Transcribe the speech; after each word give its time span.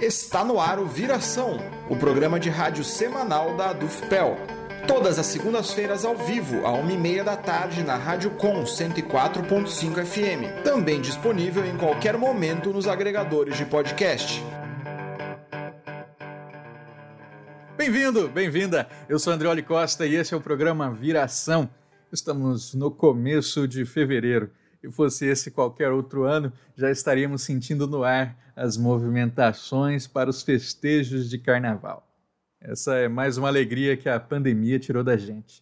Está 0.00 0.44
no 0.44 0.60
ar 0.60 0.78
o 0.78 0.86
Viração, 0.86 1.56
o 1.88 1.96
programa 1.96 2.38
de 2.38 2.50
rádio 2.50 2.84
semanal 2.84 3.56
da 3.56 3.70
Adufpel. 3.70 4.36
Todas 4.86 5.18
as 5.18 5.24
segundas-feiras 5.24 6.04
ao 6.04 6.14
vivo, 6.14 6.66
à 6.66 6.72
uma 6.72 6.92
e 6.92 6.98
meia 6.98 7.24
da 7.24 7.34
tarde, 7.34 7.82
na 7.82 7.96
Rádio 7.96 8.32
Com 8.32 8.62
104.5 8.62 10.04
FM. 10.04 10.62
Também 10.62 11.00
disponível 11.00 11.64
em 11.64 11.78
qualquer 11.78 12.18
momento 12.18 12.74
nos 12.74 12.86
agregadores 12.86 13.56
de 13.56 13.64
podcast. 13.64 14.44
Bem-vindo, 17.78 18.28
bem-vinda. 18.28 18.86
Eu 19.08 19.18
sou 19.18 19.32
Andreoli 19.32 19.62
Costa 19.62 20.06
e 20.06 20.14
esse 20.14 20.34
é 20.34 20.36
o 20.36 20.42
programa 20.42 20.90
Viração. 20.90 21.70
Estamos 22.12 22.74
no 22.74 22.90
começo 22.90 23.66
de 23.66 23.86
fevereiro. 23.86 24.50
Se 24.86 24.92
fosse 24.92 25.26
esse 25.26 25.50
qualquer 25.50 25.90
outro 25.90 26.22
ano, 26.22 26.52
já 26.76 26.92
estaríamos 26.92 27.42
sentindo 27.42 27.88
no 27.88 28.04
ar 28.04 28.38
as 28.54 28.76
movimentações 28.76 30.06
para 30.06 30.30
os 30.30 30.44
festejos 30.44 31.28
de 31.28 31.38
carnaval. 31.38 32.08
Essa 32.60 32.94
é 32.94 33.08
mais 33.08 33.36
uma 33.36 33.48
alegria 33.48 33.96
que 33.96 34.08
a 34.08 34.20
pandemia 34.20 34.78
tirou 34.78 35.02
da 35.02 35.16
gente. 35.16 35.60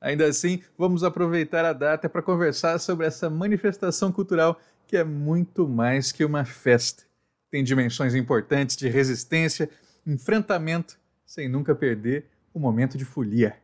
Ainda 0.00 0.24
assim, 0.26 0.62
vamos 0.78 1.02
aproveitar 1.02 1.64
a 1.64 1.72
data 1.72 2.08
para 2.08 2.22
conversar 2.22 2.78
sobre 2.78 3.06
essa 3.06 3.28
manifestação 3.28 4.12
cultural 4.12 4.60
que 4.86 4.96
é 4.96 5.02
muito 5.02 5.66
mais 5.66 6.12
que 6.12 6.24
uma 6.24 6.44
festa. 6.44 7.02
Tem 7.50 7.64
dimensões 7.64 8.14
importantes 8.14 8.76
de 8.76 8.88
resistência, 8.88 9.68
enfrentamento, 10.06 10.96
sem 11.26 11.48
nunca 11.48 11.74
perder 11.74 12.26
o 12.54 12.60
momento 12.60 12.96
de 12.96 13.04
folia. 13.04 13.56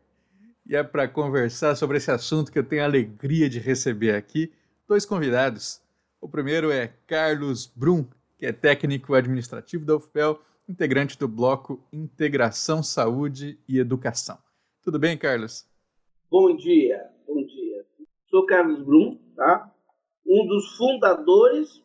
E 0.66 0.74
é 0.74 0.82
para 0.82 1.06
conversar 1.06 1.76
sobre 1.76 1.98
esse 1.98 2.10
assunto 2.10 2.50
que 2.50 2.58
eu 2.58 2.64
tenho 2.64 2.82
a 2.82 2.86
alegria 2.86 3.48
de 3.48 3.60
receber 3.60 4.16
aqui 4.16 4.52
dois 4.90 5.06
convidados. 5.06 5.80
O 6.20 6.28
primeiro 6.28 6.68
é 6.72 6.88
Carlos 7.06 7.64
Brum, 7.64 8.04
que 8.36 8.44
é 8.44 8.52
técnico 8.52 9.14
administrativo 9.14 9.86
da 9.86 9.94
UFPEL, 9.94 10.40
integrante 10.68 11.16
do 11.16 11.28
bloco 11.28 11.80
Integração, 11.92 12.82
Saúde 12.82 13.56
e 13.68 13.78
Educação. 13.78 14.36
Tudo 14.82 14.98
bem, 14.98 15.16
Carlos? 15.16 15.64
Bom 16.28 16.56
dia, 16.56 17.08
bom 17.24 17.40
dia. 17.46 17.86
Sou 18.28 18.44
Carlos 18.44 18.82
Brum, 18.82 19.16
tá? 19.36 19.72
Um 20.26 20.44
dos 20.48 20.76
fundadores, 20.76 21.80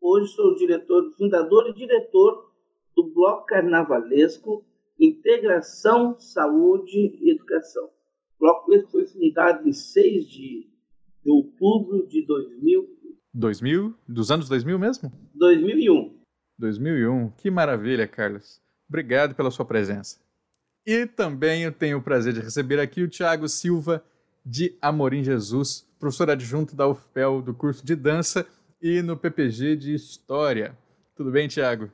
hoje 0.00 0.32
sou 0.32 0.54
diretor, 0.54 1.10
fundador 1.18 1.70
e 1.70 1.74
diretor 1.74 2.52
do 2.94 3.02
bloco 3.12 3.46
carnavalesco 3.46 4.64
Integração, 5.00 6.20
Saúde 6.20 7.18
e 7.20 7.32
Educação. 7.32 7.86
O 8.36 8.38
bloco 8.38 8.70
foi 8.92 9.08
fundado 9.08 9.68
em 9.68 9.72
6 9.72 10.28
de 10.28 10.73
de 11.24 11.30
outubro 11.30 12.06
de 12.06 12.24
2000. 12.26 12.88
2000? 13.32 13.94
Dos 14.06 14.30
anos 14.30 14.48
2000 14.48 14.78
mesmo? 14.78 15.12
2001. 15.34 16.14
2001. 16.58 17.30
Que 17.30 17.50
maravilha, 17.50 18.06
Carlos. 18.06 18.60
Obrigado 18.88 19.34
pela 19.34 19.50
sua 19.50 19.64
presença. 19.64 20.18
E 20.86 21.06
também 21.06 21.62
eu 21.62 21.72
tenho 21.72 21.98
o 21.98 22.02
prazer 22.02 22.34
de 22.34 22.40
receber 22.40 22.78
aqui 22.78 23.02
o 23.02 23.08
Tiago 23.08 23.48
Silva, 23.48 24.04
de 24.44 24.76
Amorim 24.82 25.24
Jesus, 25.24 25.88
professor 25.98 26.28
adjunto 26.28 26.76
da 26.76 26.86
UFPEL 26.86 27.40
do 27.40 27.54
curso 27.54 27.84
de 27.84 27.96
dança 27.96 28.46
e 28.80 29.00
no 29.00 29.16
PPG 29.16 29.76
de 29.76 29.94
História. 29.94 30.76
Tudo 31.16 31.30
bem, 31.30 31.48
Tiago? 31.48 31.90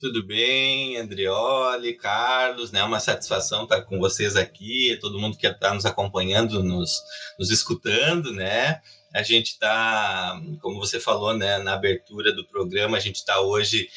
Tudo 0.00 0.24
bem, 0.24 0.96
Andrioli, 0.96 1.92
Carlos, 1.94 2.70
né? 2.70 2.84
Uma 2.84 3.00
satisfação 3.00 3.64
estar 3.64 3.82
com 3.82 3.98
vocês 3.98 4.36
aqui, 4.36 4.96
todo 5.00 5.18
mundo 5.18 5.36
que 5.36 5.44
está 5.44 5.74
nos 5.74 5.84
acompanhando, 5.84 6.62
nos, 6.62 7.02
nos 7.36 7.50
escutando, 7.50 8.32
né? 8.32 8.80
A 9.12 9.24
gente 9.24 9.48
está, 9.48 10.40
como 10.60 10.78
você 10.78 11.00
falou, 11.00 11.36
né, 11.36 11.58
na 11.58 11.74
abertura 11.74 12.32
do 12.32 12.46
programa, 12.46 12.96
a 12.96 13.00
gente 13.00 13.16
está 13.16 13.40
hoje 13.40 13.88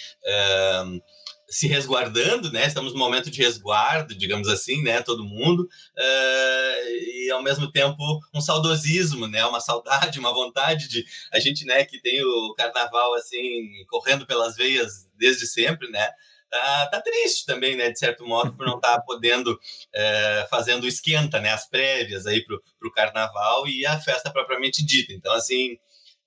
se 1.52 1.68
resguardando, 1.68 2.50
né? 2.50 2.66
Estamos 2.66 2.94
no 2.94 3.00
momento 3.00 3.30
de 3.30 3.42
resguardo, 3.42 4.16
digamos 4.16 4.48
assim, 4.48 4.82
né? 4.82 5.02
Todo 5.02 5.26
mundo 5.26 5.64
uh, 5.64 6.88
e 6.88 7.30
ao 7.30 7.44
mesmo 7.44 7.70
tempo 7.70 7.98
um 8.34 8.40
saudosismo, 8.40 9.28
né? 9.28 9.46
Uma 9.46 9.60
saudade, 9.60 10.18
uma 10.18 10.34
vontade 10.34 10.88
de 10.88 11.06
a 11.32 11.40
gente, 11.40 11.66
né? 11.66 11.84
Que 11.84 12.02
tem 12.02 12.24
o 12.24 12.54
carnaval 12.56 13.14
assim 13.16 13.84
correndo 13.90 14.26
pelas 14.26 14.56
veias 14.56 15.10
desde 15.18 15.46
sempre, 15.46 15.90
né? 15.90 16.10
Tá, 16.50 16.88
tá 16.88 17.02
triste 17.02 17.46
também, 17.46 17.76
né? 17.76 17.92
De 17.92 18.00
certo 18.00 18.26
modo, 18.26 18.54
por 18.56 18.66
não 18.66 18.78
estar 18.78 18.96
tá 18.96 19.02
podendo 19.02 19.60
é, 19.94 20.48
fazendo 20.50 20.88
esquenta, 20.88 21.40
né? 21.42 21.50
As 21.52 21.68
prévias 21.68 22.26
aí 22.26 22.46
pro, 22.46 22.62
pro 22.80 22.94
carnaval 22.94 23.68
e 23.68 23.86
a 23.86 24.00
festa 24.00 24.32
propriamente 24.32 24.86
dita. 24.86 25.12
Então, 25.12 25.34
assim, 25.34 25.78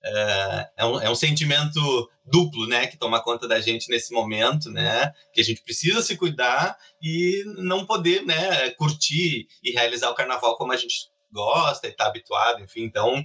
é, 0.05 0.69
é, 0.77 0.85
um, 0.85 1.01
é 1.01 1.09
um 1.09 1.15
sentimento 1.15 2.09
duplo, 2.25 2.67
né? 2.67 2.87
Que 2.87 2.97
toma 2.97 3.21
conta 3.21 3.47
da 3.47 3.59
gente 3.59 3.89
nesse 3.89 4.13
momento, 4.13 4.69
né? 4.69 5.11
Que 5.33 5.41
a 5.41 5.43
gente 5.43 5.61
precisa 5.63 6.01
se 6.01 6.15
cuidar 6.15 6.77
e 7.01 7.43
não 7.57 7.85
poder, 7.85 8.23
né? 8.25 8.69
Curtir 8.71 9.47
e 9.63 9.71
realizar 9.71 10.09
o 10.09 10.15
carnaval 10.15 10.57
como 10.57 10.71
a 10.71 10.77
gente 10.77 11.09
gosta 11.31 11.87
e 11.87 11.91
está 11.91 12.05
habituado, 12.05 12.61
enfim. 12.61 12.83
Então, 12.83 13.23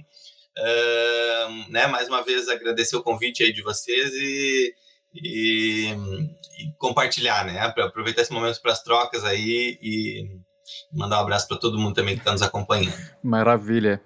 né? 1.69 1.87
Mais 1.87 2.07
uma 2.07 2.23
vez 2.23 2.49
agradecer 2.49 2.95
o 2.95 3.03
convite 3.03 3.43
aí 3.43 3.53
de 3.53 3.61
vocês 3.61 4.11
e 4.13 4.73
e, 5.13 5.89
e 5.89 6.71
compartilhar, 6.77 7.45
né? 7.45 7.59
Aproveitar 7.59 8.21
esse 8.21 8.31
momento 8.31 8.61
para 8.61 8.71
as 8.71 8.81
trocas 8.81 9.23
aí 9.23 9.77
e 9.81 10.39
mandar 10.91 11.17
um 11.17 11.21
abraço 11.21 11.47
para 11.47 11.57
todo 11.57 11.77
mundo 11.77 11.95
também 11.95 12.15
que 12.15 12.21
está 12.21 12.31
nos 12.31 12.41
acompanhando. 12.41 12.95
Maravilha. 13.21 14.01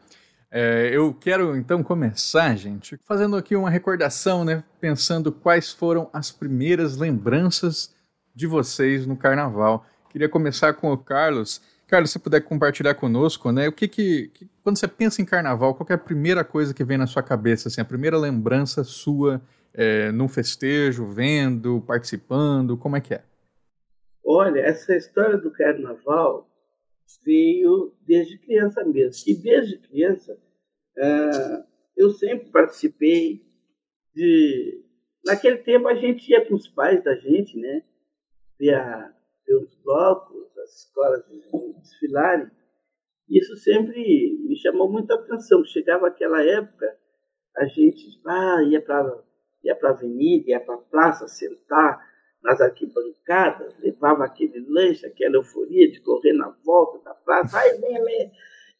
É, 0.57 0.89
eu 0.89 1.13
quero 1.13 1.57
então 1.57 1.83
começar, 1.83 2.55
gente, 2.55 2.97
fazendo 3.03 3.35
aqui 3.35 3.57
uma 3.57 3.69
recordação, 3.69 4.45
né? 4.45 4.63
Pensando 4.79 5.29
quais 5.29 5.73
foram 5.73 6.09
as 6.13 6.31
primeiras 6.31 6.95
lembranças 6.95 7.93
de 8.33 8.47
vocês 8.47 9.05
no 9.05 9.17
Carnaval. 9.17 9.85
Queria 10.09 10.29
começar 10.29 10.71
com 10.71 10.93
o 10.93 10.97
Carlos. 10.97 11.61
Carlos, 11.85 12.09
se 12.09 12.19
puder 12.19 12.39
compartilhar 12.39 12.95
conosco, 12.95 13.51
né? 13.51 13.67
O 13.67 13.73
que 13.73 13.85
que, 13.85 14.29
que 14.33 14.49
quando 14.63 14.79
você 14.79 14.87
pensa 14.87 15.21
em 15.21 15.25
Carnaval, 15.25 15.75
qual 15.75 15.87
é 15.89 15.93
a 15.93 15.97
primeira 15.97 16.41
coisa 16.45 16.73
que 16.73 16.85
vem 16.85 16.97
na 16.97 17.05
sua 17.05 17.21
cabeça, 17.21 17.67
assim, 17.67 17.81
a 17.81 17.85
primeira 17.85 18.17
lembrança 18.17 18.81
sua 18.85 19.41
é, 19.73 20.09
num 20.13 20.29
festejo, 20.29 21.05
vendo, 21.05 21.83
participando? 21.85 22.77
Como 22.77 22.95
é 22.95 23.01
que 23.01 23.13
é? 23.13 23.21
Olha, 24.23 24.61
essa 24.61 24.95
história 24.95 25.37
do 25.37 25.51
carnaval 25.51 26.47
veio 27.25 27.93
desde 28.07 28.37
criança 28.37 28.85
mesmo. 28.85 29.21
E 29.27 29.35
desde 29.35 29.77
criança 29.79 30.37
é, 30.97 31.63
eu 31.97 32.09
sempre 32.11 32.49
participei 32.49 33.45
de. 34.13 34.83
Naquele 35.25 35.57
tempo 35.57 35.87
a 35.87 35.95
gente 35.95 36.29
ia 36.29 36.45
com 36.45 36.55
os 36.55 36.67
pais 36.67 37.03
da 37.03 37.15
gente, 37.15 37.57
né? 37.57 37.83
Ver 38.57 39.55
os 39.57 39.75
blocos, 39.83 40.57
as 40.57 40.85
escolas 40.85 41.23
desfilarem. 41.81 42.49
Isso 43.29 43.55
sempre 43.57 44.37
me 44.47 44.55
chamou 44.57 44.91
muita 44.91 45.15
atenção. 45.15 45.63
Chegava 45.65 46.07
aquela 46.07 46.43
época, 46.43 46.95
a 47.57 47.65
gente 47.65 48.21
ah, 48.25 48.61
ia 48.63 48.81
para 48.81 49.23
ia 49.63 49.77
a 49.81 49.89
avenida, 49.89 50.51
ia 50.51 50.59
para 50.59 50.75
a 50.75 50.79
praça 50.79 51.27
sentar 51.27 51.99
nas 52.43 52.61
arquibancadas, 52.61 53.75
levava 53.79 54.23
aquele 54.23 54.63
lanche, 54.69 55.05
aquela 55.05 55.37
euforia 55.37 55.89
de 55.89 55.99
correr 56.01 56.33
na 56.33 56.49
volta 56.63 57.03
da 57.03 57.15
praça. 57.15 57.57
Ai, 57.57 57.77
vem, 57.79 58.03
vem, 58.03 58.31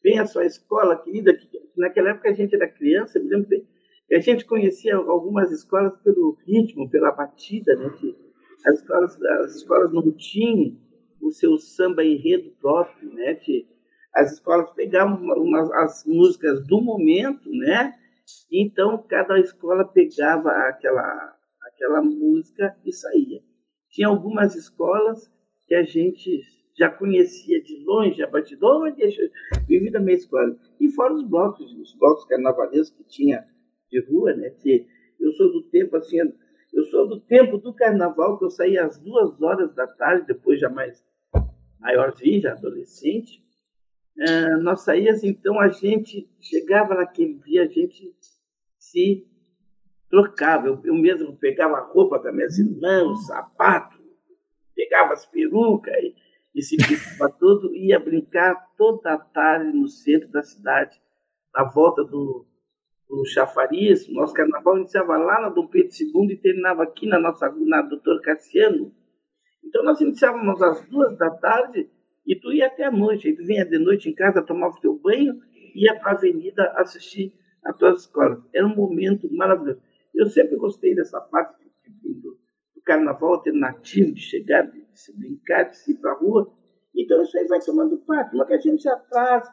vem 0.06 0.20
a 0.20 0.26
sua 0.26 0.46
escola, 0.46 1.02
querida. 1.02 1.34
Que, 1.34 1.48
naquela 1.76 2.10
época 2.10 2.30
a 2.30 2.32
gente 2.32 2.54
era 2.54 2.68
criança, 2.68 3.18
me 3.18 3.28
lembro 3.28 3.48
que 3.48 4.14
a 4.14 4.20
gente 4.20 4.44
conhecia 4.44 4.94
algumas 4.94 5.50
escolas 5.50 5.98
pelo 5.98 6.38
ritmo, 6.46 6.88
pela 6.88 7.10
batida, 7.10 7.74
né? 7.74 7.90
Que 7.98 8.16
as 8.64 8.78
escolas, 8.78 9.20
as 9.20 9.56
escolas 9.56 9.92
não 9.92 10.12
tinham 10.12 10.78
o 11.20 11.32
seu 11.32 11.58
samba 11.58 12.04
enredo 12.04 12.52
próprio, 12.60 13.12
né? 13.12 13.34
Que 13.34 13.68
as 14.14 14.34
escolas 14.34 14.70
pegavam 14.74 15.20
umas, 15.42 15.70
as 15.72 16.04
músicas 16.06 16.64
do 16.68 16.80
momento, 16.80 17.50
né? 17.50 17.92
Então, 18.50 19.04
cada 19.08 19.40
escola 19.40 19.84
pegava 19.84 20.50
aquela, 20.68 21.36
aquela 21.62 22.00
música 22.00 22.76
e 22.84 22.92
saía. 22.92 23.40
Tinha 23.90 24.06
algumas 24.06 24.54
escolas 24.54 25.28
que 25.66 25.74
a 25.74 25.82
gente 25.82 26.42
já 26.78 26.90
conhecia 26.90 27.62
de 27.62 27.82
longe, 27.84 28.22
a 28.22 28.26
batidora, 28.26 28.94
vivi 29.66 29.90
da 29.90 30.00
minha 30.00 30.16
escola. 30.16 30.56
E 30.78 30.88
fora 30.90 31.14
os 31.14 31.26
blocos, 31.26 31.72
os 31.72 31.94
blocos 31.94 32.24
carnavalescos 32.26 32.96
que 32.98 33.04
tinha 33.04 33.46
de 33.90 34.00
rua, 34.00 34.34
né? 34.34 34.50
Que 34.50 34.86
eu 35.18 35.32
sou 35.32 35.50
do 35.52 35.62
tempo 35.62 35.96
assim, 35.96 36.18
eu 36.72 36.84
sou 36.84 37.08
do 37.08 37.20
tempo 37.20 37.56
do 37.58 37.72
carnaval 37.72 38.38
que 38.38 38.44
eu 38.44 38.50
saía 38.50 38.84
às 38.84 38.98
duas 38.98 39.40
horas 39.40 39.74
da 39.74 39.86
tarde, 39.86 40.26
depois 40.26 40.60
já 40.60 40.68
mais 40.68 41.02
maiorzinho, 41.80 42.42
já 42.42 42.52
adolescente, 42.52 43.42
é, 44.18 44.56
nós 44.56 44.80
saíamos, 44.80 45.22
então 45.24 45.60
a 45.60 45.68
gente 45.68 46.28
chegava 46.40 46.94
naquele 46.94 47.34
dia, 47.34 47.64
a 47.64 47.66
gente 47.66 48.14
se 48.78 49.26
trocava. 50.08 50.68
Eu, 50.68 50.80
eu 50.84 50.94
mesmo 50.94 51.36
pegava 51.36 51.76
a 51.76 51.84
roupa 51.92 52.18
das 52.18 52.34
minhas 52.34 52.58
irmãs, 52.58 53.26
sapato, 53.26 53.98
pegava 54.74 55.12
as 55.12 55.26
perucas 55.26 55.94
e, 56.02 56.14
e 56.56 56.62
se 56.62 56.76
pintava 56.78 57.30
tudo, 57.38 57.76
ia 57.76 58.00
brincar 58.00 58.54
toda 58.78 59.12
a 59.12 59.18
tarde 59.18 59.76
no 59.76 59.86
centro 59.86 60.28
da 60.28 60.42
cidade, 60.42 60.98
na 61.54 61.64
volta 61.64 62.02
do, 62.02 62.46
o 63.10 63.24
chafariz, 63.26 64.08
nosso 64.08 64.32
carnaval 64.32 64.78
iniciava 64.78 65.18
lá 65.18 65.42
na 65.42 65.48
Dom 65.50 65.66
Pedro 65.66 65.90
II 65.92 66.32
e 66.32 66.36
terminava 66.36 66.82
aqui 66.82 67.06
na 67.06 67.20
nossa 67.20 67.48
na 67.50 67.82
Doutor 67.82 68.22
Cassiano. 68.22 68.90
Então 69.62 69.84
nós 69.84 70.00
iniciávamos 70.00 70.62
às 70.62 70.84
duas 70.88 71.16
da 71.18 71.30
tarde 71.30 71.90
e 72.26 72.34
tu 72.34 72.52
ia 72.52 72.66
até 72.66 72.84
a 72.84 72.90
noite. 72.90 73.28
Aí 73.28 73.36
tu 73.36 73.44
vinha 73.44 73.64
de 73.64 73.78
noite 73.78 74.08
em 74.08 74.14
casa, 74.14 74.42
tomava 74.42 74.74
o 74.74 74.80
teu 74.80 74.98
banho 74.98 75.40
e 75.54 75.84
ia 75.84 75.94
para 75.98 76.12
a 76.12 76.14
avenida 76.14 76.72
assistir 76.76 77.32
a 77.64 77.72
tuas 77.72 78.02
escolas. 78.02 78.42
Era 78.54 78.66
um 78.66 78.74
momento 78.74 79.32
maravilhoso. 79.32 79.80
Eu 80.14 80.26
sempre 80.26 80.56
gostei 80.56 80.94
dessa 80.94 81.20
parte 81.20 81.64
do, 82.02 82.14
do, 82.14 82.20
do 82.20 82.38
carnaval 82.86 83.34
alternativo, 83.34 84.14
de 84.14 84.20
chegar, 84.20 84.62
de, 84.62 84.86
se 84.94 85.14
brincar, 85.14 85.64
de 85.64 85.76
se 85.76 85.90
ir 85.90 85.96
para 85.96 86.12
a 86.12 86.14
rua. 86.14 86.50
Então 86.94 87.22
isso 87.22 87.36
aí 87.36 87.46
vai 87.46 87.60
tomando 87.60 87.98
parte. 87.98 88.34
Mas 88.34 88.46
que 88.46 88.54
a 88.54 88.58
gente 88.58 88.88
traz 89.10 89.46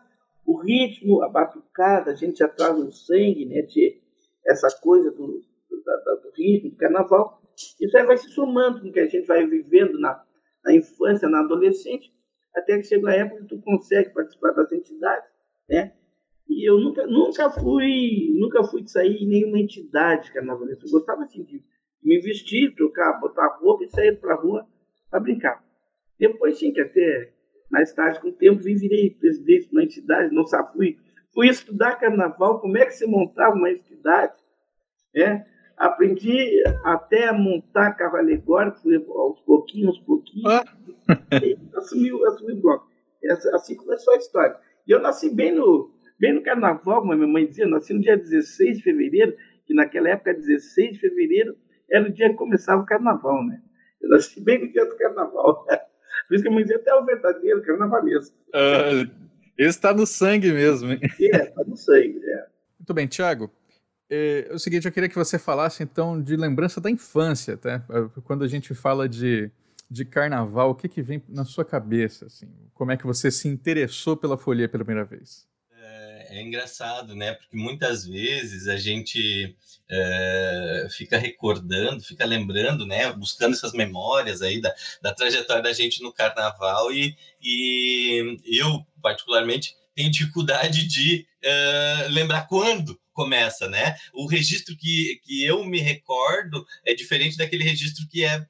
o 0.45 0.57
ritmo, 0.57 1.21
a 1.23 1.29
batucada, 1.29 2.11
a 2.11 2.15
gente 2.15 2.39
já 2.39 2.47
traz 2.47 2.77
no 2.77 2.91
sangue, 2.91 3.45
né, 3.45 3.63
de 3.63 4.01
essa 4.45 4.69
coisa 4.79 5.11
do, 5.11 5.27
do, 5.27 5.77
do 6.21 6.31
ritmo, 6.37 6.69
do 6.69 6.77
carnaval. 6.77 7.41
Isso 7.81 7.97
aí 7.97 8.05
vai 8.05 8.17
se 8.17 8.29
somando 8.29 8.81
com 8.81 8.87
o 8.87 8.91
que 8.91 8.99
a 8.99 9.07
gente 9.07 9.25
vai 9.25 9.45
vivendo 9.45 9.99
na, 9.99 10.23
na 10.63 10.73
infância, 10.73 11.27
na 11.27 11.41
adolescente, 11.41 12.13
até 12.55 12.77
que 12.77 12.83
chega 12.83 13.09
a 13.09 13.15
época 13.15 13.41
que 13.41 13.47
tu 13.47 13.61
consegue 13.61 14.11
participar 14.11 14.51
das 14.51 14.71
entidades, 14.71 15.29
né? 15.67 15.93
E 16.47 16.69
eu 16.69 16.77
nunca, 16.77 17.07
nunca 17.07 17.49
fui, 17.49 18.31
nunca 18.37 18.63
fui 18.63 18.83
de 18.83 18.91
sair 18.91 19.23
em 19.23 19.27
nenhuma 19.27 19.59
entidade 19.59 20.31
carnavalesca. 20.31 20.85
Eu 20.85 20.91
gostava 20.91 21.23
assim 21.23 21.43
de 21.43 21.63
me 22.03 22.19
vestir, 22.19 22.73
trocar, 22.75 23.19
botar 23.19 23.57
roupa 23.59 23.83
e 23.83 23.89
sair 23.89 24.19
para 24.19 24.33
a 24.33 24.37
rua 24.37 24.67
para 25.09 25.19
brincar. 25.19 25.63
Depois 26.19 26.57
sim, 26.57 26.71
que 26.71 26.81
até 26.81 27.31
mais 27.69 27.91
tarde, 27.93 28.19
com 28.19 28.29
o 28.29 28.33
tempo, 28.33 28.61
vim 28.61 28.75
virei 28.75 29.09
presidente 29.09 29.69
de 29.69 29.71
uma 29.71 29.83
entidade, 29.83 30.33
não 30.33 30.45
sabe, 30.45 30.73
fui, 30.73 30.97
fui 31.33 31.47
estudar 31.47 31.95
carnaval, 31.95 32.59
como 32.59 32.77
é 32.77 32.85
que 32.85 32.93
se 32.93 33.07
montava 33.07 33.55
uma 33.55 33.71
entidade, 33.71 34.33
né? 35.15 35.45
Aprendi 35.75 36.61
até 36.83 37.27
a 37.27 37.33
montar 37.33 37.93
carro 37.93 38.17
alegórico, 38.17 38.77
aos 39.11 39.41
pouquinhos, 39.41 39.95
aos 39.95 39.99
pouquinhos, 40.05 40.45
ah. 40.45 40.63
assumi, 41.77 42.11
assumi 42.27 42.53
o 42.53 42.61
bloco. 42.61 42.87
Assim 43.53 43.75
começou 43.75 44.13
a 44.13 44.17
história. 44.17 44.55
E 44.87 44.91
eu 44.91 45.01
nasci 45.01 45.33
bem 45.33 45.51
no, 45.51 45.89
bem 46.19 46.33
no 46.33 46.43
carnaval, 46.43 47.01
como 47.01 47.13
a 47.13 47.15
minha 47.15 47.27
mãe 47.27 47.47
dizia, 47.47 47.65
eu 47.65 47.69
nasci 47.69 47.93
no 47.93 48.01
dia 48.01 48.15
16 48.15 48.77
de 48.77 48.83
fevereiro, 48.83 49.35
que 49.65 49.73
naquela 49.73 50.09
época, 50.09 50.33
16 50.33 50.93
de 50.93 50.99
fevereiro, 50.99 51.55
era 51.89 52.07
o 52.07 52.13
dia 52.13 52.29
que 52.29 52.35
começava 52.35 52.81
o 52.81 52.85
carnaval, 52.85 53.45
né? 53.45 53.61
Eu 54.01 54.09
nasci 54.09 54.41
bem 54.41 54.59
no 54.59 54.71
dia 54.71 54.85
do 54.85 54.95
carnaval. 54.97 55.65
Né? 55.67 55.77
Por 56.27 56.35
isso 56.35 56.43
que 56.43 56.49
a 56.49 56.51
mãe 56.51 56.63
dizia 56.63 56.77
até 56.77 56.93
o 56.93 57.05
verdadeiro 57.05 57.61
carnavalesco. 57.63 58.35
Uh, 58.49 59.09
esse 59.57 59.69
está 59.69 59.93
no 59.93 60.05
sangue 60.05 60.51
mesmo, 60.51 60.91
hein? 60.91 60.99
É, 61.21 61.43
está 61.43 61.63
no 61.63 61.77
sangue, 61.77 62.19
é. 62.23 62.47
Muito 62.79 62.93
bem, 62.93 63.07
Tiago. 63.07 63.51
É, 64.09 64.47
é 64.49 64.53
o 64.53 64.59
seguinte, 64.59 64.85
eu 64.85 64.91
queria 64.91 65.09
que 65.09 65.15
você 65.15 65.39
falasse 65.39 65.83
então 65.83 66.21
de 66.21 66.35
lembrança 66.35 66.81
da 66.81 66.89
infância, 66.89 67.57
tá? 67.57 67.83
Quando 68.23 68.43
a 68.43 68.47
gente 68.47 68.73
fala 68.73 69.07
de, 69.07 69.49
de 69.89 70.05
carnaval, 70.05 70.71
o 70.71 70.75
que, 70.75 70.89
que 70.89 71.01
vem 71.01 71.23
na 71.29 71.45
sua 71.45 71.63
cabeça? 71.63 72.25
Assim? 72.25 72.47
Como 72.73 72.91
é 72.91 72.97
que 72.97 73.05
você 73.05 73.31
se 73.31 73.47
interessou 73.47 74.17
pela 74.17 74.37
folia 74.37 74.67
pela 74.67 74.83
primeira 74.83 75.07
vez? 75.07 75.47
É, 76.33 76.39
é 76.39 76.41
engraçado, 76.41 77.15
né? 77.15 77.33
Porque 77.33 77.55
muitas 77.55 78.05
vezes 78.05 78.67
a 78.67 78.75
gente 78.75 79.55
é, 79.89 80.87
fica 80.89 81.17
recordando, 81.17 82.03
fica 82.03 82.25
lembrando, 82.25 82.85
né? 82.85 83.11
Buscando 83.13 83.53
essas 83.53 83.73
memórias 83.73 84.41
aí 84.41 84.59
da, 84.59 84.73
da 85.01 85.13
trajetória 85.13 85.61
da 85.61 85.73
gente 85.73 86.01
no 86.01 86.11
carnaval 86.11 86.91
e, 86.91 87.15
e 87.41 88.35
eu, 88.59 88.85
particularmente, 89.01 89.75
tenho 89.95 90.11
dificuldade 90.11 90.87
de 90.87 91.25
uh, 91.43 92.09
lembrar 92.09 92.47
quando 92.47 92.99
começa, 93.13 93.69
né? 93.69 93.95
O 94.11 94.25
registro 94.25 94.75
que, 94.75 95.21
que 95.23 95.45
eu 95.45 95.63
me 95.63 95.79
recordo 95.79 96.65
é 96.83 96.95
diferente 96.95 97.37
daquele 97.37 97.63
registro 97.63 98.07
que 98.09 98.25
é 98.25 98.43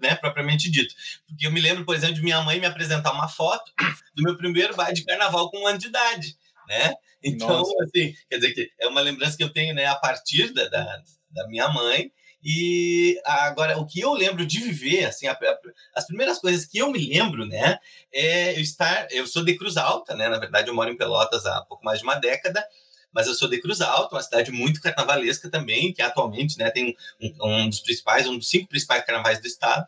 né, 0.00 0.14
propriamente 0.14 0.70
dito. 0.70 0.94
Porque 1.26 1.46
eu 1.46 1.50
me 1.50 1.60
lembro, 1.60 1.84
por 1.84 1.96
exemplo, 1.96 2.14
de 2.14 2.22
minha 2.22 2.40
mãe 2.42 2.60
me 2.60 2.66
apresentar 2.66 3.12
uma 3.12 3.28
foto 3.28 3.72
do 4.14 4.22
meu 4.22 4.36
primeiro 4.36 4.76
baile 4.76 4.94
de 4.94 5.04
carnaval 5.04 5.50
com 5.50 5.58
um 5.58 5.66
ano 5.66 5.78
de 5.78 5.88
idade, 5.88 6.36
né? 6.70 6.94
Então, 7.22 7.48
Nossa. 7.48 7.74
assim, 7.82 8.14
quer 8.30 8.36
dizer 8.36 8.54
que 8.54 8.70
é 8.78 8.86
uma 8.86 9.00
lembrança 9.00 9.36
que 9.36 9.42
eu 9.42 9.52
tenho, 9.52 9.74
né, 9.74 9.86
a 9.86 9.96
partir 9.96 10.54
da, 10.54 10.68
da, 10.68 11.02
da 11.30 11.48
minha 11.48 11.68
mãe, 11.68 12.10
e 12.42 13.20
agora, 13.24 13.78
o 13.78 13.86
que 13.86 14.00
eu 14.00 14.14
lembro 14.14 14.46
de 14.46 14.60
viver, 14.60 15.04
assim, 15.04 15.26
a, 15.26 15.32
a, 15.32 15.58
as 15.94 16.06
primeiras 16.06 16.38
coisas 16.38 16.64
que 16.64 16.78
eu 16.78 16.90
me 16.90 16.98
lembro, 16.98 17.44
né, 17.44 17.78
é 18.12 18.56
eu 18.56 18.60
estar. 18.60 19.08
Eu 19.10 19.26
sou 19.26 19.44
de 19.44 19.58
Cruz 19.58 19.76
Alta, 19.76 20.14
né? 20.14 20.26
Na 20.26 20.38
verdade, 20.38 20.70
eu 20.70 20.74
moro 20.74 20.90
em 20.90 20.96
Pelotas 20.96 21.44
há 21.44 21.60
pouco 21.62 21.84
mais 21.84 21.98
de 21.98 22.04
uma 22.04 22.14
década, 22.14 22.64
mas 23.12 23.26
eu 23.26 23.34
sou 23.34 23.46
de 23.46 23.60
Cruz 23.60 23.82
Alta, 23.82 24.14
uma 24.14 24.22
cidade 24.22 24.50
muito 24.50 24.80
carnavalesca 24.80 25.50
também, 25.50 25.92
que 25.92 26.00
atualmente 26.00 26.58
né, 26.58 26.70
tem 26.70 26.96
um, 27.20 27.46
um 27.46 27.68
dos 27.68 27.80
principais, 27.80 28.26
um 28.26 28.38
dos 28.38 28.48
cinco 28.48 28.68
principais 28.68 29.04
carnavais 29.04 29.38
do 29.38 29.46
estado. 29.46 29.86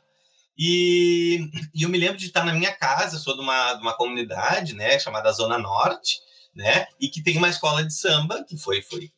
E, 0.58 1.48
e, 1.74 1.84
eu 1.84 1.88
me 1.88 1.96
lembro 1.96 2.18
de 2.18 2.26
estar 2.26 2.44
na 2.44 2.52
minha 2.52 2.72
casa, 2.72 3.18
sou 3.18 3.34
de 3.34 3.40
uma, 3.40 3.72
de 3.72 3.80
uma 3.80 3.96
comunidade 3.96 4.74
né, 4.74 4.98
chamada 4.98 5.32
Zona 5.32 5.56
Norte, 5.56 6.20
né, 6.54 6.86
e 7.00 7.08
que 7.08 7.22
tem 7.22 7.36
uma 7.36 7.48
escola 7.48 7.82
de 7.82 7.94
samba 7.94 8.44
que 8.44 8.56
foi, 8.56 8.82
foi, 8.82 9.10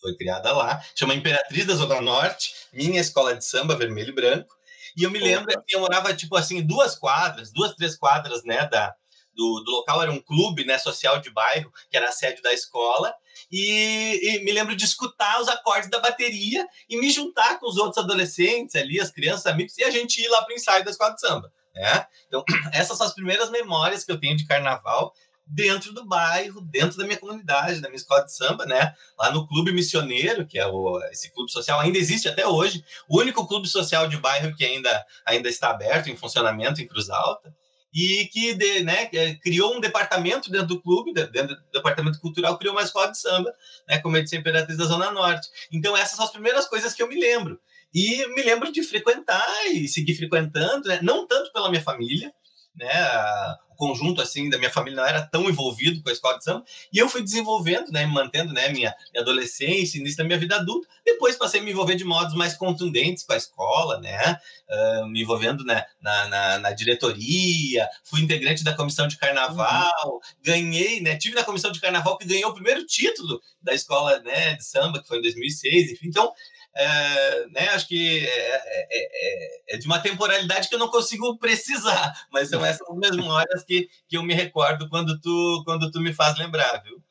foi, 0.00 0.16
criada 0.16 0.52
lá, 0.52 0.82
chama 0.94 1.14
Imperatriz 1.14 1.66
da 1.66 1.74
Zona 1.74 2.00
Norte, 2.00 2.52
minha 2.72 3.00
escola 3.00 3.34
de 3.34 3.44
samba, 3.44 3.76
vermelho 3.76 4.10
e 4.10 4.14
branco. 4.14 4.56
E 4.96 5.02
eu 5.02 5.10
me 5.10 5.18
lembro 5.18 5.62
que 5.66 5.76
eu 5.76 5.80
morava, 5.80 6.14
tipo 6.14 6.36
assim, 6.36 6.62
duas 6.62 6.96
quadras, 6.96 7.52
duas, 7.52 7.74
três 7.74 7.96
quadras, 7.96 8.44
né, 8.44 8.66
da, 8.66 8.94
do, 9.34 9.62
do, 9.64 9.70
local 9.70 10.02
era 10.02 10.10
um 10.10 10.20
clube 10.20 10.64
né, 10.64 10.76
social 10.78 11.20
de 11.20 11.30
bairro, 11.30 11.72
que 11.90 11.96
era 11.96 12.08
a 12.08 12.12
sede 12.12 12.42
da 12.42 12.52
escola, 12.52 13.14
e, 13.50 14.18
e, 14.20 14.44
me 14.44 14.50
lembro 14.52 14.74
de 14.74 14.84
escutar 14.84 15.40
os 15.40 15.48
acordes 15.48 15.88
da 15.88 16.00
bateria 16.00 16.66
e 16.88 16.98
me 16.98 17.10
juntar 17.10 17.58
com 17.58 17.68
os 17.68 17.76
outros 17.76 18.02
adolescentes 18.02 18.74
ali, 18.74 19.00
as 19.00 19.10
crianças, 19.10 19.46
amigos, 19.46 19.78
e 19.78 19.84
a 19.84 19.90
gente 19.90 20.20
ir 20.20 20.28
lá 20.28 20.42
para 20.42 20.52
o 20.52 20.56
ensaio 20.56 20.84
da 20.84 20.90
escola 20.90 21.14
de 21.14 21.20
samba. 21.20 21.52
Né? 21.74 22.06
Então, 22.26 22.44
essas 22.74 22.98
são 22.98 23.06
as 23.06 23.14
primeiras 23.14 23.50
memórias 23.50 24.04
que 24.04 24.10
eu 24.10 24.18
tenho 24.18 24.36
de 24.36 24.46
carnaval 24.46 25.14
dentro 25.48 25.92
do 25.92 26.06
bairro, 26.06 26.60
dentro 26.60 26.98
da 26.98 27.04
minha 27.04 27.18
comunidade, 27.18 27.80
da 27.80 27.88
minha 27.88 27.96
escola 27.96 28.24
de 28.24 28.34
samba, 28.34 28.66
né? 28.66 28.94
Lá 29.18 29.32
no 29.32 29.46
Clube 29.46 29.72
Missioneiro, 29.72 30.46
que 30.46 30.58
é 30.58 30.66
o, 30.66 31.00
esse 31.10 31.32
clube 31.32 31.50
social, 31.50 31.80
ainda 31.80 31.98
existe 31.98 32.28
até 32.28 32.46
hoje, 32.46 32.84
o 33.08 33.18
único 33.18 33.46
clube 33.46 33.66
social 33.66 34.06
de 34.08 34.16
bairro 34.18 34.54
que 34.54 34.64
ainda, 34.64 35.06
ainda 35.26 35.48
está 35.48 35.70
aberto, 35.70 36.08
em 36.08 36.16
funcionamento 36.16 36.80
em 36.80 36.86
Cruz 36.86 37.08
Alta 37.08 37.52
e 37.92 38.26
que 38.26 38.54
de, 38.54 38.84
né, 38.84 39.06
criou 39.42 39.74
um 39.74 39.80
departamento 39.80 40.50
dentro 40.50 40.68
do 40.68 40.80
clube, 40.80 41.12
dentro 41.12 41.56
do 41.56 41.70
departamento 41.72 42.20
cultural, 42.20 42.58
criou 42.58 42.74
uma 42.74 42.82
escola 42.82 43.10
de 43.10 43.18
samba, 43.18 43.52
né, 43.88 43.98
como 43.98 44.16
é 44.16 44.20
de 44.20 44.36
Imperatriz 44.36 44.76
da 44.76 44.84
Zona 44.84 45.10
Norte. 45.10 45.48
Então, 45.72 45.96
essas 45.96 46.16
são 46.16 46.24
as 46.24 46.30
primeiras 46.30 46.66
coisas 46.66 46.92
que 46.94 47.02
eu 47.02 47.08
me 47.08 47.18
lembro. 47.18 47.58
E 47.92 48.26
me 48.34 48.42
lembro 48.42 48.70
de 48.70 48.82
frequentar 48.82 49.48
e 49.72 49.88
seguir 49.88 50.14
frequentando, 50.14 50.88
né, 50.88 51.00
não 51.02 51.26
tanto 51.26 51.50
pela 51.52 51.70
minha 51.70 51.82
família, 51.82 52.32
né, 52.78 53.56
conjunto 53.78 54.20
assim 54.20 54.50
da 54.50 54.58
minha 54.58 54.70
família 54.70 54.96
não 54.96 55.06
era 55.06 55.22
tão 55.22 55.48
envolvido 55.48 56.02
com 56.02 56.10
a 56.10 56.12
escola 56.12 56.36
de 56.36 56.44
samba 56.44 56.64
e 56.92 56.98
eu 56.98 57.08
fui 57.08 57.22
desenvolvendo, 57.22 57.92
né, 57.92 58.04
mantendo, 58.04 58.52
né, 58.52 58.68
minha, 58.70 58.92
minha 59.12 59.22
adolescência, 59.22 59.98
início 59.98 60.18
da 60.18 60.24
minha 60.24 60.38
vida 60.38 60.56
adulta. 60.56 60.88
Depois 61.06 61.36
passei 61.36 61.60
a 61.60 61.62
me 61.62 61.70
envolver 61.70 61.94
de 61.94 62.04
modos 62.04 62.34
mais 62.34 62.54
contundentes 62.54 63.24
com 63.24 63.32
a 63.32 63.36
escola, 63.36 64.00
né, 64.00 64.36
uh, 64.68 65.06
me 65.06 65.22
envolvendo 65.22 65.64
né, 65.64 65.84
na, 66.02 66.28
na, 66.28 66.58
na, 66.58 66.70
diretoria, 66.72 67.88
fui 68.02 68.20
integrante 68.20 68.64
da 68.64 68.74
comissão 68.74 69.06
de 69.06 69.16
carnaval, 69.16 70.06
uhum. 70.06 70.20
ganhei, 70.42 71.00
né, 71.00 71.16
tive 71.16 71.36
na 71.36 71.44
comissão 71.44 71.70
de 71.70 71.80
carnaval 71.80 72.18
que 72.18 72.26
ganhou 72.26 72.50
o 72.50 72.54
primeiro 72.54 72.84
título 72.84 73.40
da 73.62 73.72
escola, 73.72 74.18
né, 74.20 74.54
de 74.54 74.64
samba 74.64 75.00
que 75.00 75.06
foi 75.06 75.18
em 75.18 75.22
2006, 75.22 75.92
enfim. 75.92 76.08
Então 76.08 76.32
é, 76.76 77.46
né, 77.48 77.68
acho 77.70 77.88
que 77.88 78.26
é, 78.26 78.30
é, 78.30 78.86
é, 78.90 79.74
é, 79.74 79.78
de 79.78 79.86
uma 79.86 79.98
temporalidade 79.98 80.68
que 80.68 80.74
eu 80.74 80.78
não 80.78 80.88
consigo 80.88 81.36
precisar, 81.38 82.12
mas 82.32 82.48
são 82.48 82.64
essas 82.64 82.86
mesmas 82.96 83.26
horas 83.26 83.64
que, 83.64 83.88
que 84.08 84.16
eu 84.16 84.22
me 84.22 84.34
recordo 84.34 84.88
quando 84.88 85.20
tu, 85.20 85.62
quando 85.64 85.90
tu 85.90 86.00
me 86.00 86.12
faz 86.12 86.38
lembrar, 86.38 86.82
viu? 86.82 87.02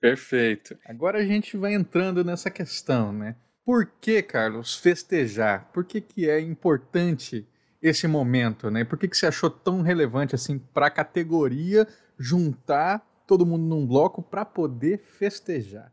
Perfeito. 0.00 0.78
Agora 0.86 1.18
a 1.18 1.26
gente 1.26 1.56
vai 1.56 1.74
entrando 1.74 2.24
nessa 2.24 2.50
questão, 2.50 3.12
né? 3.12 3.36
Por 3.64 3.86
que, 4.00 4.22
Carlos, 4.22 4.74
festejar? 4.74 5.70
Por 5.72 5.84
que, 5.84 6.00
que 6.00 6.28
é 6.28 6.40
importante 6.40 7.46
esse 7.82 8.08
momento, 8.08 8.70
né? 8.70 8.84
Por 8.84 8.98
que, 8.98 9.06
que 9.06 9.16
você 9.16 9.26
achou 9.26 9.50
tão 9.50 9.82
relevante 9.82 10.34
assim 10.34 10.58
para 10.58 10.86
a 10.86 10.90
categoria 10.90 11.86
juntar 12.18 13.06
todo 13.26 13.46
mundo 13.46 13.64
num 13.64 13.86
bloco 13.86 14.22
para 14.22 14.44
poder 14.44 14.98
festejar? 14.98 15.92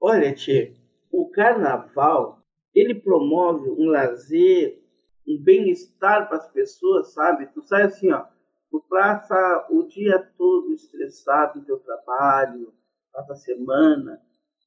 Olha, 0.00 0.32
Tchê, 0.34 0.72
o 1.10 1.30
carnaval 1.30 2.42
ele 2.74 2.94
promove 2.94 3.68
um 3.70 3.86
lazer, 3.86 4.82
um 5.26 5.42
bem-estar 5.42 6.28
para 6.28 6.38
as 6.38 6.48
pessoas, 6.50 7.12
sabe? 7.12 7.46
Tu 7.46 7.62
sai 7.62 7.82
assim, 7.82 8.10
ó, 8.12 8.24
tu 8.70 8.82
passa 8.88 9.66
o 9.70 9.82
dia 9.84 10.18
todo 10.36 10.72
estressado 10.72 11.58
no 11.58 11.64
teu 11.64 11.78
trabalho, 11.78 12.72
passa 13.12 13.32
a 13.32 13.36
semana. 13.36 14.20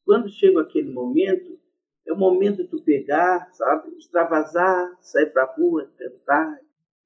Quando 0.05 0.29
chega 0.29 0.61
aquele 0.61 0.91
momento, 0.91 1.59
é 2.05 2.13
o 2.13 2.17
momento 2.17 2.57
de 2.57 2.69
tu 2.69 2.83
pegar, 2.83 3.49
sabe? 3.53 3.95
Extravasar, 3.97 4.97
sair 4.99 5.27
para 5.27 5.43
a 5.43 5.53
rua, 5.53 5.89
cantar. 5.97 6.59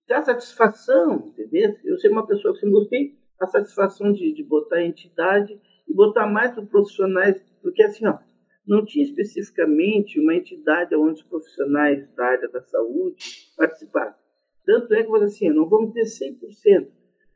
Ter 0.07 0.23
satisfação, 0.23 1.27
entendeu? 1.27 1.75
Eu 1.83 1.97
sou 1.99 2.11
uma 2.11 2.25
pessoa 2.25 2.53
que 2.53 2.59
sempre 2.59 2.75
gostei 2.75 3.17
a 3.39 3.47
satisfação 3.47 4.13
de, 4.13 4.33
de 4.33 4.43
botar 4.43 4.77
a 4.77 4.85
entidade 4.85 5.59
e 5.87 5.93
botar 5.93 6.27
mais 6.27 6.57
os 6.57 6.67
profissionais 6.69 7.41
Porque 7.61 7.83
assim, 7.83 8.05
ó, 8.07 8.17
não 8.67 8.83
tinha 8.83 9.05
especificamente 9.05 10.19
uma 10.19 10.35
entidade 10.35 10.95
onde 10.95 11.21
os 11.21 11.27
profissionais 11.27 12.07
da 12.15 12.25
área 12.25 12.49
da 12.49 12.61
saúde 12.61 13.51
participavam. 13.55 14.15
Tanto 14.65 14.93
é 14.93 15.03
que, 15.03 15.15
assim, 15.23 15.49
não 15.49 15.69
vamos 15.69 15.93
ter 15.93 16.05
100%, 16.05 16.89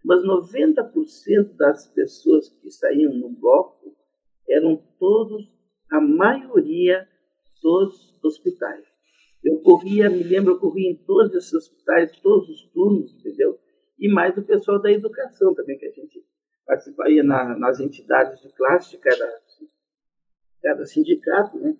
mas 0.04 0.24
90% 0.24 1.56
das 1.56 1.88
pessoas 1.88 2.50
que 2.50 2.72
saíam 2.72 3.14
no 3.14 3.30
bloco 3.30 3.96
eram 4.50 4.82
todos, 5.00 5.48
a 5.92 6.02
maioria 6.02 7.08
dos 7.62 8.18
hospitais. 8.24 8.84
Eu 9.44 9.60
corria, 9.60 10.10
me 10.10 10.24
lembro, 10.24 10.54
eu 10.54 10.60
corria 10.60 10.90
em 10.90 10.96
todos 10.96 11.34
esses 11.36 11.54
hospitais, 11.54 12.20
todos 12.20 12.50
os 12.50 12.64
turnos, 12.72 13.14
entendeu? 13.14 13.60
E 13.98 14.10
mais 14.10 14.38
o 14.38 14.44
pessoal 14.44 14.82
da 14.82 14.92
educação 14.92 15.54
também, 15.54 15.78
que 15.78 15.86
a 15.86 15.92
gente 15.92 16.24
participaria 16.66 17.24
na, 17.24 17.58
nas 17.58 17.80
entidades 17.80 18.42
de 18.42 18.50
classe 18.54 18.92
de 18.92 18.98
cada, 18.98 19.42
cada 20.62 20.86
sindicato, 20.86 21.58
né? 21.58 21.76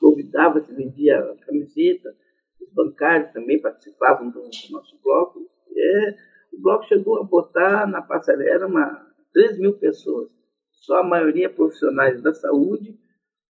Convidava, 0.00 0.60
se 0.60 0.74
vendia 0.74 1.36
camiseta, 1.46 2.14
os 2.60 2.72
bancários 2.72 3.32
também 3.32 3.60
participavam 3.60 4.30
do, 4.30 4.40
do 4.40 4.72
nosso 4.72 4.98
bloco. 5.02 5.48
É, 5.76 6.14
o 6.52 6.60
bloco 6.60 6.84
chegou 6.86 7.20
a 7.20 7.24
botar 7.24 7.86
na 7.86 8.02
passarela 8.02 8.66
uma, 8.66 9.06
3 9.32 9.58
mil 9.58 9.78
pessoas, 9.78 10.28
só 10.70 11.00
a 11.00 11.06
maioria 11.06 11.50
profissionais 11.50 12.20
da 12.22 12.34
saúde, 12.34 12.98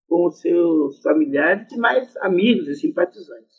com 0.08 0.26
os 0.26 0.40
seus 0.40 1.02
familiares 1.02 1.70
e 1.72 1.78
mais 1.78 2.16
amigos 2.18 2.68
e 2.68 2.74
simpatizantes. 2.74 3.58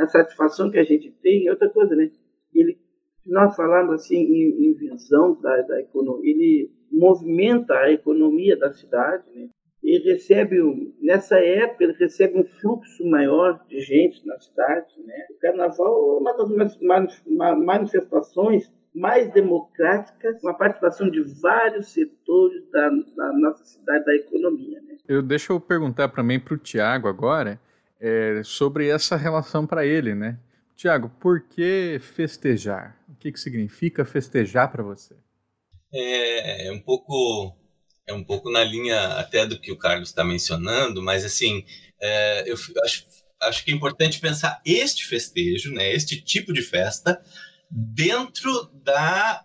A 0.00 0.08
satisfação 0.08 0.70
que 0.70 0.78
a 0.78 0.84
gente 0.84 1.10
tem 1.22 1.46
é 1.46 1.50
outra 1.50 1.70
coisa, 1.70 1.94
né? 1.96 2.10
Ele, 2.54 2.78
nós 3.24 3.56
falamos 3.56 3.94
assim 3.94 4.16
em, 4.16 4.68
em 4.68 4.74
visão 4.74 5.40
da, 5.40 5.62
da 5.62 5.80
economia, 5.80 6.30
ele 6.30 6.70
movimenta 6.90 7.74
a 7.74 7.90
economia 7.90 8.56
da 8.56 8.72
cidade, 8.72 9.30
né? 9.34 9.48
Ele 9.88 10.12
recebe, 10.12 10.56
nessa 11.00 11.38
época, 11.38 11.84
ele 11.84 11.94
recebe 11.94 12.38
um 12.38 12.44
fluxo 12.60 13.08
maior 13.08 13.64
de 13.68 13.80
gente 13.80 14.26
na 14.26 14.38
cidade, 14.38 14.94
né? 15.04 15.26
O 15.30 15.40
carnaval 15.40 16.16
é 16.16 16.20
uma 16.20 16.36
das 16.36 16.78
manifestações 17.58 18.70
mais 18.94 19.32
democráticas, 19.32 20.40
com 20.40 20.48
a 20.48 20.54
participação 20.54 21.08
de 21.08 21.22
vários 21.40 21.92
setores 21.92 22.68
da, 22.70 22.90
da 23.16 23.32
nossa 23.32 23.64
cidade, 23.64 24.04
da 24.04 24.14
economia. 24.14 24.80
Né? 24.82 24.96
Eu 25.06 25.22
deixa 25.22 25.52
eu 25.52 25.60
perguntar 25.60 26.08
também 26.08 26.38
para 26.38 26.54
o 26.54 26.58
Tiago 26.58 27.08
agora 27.08 27.60
é, 28.00 28.42
sobre 28.44 28.88
essa 28.88 29.16
relação 29.16 29.66
para 29.66 29.86
ele, 29.86 30.14
né? 30.14 30.38
Tiago, 30.76 31.10
por 31.18 31.40
que 31.40 31.98
festejar? 32.00 32.96
O 33.08 33.14
que, 33.16 33.32
que 33.32 33.40
significa 33.40 34.04
festejar 34.04 34.70
para 34.70 34.82
você? 34.82 35.16
É, 35.92 36.68
é, 36.68 36.72
um 36.72 36.80
pouco 36.80 37.56
é 38.08 38.12
um 38.14 38.24
pouco 38.24 38.50
na 38.50 38.64
linha 38.64 39.18
até 39.18 39.46
do 39.46 39.60
que 39.60 39.70
o 39.70 39.76
Carlos 39.76 40.08
está 40.08 40.24
mencionando, 40.24 41.02
mas 41.02 41.24
assim 41.24 41.64
é, 42.00 42.50
eu 42.50 42.56
acho, 42.82 43.06
acho 43.42 43.64
que 43.64 43.70
é 43.70 43.74
importante 43.74 44.18
pensar 44.18 44.60
este 44.64 45.04
festejo, 45.04 45.72
né? 45.72 45.92
Este 45.92 46.20
tipo 46.20 46.52
de 46.52 46.62
festa 46.62 47.20
dentro 47.70 48.70
da 48.82 49.44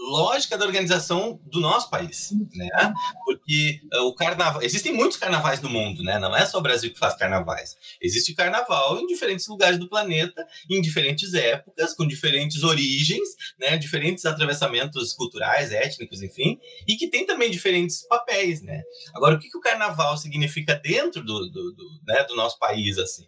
lógica 0.00 0.56
da 0.56 0.64
organização 0.64 1.38
do 1.44 1.60
nosso 1.60 1.90
país, 1.90 2.30
né? 2.54 2.92
Porque 3.24 3.80
uh, 3.94 4.06
o 4.06 4.14
carnaval, 4.14 4.62
existem 4.62 4.92
muitos 4.92 5.18
carnavais 5.18 5.60
no 5.60 5.68
mundo, 5.68 6.02
né? 6.02 6.18
Não 6.18 6.34
é 6.34 6.46
só 6.46 6.58
o 6.58 6.62
Brasil 6.62 6.92
que 6.92 6.98
faz 6.98 7.14
carnavais. 7.14 7.76
Existe 8.00 8.34
carnaval 8.34 8.98
em 8.98 9.06
diferentes 9.06 9.46
lugares 9.46 9.78
do 9.78 9.88
planeta, 9.88 10.46
em 10.70 10.80
diferentes 10.80 11.34
épocas, 11.34 11.94
com 11.94 12.06
diferentes 12.06 12.62
origens, 12.62 13.28
né? 13.58 13.76
Diferentes 13.76 14.24
atravessamentos 14.24 15.12
culturais, 15.12 15.70
étnicos, 15.70 16.22
enfim, 16.22 16.58
e 16.88 16.96
que 16.96 17.08
tem 17.08 17.26
também 17.26 17.50
diferentes 17.50 18.06
papéis, 18.08 18.62
né? 18.62 18.82
Agora, 19.14 19.36
o 19.36 19.38
que, 19.38 19.50
que 19.50 19.58
o 19.58 19.60
carnaval 19.60 20.16
significa 20.16 20.74
dentro 20.74 21.22
do, 21.22 21.50
do, 21.50 21.72
do, 21.72 22.00
né, 22.06 22.24
do 22.24 22.34
nosso 22.34 22.58
país, 22.58 22.96
assim? 22.96 23.26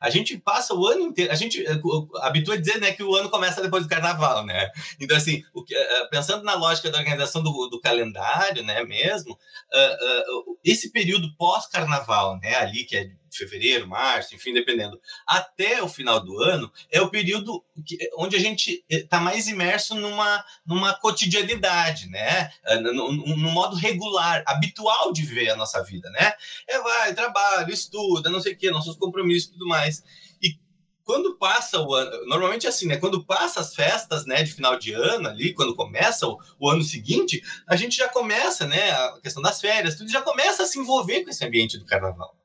A 0.00 0.10
gente 0.10 0.38
passa 0.38 0.74
o 0.74 0.86
ano 0.86 1.02
inteiro, 1.02 1.32
a 1.32 1.34
gente 1.34 1.64
eh, 1.66 1.80
habitua 2.22 2.54
a 2.54 2.56
dizer 2.56 2.80
né, 2.80 2.92
que 2.92 3.02
o 3.02 3.14
ano 3.14 3.28
começa 3.28 3.62
depois 3.62 3.82
do 3.82 3.88
carnaval, 3.88 4.44
né? 4.44 4.70
Então, 5.00 5.16
assim, 5.16 5.42
o 5.52 5.64
que, 5.64 5.74
eh, 5.74 6.06
pensando 6.10 6.44
na 6.44 6.54
lógica 6.54 6.90
da 6.90 6.98
organização 6.98 7.42
do, 7.42 7.68
do 7.68 7.80
calendário, 7.80 8.62
né, 8.64 8.84
mesmo, 8.84 9.32
uh, 9.32 10.50
uh, 10.50 10.58
esse 10.64 10.90
período 10.92 11.34
pós-carnaval, 11.36 12.38
né, 12.40 12.56
ali 12.56 12.84
que 12.84 12.96
é 12.96 13.10
fevereiro, 13.36 13.86
março, 13.86 14.34
enfim, 14.34 14.52
dependendo, 14.52 15.00
até 15.26 15.82
o 15.82 15.88
final 15.88 16.20
do 16.20 16.42
ano, 16.42 16.72
é 16.90 17.00
o 17.00 17.10
período 17.10 17.64
que, 17.84 17.98
onde 18.16 18.36
a 18.36 18.40
gente 18.40 18.84
está 18.88 19.20
mais 19.20 19.48
imerso 19.48 19.94
numa, 19.94 20.44
numa 20.66 20.94
cotidianidade, 20.94 22.08
né? 22.08 22.50
No, 22.82 23.12
no, 23.12 23.36
modo 23.36 23.76
regular, 23.76 24.42
habitual 24.46 25.12
de 25.12 25.22
viver 25.22 25.50
a 25.50 25.56
nossa 25.56 25.82
vida, 25.82 26.10
né? 26.10 26.32
É 26.68 26.80
vai, 26.80 27.14
trabalho, 27.14 27.72
estuda, 27.72 28.30
não 28.30 28.40
sei 28.40 28.52
o 28.52 28.56
quê, 28.56 28.70
nossos 28.70 28.96
compromissos 28.96 29.48
e 29.48 29.52
tudo 29.52 29.66
mais. 29.66 30.02
E 30.42 30.58
quando 31.04 31.36
passa 31.38 31.80
o 31.80 31.94
ano, 31.94 32.26
normalmente 32.26 32.66
é 32.66 32.68
assim, 32.68 32.86
né? 32.86 32.98
Quando 32.98 33.24
passa 33.24 33.60
as 33.60 33.74
festas, 33.74 34.26
né, 34.26 34.42
de 34.42 34.52
final 34.52 34.78
de 34.78 34.92
ano 34.92 35.28
ali, 35.28 35.54
quando 35.54 35.74
começa 35.74 36.26
o, 36.26 36.38
o, 36.58 36.68
ano 36.68 36.82
seguinte, 36.82 37.42
a 37.66 37.76
gente 37.76 37.96
já 37.96 38.08
começa, 38.08 38.66
né, 38.66 38.90
a 38.90 39.18
questão 39.22 39.42
das 39.42 39.60
férias, 39.60 39.96
tudo 39.96 40.10
já 40.10 40.20
começa 40.20 40.62
a 40.62 40.66
se 40.66 40.78
envolver 40.78 41.24
com 41.24 41.30
esse 41.30 41.44
ambiente 41.44 41.78
do 41.78 41.86
carnaval. 41.86 42.37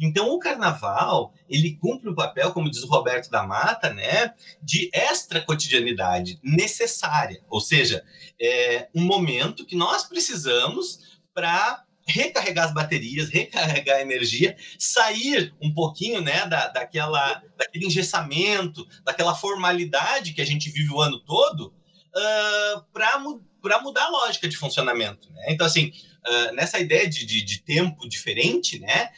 Então, 0.00 0.28
o 0.30 0.38
carnaval, 0.38 1.32
ele 1.48 1.76
cumpre 1.76 2.08
um 2.08 2.14
papel, 2.14 2.52
como 2.52 2.70
diz 2.70 2.82
o 2.82 2.88
Roberto 2.88 3.30
da 3.30 3.46
Mata, 3.46 3.92
né, 3.92 4.34
de 4.62 4.90
extra 4.92 5.40
cotidianidade 5.40 6.38
necessária, 6.42 7.42
ou 7.48 7.60
seja, 7.60 8.04
é 8.40 8.88
um 8.94 9.02
momento 9.02 9.64
que 9.64 9.76
nós 9.76 10.04
precisamos 10.04 11.18
para 11.32 11.84
recarregar 12.06 12.66
as 12.66 12.74
baterias, 12.74 13.30
recarregar 13.30 13.96
a 13.98 14.02
energia, 14.02 14.56
sair 14.78 15.54
um 15.60 15.72
pouquinho 15.72 16.20
né, 16.20 16.46
da, 16.46 16.68
daquela, 16.68 17.42
daquele 17.56 17.86
engessamento, 17.86 18.86
daquela 19.04 19.34
formalidade 19.34 20.32
que 20.32 20.42
a 20.42 20.46
gente 20.46 20.70
vive 20.70 20.92
o 20.92 21.00
ano 21.00 21.18
todo, 21.20 21.72
uh, 22.14 22.84
para 22.92 23.80
mudar 23.80 24.04
a 24.04 24.10
lógica 24.10 24.48
de 24.48 24.56
funcionamento. 24.56 25.32
Né? 25.32 25.46
Então, 25.48 25.66
assim, 25.66 25.92
uh, 26.26 26.54
nessa 26.54 26.78
ideia 26.78 27.08
de, 27.08 27.24
de, 27.24 27.42
de, 27.42 27.62
tempo 27.62 28.08
diferente, 28.08 28.78
né, 28.78 29.10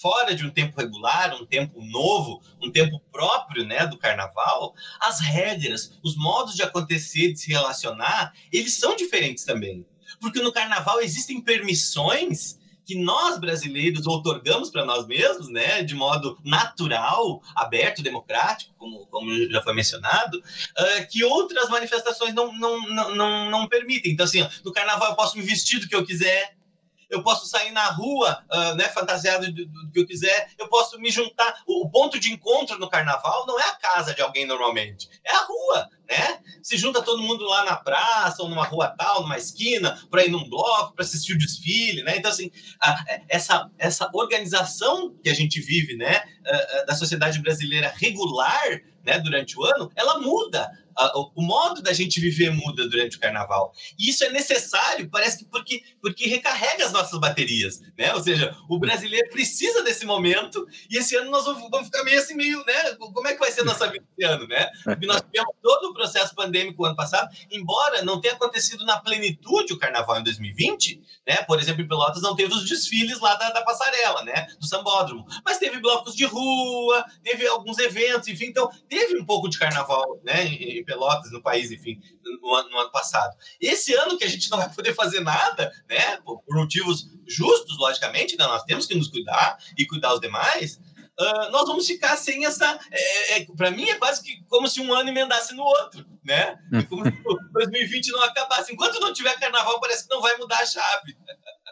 fora 0.00 0.34
de 0.34 0.46
um 0.46 0.50
tempo 0.50 0.80
regular, 0.80 1.34
um 1.34 1.44
tempo 1.44 1.82
novo, 1.82 2.40
um 2.62 2.70
tempo 2.70 3.00
próprio, 3.10 3.64
né, 3.64 3.86
do 3.86 3.98
carnaval, 3.98 4.74
as 5.00 5.20
regras, 5.20 5.98
os 6.02 6.16
modos 6.16 6.54
de 6.54 6.62
acontecer, 6.62 7.32
de 7.32 7.40
se 7.40 7.48
relacionar, 7.48 8.32
eles 8.52 8.74
são 8.74 8.94
diferentes 8.94 9.44
também. 9.44 9.84
Porque 10.20 10.40
no 10.40 10.52
carnaval 10.52 11.00
existem 11.00 11.40
permissões 11.40 12.58
que 12.84 12.94
nós 12.94 13.38
brasileiros 13.38 14.06
outorgamos 14.06 14.70
para 14.70 14.82
nós 14.82 15.06
mesmos, 15.06 15.50
né, 15.50 15.82
de 15.82 15.94
modo 15.94 16.38
natural, 16.42 17.42
aberto, 17.54 18.02
democrático, 18.02 18.74
como, 18.78 19.06
como 19.08 19.30
já 19.50 19.62
foi 19.62 19.74
mencionado, 19.74 20.38
uh, 20.38 21.08
que 21.10 21.22
outras 21.22 21.68
manifestações 21.68 22.32
não, 22.32 22.50
não, 22.56 22.88
não, 22.88 23.14
não, 23.14 23.50
não 23.50 23.68
permitem. 23.68 24.12
Então, 24.12 24.24
assim, 24.24 24.46
no 24.64 24.72
carnaval 24.72 25.10
eu 25.10 25.16
posso 25.16 25.36
me 25.36 25.44
vestir 25.44 25.80
do 25.80 25.86
que 25.86 25.94
eu 25.94 26.06
quiser, 26.06 26.56
eu 27.10 27.22
posso 27.22 27.46
sair 27.46 27.70
na 27.70 27.86
rua, 27.90 28.44
uh, 28.52 28.74
né, 28.74 28.84
fantasiado 28.88 29.52
do, 29.52 29.66
do, 29.66 29.90
que 29.90 30.00
eu 30.00 30.06
quiser, 30.06 30.50
eu 30.58 30.68
posso 30.68 30.98
me 30.98 31.10
juntar. 31.10 31.62
O, 31.66 31.86
o, 31.86 31.90
ponto 31.90 32.18
de 32.18 32.32
encontro 32.32 32.78
no 32.78 32.88
carnaval 32.88 33.46
não 33.46 33.58
é 33.58 33.64
a 33.64 33.76
casa 33.76 34.14
de 34.14 34.20
alguém 34.20 34.46
normalmente, 34.46 35.08
é 35.24 35.34
a 35.34 35.44
rua, 35.44 35.88
né? 36.08 36.40
Se 36.62 36.76
junta 36.76 37.02
todo 37.02 37.22
mundo 37.22 37.44
lá 37.44 37.64
na 37.64 37.76
praça, 37.76 38.42
ou 38.42 38.48
numa 38.48 38.64
rua 38.64 38.88
tal, 38.88 39.22
numa 39.22 39.38
esquina, 39.38 39.98
para 40.10 40.24
ir 40.24 40.30
num 40.30 40.48
bloco, 40.48 40.94
para 40.94 41.04
assistir 41.04 41.34
o 41.34 41.38
desfile, 41.38 42.02
né? 42.02 42.16
Então, 42.16 42.30
assim, 42.30 42.50
a, 42.80 43.04
essa, 43.28 43.70
essa 43.78 44.10
organização 44.12 45.14
que 45.22 45.30
a 45.30 45.34
gente 45.34 45.60
vive, 45.60 45.96
né, 45.96 46.22
uh, 46.46 46.82
uh, 46.82 46.86
da 46.86 46.94
sociedade 46.94 47.40
brasileira 47.40 47.92
regular, 47.96 48.82
né, 49.04 49.18
durante 49.18 49.58
o 49.58 49.64
ano, 49.64 49.90
ela 49.96 50.18
muda 50.18 50.70
o 51.34 51.42
modo 51.42 51.80
da 51.80 51.92
gente 51.92 52.20
viver 52.20 52.50
muda 52.50 52.88
durante 52.88 53.16
o 53.16 53.20
carnaval. 53.20 53.72
E 53.98 54.10
isso 54.10 54.24
é 54.24 54.30
necessário, 54.30 55.08
parece 55.08 55.38
que 55.38 55.44
porque, 55.44 55.82
porque 56.00 56.26
recarrega 56.26 56.84
as 56.84 56.92
nossas 56.92 57.18
baterias, 57.20 57.80
né? 57.96 58.12
Ou 58.14 58.22
seja, 58.22 58.56
o 58.68 58.78
brasileiro 58.78 59.28
precisa 59.30 59.82
desse 59.82 60.04
momento 60.04 60.66
e 60.90 60.98
esse 60.98 61.14
ano 61.16 61.30
nós 61.30 61.44
vamos 61.44 61.86
ficar 61.86 62.02
meio 62.02 62.18
assim, 62.18 62.34
meio, 62.34 62.64
né? 62.64 62.94
Como 62.98 63.26
é 63.28 63.34
que 63.34 63.38
vai 63.38 63.52
ser 63.52 63.60
a 63.60 63.64
nossa 63.64 63.86
vida 63.86 64.04
esse 64.16 64.28
ano, 64.28 64.46
né? 64.48 64.70
Porque 64.84 65.06
nós 65.06 65.20
tivemos 65.22 65.54
todo 65.62 65.90
o 65.90 65.94
processo 65.94 66.34
pandêmico 66.34 66.84
ano 66.84 66.96
passado, 66.96 67.28
embora 67.50 68.02
não 68.02 68.20
tenha 68.20 68.34
acontecido 68.34 68.84
na 68.84 68.98
plenitude 69.00 69.72
o 69.72 69.78
carnaval 69.78 70.18
em 70.18 70.24
2020, 70.24 71.00
né? 71.26 71.36
Por 71.42 71.60
exemplo, 71.60 71.82
em 71.82 71.88
Pelotas 71.88 72.22
não 72.22 72.34
teve 72.34 72.52
os 72.52 72.68
desfiles 72.68 73.20
lá 73.20 73.34
da, 73.36 73.50
da 73.50 73.62
passarela, 73.62 74.22
né? 74.24 74.46
Do 74.58 74.66
sambódromo. 74.66 75.26
Mas 75.44 75.58
teve 75.58 75.80
blocos 75.80 76.14
de 76.14 76.24
rua, 76.24 77.04
teve 77.22 77.46
alguns 77.46 77.78
eventos, 77.78 78.28
enfim, 78.28 78.46
então 78.46 78.68
teve 78.88 79.16
um 79.16 79.24
pouco 79.24 79.48
de 79.48 79.58
carnaval, 79.58 80.20
né? 80.24 80.44
Pelotas, 80.88 81.30
no 81.30 81.42
país, 81.42 81.70
enfim, 81.70 82.00
no 82.42 82.54
ano, 82.54 82.70
no 82.70 82.78
ano, 82.78 82.90
passado. 82.90 83.36
Esse 83.60 83.94
ano 83.94 84.16
que 84.16 84.24
a 84.24 84.28
gente 84.28 84.50
não 84.50 84.56
vai 84.56 84.72
poder 84.72 84.94
fazer 84.94 85.20
nada, 85.20 85.70
né, 85.86 86.16
por, 86.24 86.40
por 86.42 86.56
motivos 86.56 87.06
justos, 87.26 87.76
logicamente, 87.78 88.38
né, 88.38 88.46
nós 88.46 88.64
temos 88.64 88.86
que 88.86 88.94
nos 88.94 89.08
cuidar 89.08 89.58
e 89.76 89.86
cuidar 89.86 90.14
os 90.14 90.20
demais, 90.20 90.80
Uh, 91.20 91.50
nós 91.50 91.66
vamos 91.66 91.84
ficar 91.84 92.16
sem 92.16 92.46
essa. 92.46 92.78
É, 92.92 93.38
é, 93.38 93.46
para 93.56 93.72
mim, 93.72 93.88
é 93.88 93.96
quase 93.96 94.22
que 94.22 94.40
como 94.46 94.68
se 94.68 94.80
um 94.80 94.94
ano 94.94 95.08
emendasse 95.08 95.52
no 95.52 95.64
outro, 95.64 96.06
né? 96.24 96.56
É 96.72 96.82
como 96.84 97.04
se 97.04 97.10
2020 97.54 98.12
não 98.12 98.22
acabasse. 98.22 98.72
Enquanto 98.72 99.00
não 99.00 99.12
tiver 99.12 99.36
carnaval, 99.36 99.80
parece 99.80 100.06
que 100.06 100.14
não 100.14 100.22
vai 100.22 100.36
mudar 100.36 100.60
a 100.60 100.66
chave. 100.66 101.16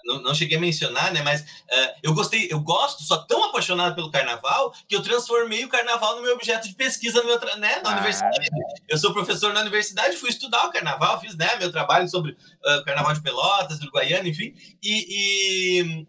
Não, 0.06 0.22
não, 0.22 0.34
cheguei 0.34 0.56
a 0.56 0.60
mencionar, 0.60 1.12
né? 1.12 1.20
Mas 1.22 1.40
uh, 1.42 1.94
eu 2.02 2.14
gostei, 2.14 2.48
eu 2.50 2.60
gosto, 2.60 3.02
sou 3.02 3.18
tão 3.26 3.44
apaixonado 3.44 3.94
pelo 3.94 4.10
carnaval 4.10 4.72
que 4.88 4.94
eu 4.94 5.02
transformei 5.02 5.64
o 5.64 5.68
carnaval 5.68 6.16
no 6.16 6.22
meu 6.22 6.34
objeto 6.34 6.68
de 6.68 6.74
pesquisa 6.74 7.20
no 7.20 7.26
meu, 7.26 7.40
né, 7.58 7.80
na 7.82 7.90
ah. 7.90 7.92
universidade. 7.94 8.48
Eu 8.88 8.96
sou 8.96 9.12
professor 9.12 9.52
na 9.52 9.60
universidade, 9.60 10.16
fui 10.16 10.30
estudar 10.30 10.66
o 10.66 10.70
carnaval, 10.70 11.20
fiz 11.20 11.36
né, 11.36 11.56
meu 11.56 11.72
trabalho 11.72 12.08
sobre 12.08 12.32
uh, 12.32 12.84
carnaval 12.84 13.12
de 13.12 13.22
Pelotas, 13.22 13.78
do 13.78 13.84
Uruguaiano, 13.84 14.28
enfim. 14.28 14.54
E, 14.82 15.80
e 15.80 15.82
uh, 15.82 16.06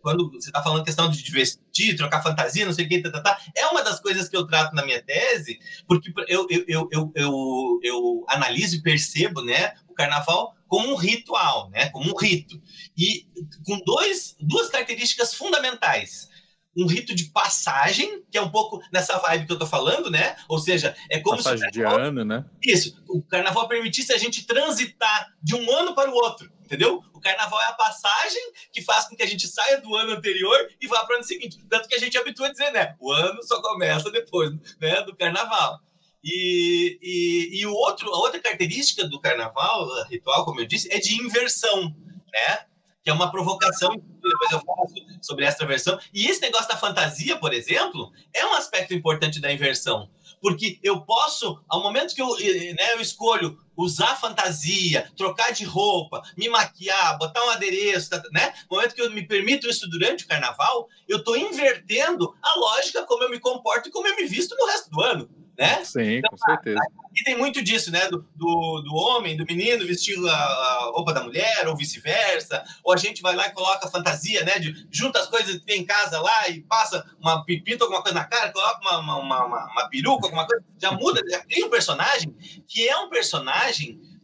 quando 0.00 0.30
você 0.30 0.48
está 0.48 0.62
falando 0.62 0.84
questão 0.84 1.10
de 1.10 1.30
vestir, 1.32 1.96
trocar 1.96 2.22
fantasia, 2.22 2.64
não 2.64 2.72
sei 2.72 2.86
o 2.86 2.88
que, 2.88 3.00
tá, 3.00 3.10
tá, 3.10 3.20
tá, 3.20 3.38
é 3.56 3.66
uma 3.66 3.82
das 3.82 3.98
coisas 4.00 4.28
que 4.28 4.36
eu 4.36 4.46
trato 4.46 4.74
na 4.74 4.84
minha 4.84 5.02
tese, 5.02 5.58
porque 5.86 6.12
eu, 6.28 6.46
eu, 6.48 6.64
eu, 6.68 6.88
eu, 6.92 7.12
eu, 7.14 7.80
eu 7.82 8.24
analiso 8.28 8.76
e 8.76 8.82
percebo, 8.82 9.42
né, 9.42 9.74
o 9.94 9.96
carnaval 9.96 10.54
como 10.68 10.92
um 10.92 10.96
ritual, 10.96 11.70
né? 11.70 11.88
Como 11.90 12.10
um 12.10 12.16
rito. 12.16 12.60
E 12.96 13.26
com 13.64 13.78
dois, 13.84 14.36
duas 14.40 14.68
características 14.68 15.32
fundamentais. 15.32 16.28
Um 16.76 16.86
rito 16.86 17.14
de 17.14 17.26
passagem, 17.26 18.24
que 18.28 18.36
é 18.36 18.42
um 18.42 18.50
pouco 18.50 18.82
nessa 18.92 19.16
vibe 19.18 19.46
que 19.46 19.52
eu 19.52 19.58
tô 19.58 19.66
falando, 19.66 20.10
né? 20.10 20.34
Ou 20.48 20.58
seja, 20.58 20.96
é 21.08 21.20
como 21.20 21.36
passagem 21.36 21.70
se. 21.70 21.80
Passagem 21.80 22.02
de 22.02 22.08
ano, 22.08 22.24
né? 22.24 22.44
Isso. 22.60 23.00
O 23.08 23.22
carnaval 23.22 23.68
permitisse 23.68 24.12
a 24.12 24.18
gente 24.18 24.44
transitar 24.44 25.28
de 25.40 25.54
um 25.54 25.70
ano 25.70 25.94
para 25.94 26.10
o 26.10 26.14
outro, 26.14 26.50
entendeu? 26.64 27.00
O 27.12 27.20
carnaval 27.20 27.60
é 27.62 27.66
a 27.66 27.74
passagem 27.74 28.42
que 28.72 28.82
faz 28.82 29.08
com 29.08 29.14
que 29.14 29.22
a 29.22 29.28
gente 29.28 29.46
saia 29.46 29.80
do 29.80 29.94
ano 29.94 30.14
anterior 30.14 30.68
e 30.80 30.88
vá 30.88 31.04
para 31.04 31.14
o 31.14 31.16
ano 31.18 31.24
seguinte. 31.24 31.56
Tanto 31.70 31.88
que 31.88 31.94
a 31.94 32.00
gente 32.00 32.18
habitua 32.18 32.48
a 32.48 32.50
dizer, 32.50 32.72
né? 32.72 32.96
O 32.98 33.12
ano 33.12 33.40
só 33.44 33.62
começa 33.62 34.10
depois 34.10 34.50
né, 34.80 35.02
do 35.02 35.14
carnaval. 35.14 35.78
E, 36.24 36.98
e, 37.02 37.60
e 37.60 37.66
o 37.66 37.72
outro, 37.72 38.08
a 38.12 38.18
outra 38.18 38.40
característica 38.40 39.06
do 39.06 39.20
carnaval 39.20 39.86
ritual, 40.08 40.44
como 40.44 40.60
eu 40.60 40.66
disse, 40.66 40.90
é 40.90 40.98
de 40.98 41.14
inversão, 41.22 41.94
né? 42.32 42.64
Que 43.02 43.10
é 43.10 43.12
uma 43.12 43.30
provocação, 43.30 43.90
depois 43.90 44.52
eu 44.52 44.60
faço 44.60 44.94
sobre 45.20 45.44
essa 45.44 45.66
versão. 45.66 45.98
E 46.12 46.26
esse 46.26 46.40
negócio 46.40 46.68
da 46.68 46.76
fantasia, 46.76 47.36
por 47.36 47.52
exemplo, 47.52 48.10
é 48.32 48.46
um 48.46 48.54
aspecto 48.54 48.94
importante 48.94 49.40
da 49.40 49.52
inversão. 49.52 50.08
Porque 50.40 50.78
eu 50.82 51.02
posso, 51.02 51.62
ao 51.68 51.82
momento 51.82 52.14
que 52.14 52.22
eu, 52.22 52.28
né, 52.28 52.94
eu 52.94 53.00
escolho 53.00 53.58
usar 53.76 54.16
fantasia, 54.16 55.10
trocar 55.16 55.52
de 55.52 55.64
roupa, 55.64 56.22
me 56.36 56.48
maquiar, 56.48 57.18
botar 57.18 57.44
um 57.44 57.50
adereço, 57.50 58.10
tá, 58.10 58.22
né? 58.32 58.52
No 58.70 58.76
momento 58.76 58.94
que 58.94 59.02
eu 59.02 59.10
me 59.10 59.26
permito 59.26 59.68
isso 59.68 59.88
durante 59.88 60.24
o 60.24 60.28
carnaval, 60.28 60.88
eu 61.08 61.18
estou 61.18 61.36
invertendo 61.36 62.34
a 62.42 62.58
lógica 62.58 63.04
como 63.04 63.24
eu 63.24 63.30
me 63.30 63.40
comporto 63.40 63.88
e 63.88 63.92
como 63.92 64.06
eu 64.06 64.16
me 64.16 64.24
visto 64.24 64.56
no 64.56 64.66
resto 64.66 64.90
do 64.90 65.00
ano 65.00 65.44
né? 65.58 65.84
Sim, 65.84 66.16
então, 66.16 66.30
com 66.30 66.36
certeza. 66.36 66.80
E 67.16 67.22
tem 67.22 67.38
muito 67.38 67.62
disso, 67.62 67.90
né? 67.92 68.08
Do, 68.08 68.26
do, 68.34 68.82
do 68.82 68.94
homem, 68.96 69.36
do 69.36 69.44
menino 69.44 69.86
vestir 69.86 70.16
a, 70.26 70.32
a, 70.32 70.90
roupa 70.92 71.12
da 71.12 71.22
mulher, 71.22 71.66
ou 71.68 71.76
vice-versa. 71.76 72.64
Ou 72.82 72.92
a 72.92 72.96
gente 72.96 73.22
vai 73.22 73.36
lá 73.36 73.46
e 73.46 73.52
coloca 73.52 73.88
fantasia, 73.88 74.44
né? 74.44 74.58
De, 74.58 74.86
junta 74.90 75.20
as 75.20 75.28
coisas 75.28 75.56
que 75.56 75.64
tem 75.64 75.82
em 75.82 75.86
casa 75.86 76.20
lá 76.20 76.48
e 76.48 76.60
passa 76.62 77.04
uma 77.20 77.44
pipita, 77.44 77.84
alguma 77.84 78.02
coisa 78.02 78.18
na 78.18 78.24
cara, 78.24 78.52
coloca 78.52 78.80
uma, 78.80 79.18
uma, 79.18 79.44
uma, 79.44 79.70
uma 79.70 79.88
peruca, 79.88 80.26
alguma 80.26 80.46
coisa. 80.46 80.64
Já 80.76 80.90
muda, 80.90 81.20
já 81.30 81.40
tem 81.44 81.64
um 81.64 81.70
personagem 81.70 82.34
que 82.66 82.88
é 82.88 82.96
um 82.98 83.08
personagem 83.08 83.63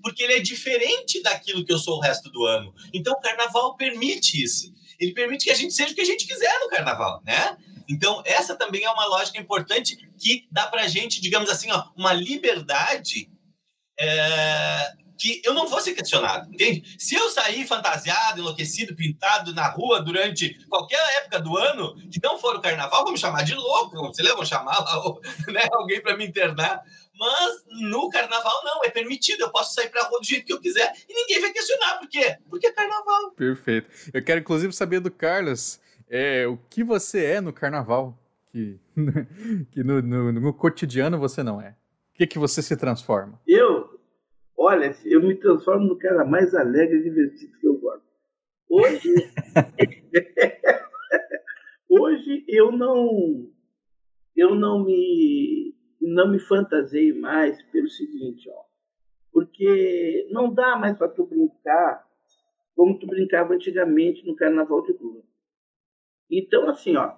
porque 0.03 0.23
ele 0.23 0.35
é 0.35 0.41
diferente 0.41 1.23
daquilo 1.23 1.65
que 1.65 1.73
eu 1.73 1.79
sou 1.79 1.99
o 1.99 2.01
resto 2.01 2.31
do 2.31 2.45
ano. 2.45 2.75
Então 2.93 3.13
o 3.13 3.21
carnaval 3.21 3.77
permite 3.77 4.43
isso. 4.43 4.73
Ele 4.99 5.13
permite 5.13 5.45
que 5.45 5.51
a 5.51 5.55
gente 5.55 5.73
seja 5.73 5.93
o 5.93 5.95
que 5.95 6.01
a 6.01 6.07
gente 6.07 6.27
quiser 6.27 6.59
no 6.61 6.69
carnaval, 6.69 7.23
né? 7.25 7.57
Então, 7.89 8.23
essa 8.25 8.55
também 8.55 8.85
é 8.85 8.91
uma 8.91 9.07
lógica 9.07 9.41
importante 9.41 9.97
que 10.17 10.47
dá 10.53 10.69
para 10.69 10.83
a 10.83 10.89
gente, 10.89 11.21
digamos 11.21 11.51
assim, 11.51 11.73
ó, 11.73 11.87
uma 11.97 12.13
liberdade 12.13 13.29
é, 13.99 14.93
que 15.19 15.43
eu 15.45 15.53
não 15.53 15.67
vou 15.67 15.81
ser 15.81 15.93
questionado, 15.93 16.49
entende? 16.53 16.97
Se 16.99 17.15
eu 17.15 17.29
sair 17.29 17.67
fantasiado, 17.67 18.41
enlouquecido, 18.41 18.95
pintado 18.95 19.53
na 19.53 19.69
rua 19.69 20.01
durante 20.01 20.55
qualquer 20.69 21.01
época 21.19 21.41
do 21.41 21.57
ano, 21.59 21.95
que 22.11 22.21
não 22.23 22.39
for 22.39 22.57
o 22.57 22.61
carnaval, 22.61 23.03
vão 23.03 23.13
me 23.13 23.19
chamar 23.19 23.43
de 23.43 23.55
louco, 23.55 24.15
sei 24.15 24.25
lá, 24.25 24.35
vão 24.35 24.45
chamar 24.45 24.79
lá, 24.79 25.03
né, 25.53 25.69
alguém 25.73 26.01
para 26.01 26.17
me 26.17 26.27
internar. 26.27 26.83
Mas 27.21 27.63
no 27.83 28.09
carnaval 28.09 28.65
não, 28.65 28.83
é 28.83 28.89
permitido, 28.89 29.43
eu 29.43 29.53
posso 29.53 29.75
sair 29.75 29.91
pra 29.91 30.05
rua 30.05 30.21
do 30.21 30.27
jeito 30.27 30.47
que 30.47 30.53
eu 30.55 30.61
quiser 30.61 30.91
e 31.07 31.15
ninguém 31.15 31.43
vai 31.43 31.53
questionar. 31.53 31.99
Por 31.99 32.09
quê? 32.09 32.39
Porque 32.49 32.69
é 32.69 32.73
carnaval. 32.73 33.33
Perfeito. 33.33 33.91
Eu 34.15 34.25
quero 34.25 34.41
inclusive 34.41 34.73
saber 34.73 35.01
do 35.01 35.11
Carlos 35.11 35.79
é, 36.09 36.47
o 36.47 36.57
que 36.57 36.83
você 36.83 37.27
é 37.27 37.41
no 37.43 37.53
carnaval, 37.53 38.19
que, 38.51 38.81
que 39.71 39.85
no, 39.85 40.01
no, 40.01 40.33
no, 40.33 40.55
cotidiano 40.55 41.19
você 41.19 41.43
não 41.43 41.61
é. 41.61 41.77
O 42.15 42.15
que, 42.15 42.27
que 42.27 42.39
você 42.39 42.63
se 42.63 42.75
transforma? 42.75 43.39
Eu? 43.47 44.01
Olha, 44.57 44.97
eu 45.05 45.23
me 45.23 45.35
transformo 45.35 45.89
no 45.89 45.99
cara 45.99 46.25
mais 46.25 46.55
alegre 46.55 47.01
e 47.01 47.03
divertido 47.03 47.59
que 47.59 47.67
eu 47.67 47.75
gosto. 47.75 48.03
Hoje, 48.67 49.15
hoje 51.87 52.45
eu 52.49 52.73
não 52.73 53.47
eu 54.35 54.55
não 54.55 54.85
me 54.85 55.70
não 56.01 56.29
me 56.29 56.39
fantasiei 56.39 57.13
mais 57.13 57.63
pelo 57.65 57.89
seguinte, 57.89 58.49
ó, 58.51 58.63
porque 59.33 60.29
não 60.31 60.53
dá 60.53 60.77
mais 60.77 60.97
para 60.97 61.09
tu 61.09 61.27
brincar 61.27 62.09
como 62.75 62.99
tu 62.99 63.07
brincava 63.07 63.55
antigamente 63.55 64.27
no 64.27 64.35
Carnaval 64.35 64.83
de 64.83 64.93
Rua. 64.93 65.23
Então, 66.31 66.69
assim, 66.69 66.97
ó, 66.97 67.15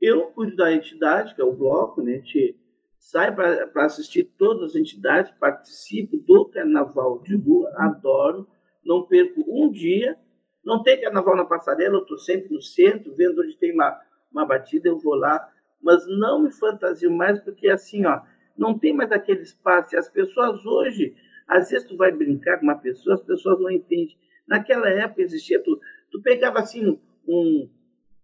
eu 0.00 0.30
cuido 0.32 0.56
da 0.56 0.72
entidade, 0.72 1.34
que 1.34 1.40
é 1.40 1.44
o 1.44 1.52
bloco, 1.52 2.02
né? 2.02 2.12
A 2.12 2.16
gente 2.16 2.58
sai 2.98 3.34
para 3.34 3.84
assistir 3.84 4.24
todas 4.38 4.70
as 4.70 4.76
entidades, 4.76 5.32
participo 5.38 6.16
do 6.16 6.46
carnaval 6.46 7.20
de 7.22 7.36
rua, 7.36 7.72
adoro, 7.76 8.48
não 8.84 9.06
perco 9.06 9.44
um 9.46 9.70
dia. 9.70 10.18
Não 10.64 10.82
tem 10.82 11.00
carnaval 11.00 11.36
na 11.36 11.44
passarela, 11.44 11.96
eu 11.96 12.02
estou 12.02 12.18
sempre 12.18 12.52
no 12.52 12.60
centro, 12.60 13.14
vendo 13.14 13.40
onde 13.40 13.56
tem 13.56 13.72
uma, 13.72 14.00
uma 14.32 14.44
batida, 14.44 14.88
eu 14.88 14.98
vou 14.98 15.14
lá, 15.14 15.48
mas 15.82 16.04
não 16.06 16.42
me 16.42 16.52
fantasio 16.52 17.10
mais, 17.10 17.40
porque 17.40 17.68
assim, 17.68 18.04
ó, 18.06 18.20
não 18.56 18.78
tem 18.78 18.92
mais 18.92 19.12
aquele 19.12 19.42
espaço. 19.42 19.96
As 19.96 20.08
pessoas 20.08 20.64
hoje, 20.64 21.14
às 21.46 21.70
vezes 21.70 21.86
tu 21.86 21.96
vai 21.96 22.12
brincar 22.12 22.58
com 22.58 22.64
uma 22.64 22.78
pessoa, 22.78 23.14
as 23.14 23.22
pessoas 23.22 23.60
não 23.60 23.70
entendem. 23.70 24.16
Naquela 24.46 24.88
época 24.88 25.22
existia, 25.22 25.62
tu, 25.62 25.80
tu 26.10 26.22
pegava 26.22 26.58
assim 26.60 26.98
um, 27.28 27.68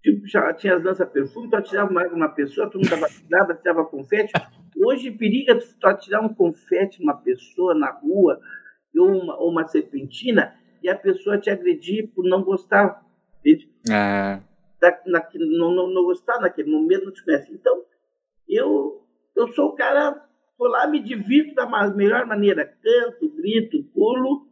Tipo, 0.02 0.26
já 0.26 0.52
tinha 0.52 0.74
as 0.74 0.82
lança-perfume, 0.82 1.48
tu 1.48 1.56
atirava 1.56 1.90
uma, 1.90 2.04
uma 2.08 2.28
pessoa, 2.28 2.68
tu 2.68 2.78
não 2.78 2.90
dava 2.90 3.06
nada, 3.30 3.52
atirava 3.52 3.84
confete. 3.84 4.32
Hoje, 4.76 5.12
periga 5.12 5.56
tu 5.56 5.86
atirar 5.86 6.24
um 6.24 6.34
confete 6.34 7.00
numa 7.00 7.16
pessoa 7.16 7.72
na 7.72 7.90
rua, 7.90 8.40
ou 8.96 9.08
uma, 9.08 9.36
ou 9.38 9.50
uma 9.50 9.66
serpentina, 9.68 10.54
e 10.82 10.88
a 10.88 10.96
pessoa 10.96 11.38
te 11.38 11.50
agredir 11.50 12.08
por 12.08 12.24
não 12.24 12.42
gostar. 12.42 13.00
É. 13.88 14.40
Da, 14.82 15.00
na, 15.06 15.28
não, 15.36 15.72
não, 15.72 15.86
não 15.86 16.02
gostar 16.02 16.40
naquele 16.40 16.68
momento, 16.68 17.04
não 17.04 17.12
te 17.12 17.24
conhece. 17.24 17.54
Então, 17.54 17.84
eu, 18.48 19.06
eu 19.36 19.46
sou 19.52 19.68
o 19.68 19.74
cara, 19.76 20.28
vou 20.58 20.66
lá, 20.66 20.88
me 20.88 21.00
divirto 21.00 21.54
da 21.54 21.90
melhor 21.94 22.26
maneira. 22.26 22.66
Canto, 22.66 23.30
grito, 23.30 23.84
pulo, 23.94 24.48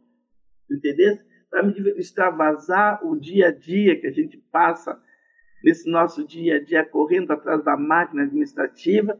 entendeu? 0.71 1.17
Para 1.49 1.63
me 1.63 1.73
extravasar 1.97 3.05
o 3.05 3.19
dia 3.19 3.49
a 3.49 3.51
dia 3.51 3.99
que 3.99 4.07
a 4.07 4.11
gente 4.11 4.37
passa 4.49 4.97
nesse 5.61 5.91
nosso 5.91 6.25
dia 6.25 6.55
a 6.55 6.63
dia 6.63 6.85
correndo 6.85 7.31
atrás 7.31 7.61
da 7.65 7.75
máquina 7.75 8.23
administrativa. 8.23 9.19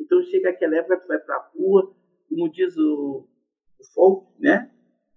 Então 0.00 0.22
chega 0.22 0.50
aquela 0.50 0.76
época 0.76 1.00
que 1.00 1.08
vai 1.08 1.18
para 1.18 1.34
a 1.34 1.50
rua, 1.56 1.92
como 2.28 2.48
diz 2.52 2.76
o, 2.76 3.28
o 3.80 3.84
Folk, 3.94 4.28
né? 4.38 4.70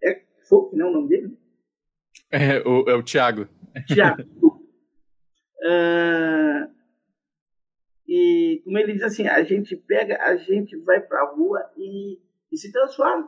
É 0.03 0.23
Folk, 0.49 0.75
não 0.75 0.87
é 0.87 0.89
o 0.89 0.93
nome 0.93 1.09
dele? 1.09 1.37
É 2.31 2.67
o, 2.67 2.89
é 2.89 2.95
o 2.95 3.03
Tiago. 3.03 3.47
Tiago. 3.87 4.23
Uh, 5.63 6.75
e 8.07 8.61
como 8.63 8.77
ele 8.77 8.93
diz 8.93 9.03
assim, 9.03 9.27
a 9.27 9.43
gente 9.43 9.75
pega, 9.75 10.21
a 10.21 10.35
gente 10.35 10.75
vai 10.77 10.99
para 10.99 11.21
a 11.21 11.31
rua 11.31 11.63
e, 11.75 12.19
e, 12.51 12.57
se 12.57 12.71
transforma. 12.71 13.27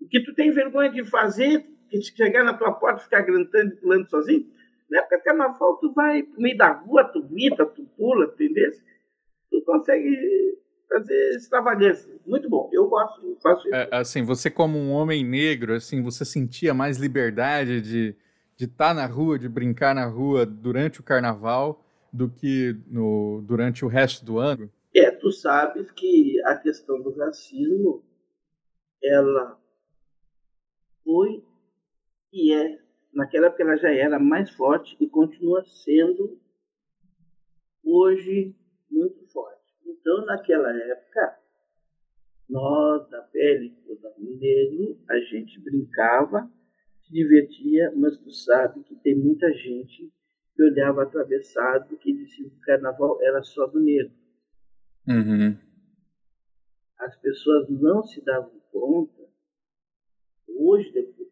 O 0.00 0.08
que 0.08 0.22
tu 0.22 0.34
tem 0.34 0.50
vergonha 0.50 0.90
de 0.90 1.04
fazer, 1.04 1.64
que 1.88 2.00
chegar 2.02 2.44
na 2.44 2.54
tua 2.54 2.72
porta 2.72 3.00
e 3.00 3.04
ficar 3.04 3.22
gritando 3.22 3.72
e 3.72 3.76
pulando 3.76 4.08
sozinho, 4.08 4.46
na 4.90 4.98
época 5.00 5.18
de 5.18 5.24
carnaval, 5.24 5.76
tu 5.76 5.92
vai 5.92 6.22
no 6.22 6.40
meio 6.40 6.56
da 6.56 6.72
rua, 6.72 7.04
tu 7.04 7.22
grita, 7.22 7.64
tu 7.66 7.84
pula, 7.96 8.24
entendeu? 8.26 8.72
Tu 9.50 9.62
consegue 9.62 10.58
fazer 10.88 11.30
extravagância. 11.36 12.12
Muito 12.26 12.48
bom. 12.48 12.70
Eu 12.72 12.88
gosto, 12.88 13.38
faço 13.42 13.68
isso. 13.68 13.74
É, 13.74 13.88
assim, 13.92 14.22
você 14.22 14.50
como 14.50 14.78
um 14.78 14.90
homem 14.90 15.24
negro, 15.24 15.74
assim, 15.74 16.02
você 16.02 16.24
sentia 16.24 16.72
mais 16.72 16.96
liberdade 16.98 17.82
de 17.82 18.16
de 18.58 18.64
estar 18.64 18.88
tá 18.88 18.94
na 18.94 19.06
rua, 19.06 19.38
de 19.38 19.48
brincar 19.48 19.94
na 19.94 20.04
rua 20.04 20.44
durante 20.44 20.98
o 20.98 21.04
carnaval 21.04 21.80
do 22.12 22.28
que 22.28 22.76
no, 22.88 23.40
durante 23.46 23.84
o 23.84 23.88
resto 23.88 24.24
do 24.24 24.38
ano? 24.38 24.68
É, 24.92 25.12
tu 25.12 25.30
sabes 25.30 25.88
que 25.92 26.42
a 26.44 26.56
questão 26.56 27.00
do 27.00 27.16
racismo, 27.16 28.02
ela 29.00 29.56
foi 31.04 31.44
e 32.32 32.52
é 32.52 32.80
naquela 33.14 33.46
época 33.46 33.62
ela 33.62 33.76
já 33.76 33.92
era 33.92 34.18
mais 34.18 34.50
forte 34.50 34.96
e 35.00 35.08
continua 35.08 35.64
sendo 35.64 36.40
hoje 37.84 38.56
muito 38.90 39.24
forte. 39.28 39.72
Então, 39.86 40.26
naquela 40.26 40.70
época, 40.76 41.38
nós 42.48 43.08
da 43.08 43.22
pele, 43.22 43.76
da 44.02 44.10
negro, 44.18 44.98
a 45.08 45.18
gente 45.20 45.60
brincava 45.60 46.50
se 47.08 47.12
divertia, 47.12 47.92
mas 47.96 48.18
tu 48.18 48.30
sabe 48.30 48.82
que 48.84 48.94
tem 48.96 49.16
muita 49.16 49.50
gente 49.52 50.12
que 50.54 50.62
olhava 50.62 51.02
atravessado, 51.02 51.96
que 51.96 52.12
dizia 52.12 52.48
que 52.48 52.56
o 52.56 52.60
carnaval 52.60 53.18
era 53.22 53.42
só 53.42 53.66
do 53.66 53.80
negro. 53.80 54.12
Uhum. 55.08 55.56
As 56.98 57.16
pessoas 57.20 57.68
não 57.70 58.02
se 58.02 58.22
davam 58.24 58.60
conta, 58.70 59.28
hoje, 60.48 60.92
depois, 60.92 61.28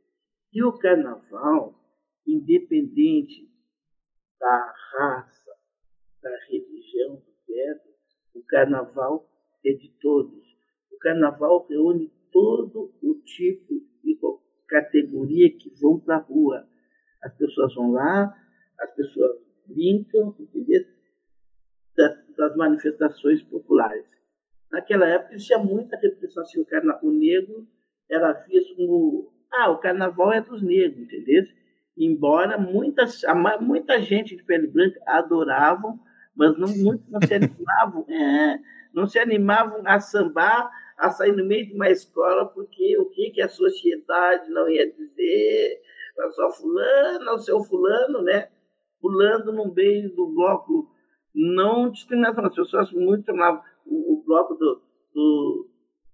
que 0.51 0.63
o 0.65 0.73
carnaval, 0.79 1.75
independente 2.27 3.51
da 4.41 4.75
raça, 4.93 5.51
da 6.23 6.31
religião, 6.49 7.17
do 7.17 7.33
credo, 7.45 7.95
o 8.35 8.43
carnaval 8.45 9.29
é 9.65 9.73
de 9.73 9.91
todos. 10.01 10.57
O 10.91 10.99
carnaval 10.99 11.67
reúne 11.67 12.11
todo 12.33 12.95
o 13.03 13.15
tipo 13.23 13.75
de 14.03 14.17
categoria 14.69 15.51
que 15.51 15.71
vão 15.81 15.99
para 15.99 16.17
a 16.17 16.21
rua. 16.21 16.67
As 17.23 17.35
pessoas 17.37 17.75
vão 17.75 17.93
lá, 17.93 18.35
as 18.81 18.95
pessoas 18.95 19.37
brincam, 19.67 20.35
entendeu? 20.39 20.85
Das, 21.97 22.17
das 22.37 22.57
manifestações 22.57 23.43
populares. 23.43 24.05
Naquela 24.71 25.07
época 25.07 25.35
existia 25.35 25.59
muita 25.59 25.97
repressão, 25.97 26.43
assim, 26.43 26.61
o, 26.61 26.67
carna, 26.67 26.99
o 27.03 27.11
negro 27.11 27.67
era 28.11 28.33
visto 28.33 28.77
como, 28.77 29.33
ah, 29.53 29.71
o 29.71 29.79
carnaval 29.79 30.33
é 30.33 30.41
dos 30.41 30.63
negros, 30.63 31.01
entendeu? 31.01 31.45
Embora 31.97 32.59
muitas, 32.59 33.23
muita 33.61 34.01
gente 34.03 34.37
de 34.37 34.43
pele 34.43 34.67
branca 34.67 35.01
adoravam, 35.07 35.99
mas 36.35 36.59
não, 36.59 36.69
muitos 36.69 37.09
não 37.09 37.21
se 37.23 37.35
animavam, 37.35 38.07
é, 38.11 38.59
não 38.93 39.07
se 39.07 39.19
animavam 39.19 39.83
a 39.87 39.99
sambar, 39.99 40.71
a 40.97 41.11
sair 41.11 41.33
no 41.33 41.45
meio 41.45 41.67
de 41.67 41.75
uma 41.75 41.91
escola, 41.91 42.47
porque 42.47 42.97
o 42.99 43.07
que, 43.07 43.31
que 43.31 43.43
a 43.43 43.49
sociedade 43.49 44.51
não 44.51 44.69
ia 44.69 44.91
dizer, 44.91 45.83
a 46.19 46.31
sua 46.31 46.51
fulano, 46.51 47.33
o 47.33 47.39
seu 47.39 47.63
fulano, 47.63 48.23
né? 48.23 48.49
Pulando 49.01 49.53
no 49.53 49.73
meio 49.73 50.15
do 50.15 50.27
bloco, 50.29 50.91
não 51.35 51.91
discriminação, 51.91 52.47
as 52.47 52.55
pessoas 52.55 52.93
muito 52.93 53.27
chamavam 53.27 53.63
o, 53.85 54.15
o 54.15 54.25
bloco 54.25 54.55
do, 54.55 54.83
do, 55.15 55.69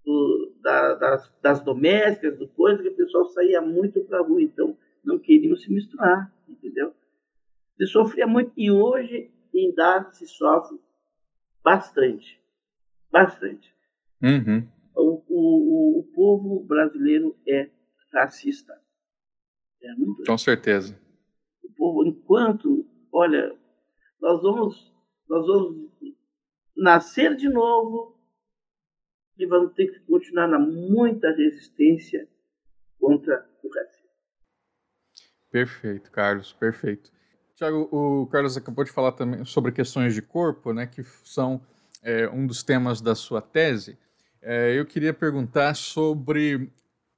do 0.05 0.53
da, 0.61 0.95
das, 0.95 1.33
das, 1.41 1.63
domésticas, 1.63 2.37
do 2.37 2.47
coisa, 2.49 2.83
que 2.83 2.89
o 2.89 2.95
pessoal 2.95 3.25
saía 3.29 3.61
muito 3.61 4.03
para 4.03 4.19
a 4.19 4.21
rua, 4.21 4.41
então 4.41 4.77
não 5.03 5.17
queriam 5.17 5.55
se 5.55 5.71
misturar, 5.71 6.33
entendeu? 6.47 6.93
Se 7.77 7.87
sofria 7.87 8.27
muito, 8.27 8.51
e 8.57 8.69
hoje 8.69 9.31
ainda 9.55 10.11
se 10.11 10.27
sofre 10.27 10.77
bastante, 11.63 12.41
bastante. 13.09 13.72
Uhum. 14.23 14.65
O, 14.95 15.23
o, 15.27 15.99
o, 15.99 16.03
povo 16.15 16.63
brasileiro 16.63 17.37
é 17.45 17.69
racista. 18.13 18.73
É 19.81 19.89
Com 20.25 20.37
certeza. 20.37 20.97
O 21.61 21.69
povo, 21.73 22.05
enquanto, 22.05 22.87
olha, 23.11 23.53
nós 24.21 24.41
vamos, 24.41 24.95
nós 25.27 25.45
vamos 25.45 25.91
nascer 26.75 27.35
de 27.35 27.49
novo 27.49 28.17
e 29.37 29.45
vamos 29.45 29.73
ter 29.73 29.87
que 29.87 29.99
continuar 30.05 30.47
na 30.47 30.59
muita 30.59 31.29
resistência 31.31 32.25
contra 32.97 33.45
o 33.61 33.67
racismo. 33.67 34.09
Perfeito, 35.51 36.11
Carlos, 36.11 36.53
perfeito. 36.53 37.11
Tiago, 37.55 37.89
o 37.91 38.25
Carlos 38.27 38.55
acabou 38.55 38.85
de 38.85 38.91
falar 38.91 39.11
também 39.11 39.43
sobre 39.43 39.71
questões 39.71 40.13
de 40.13 40.21
corpo, 40.21 40.71
né, 40.73 40.87
que 40.87 41.03
são 41.23 41.61
é, 42.01 42.29
um 42.29 42.47
dos 42.47 42.63
temas 42.63 43.01
da 43.01 43.15
sua 43.15 43.41
tese. 43.41 43.97
É, 44.43 44.77
eu 44.77 44.85
queria 44.85 45.13
perguntar 45.13 45.73
sobre 45.73 46.69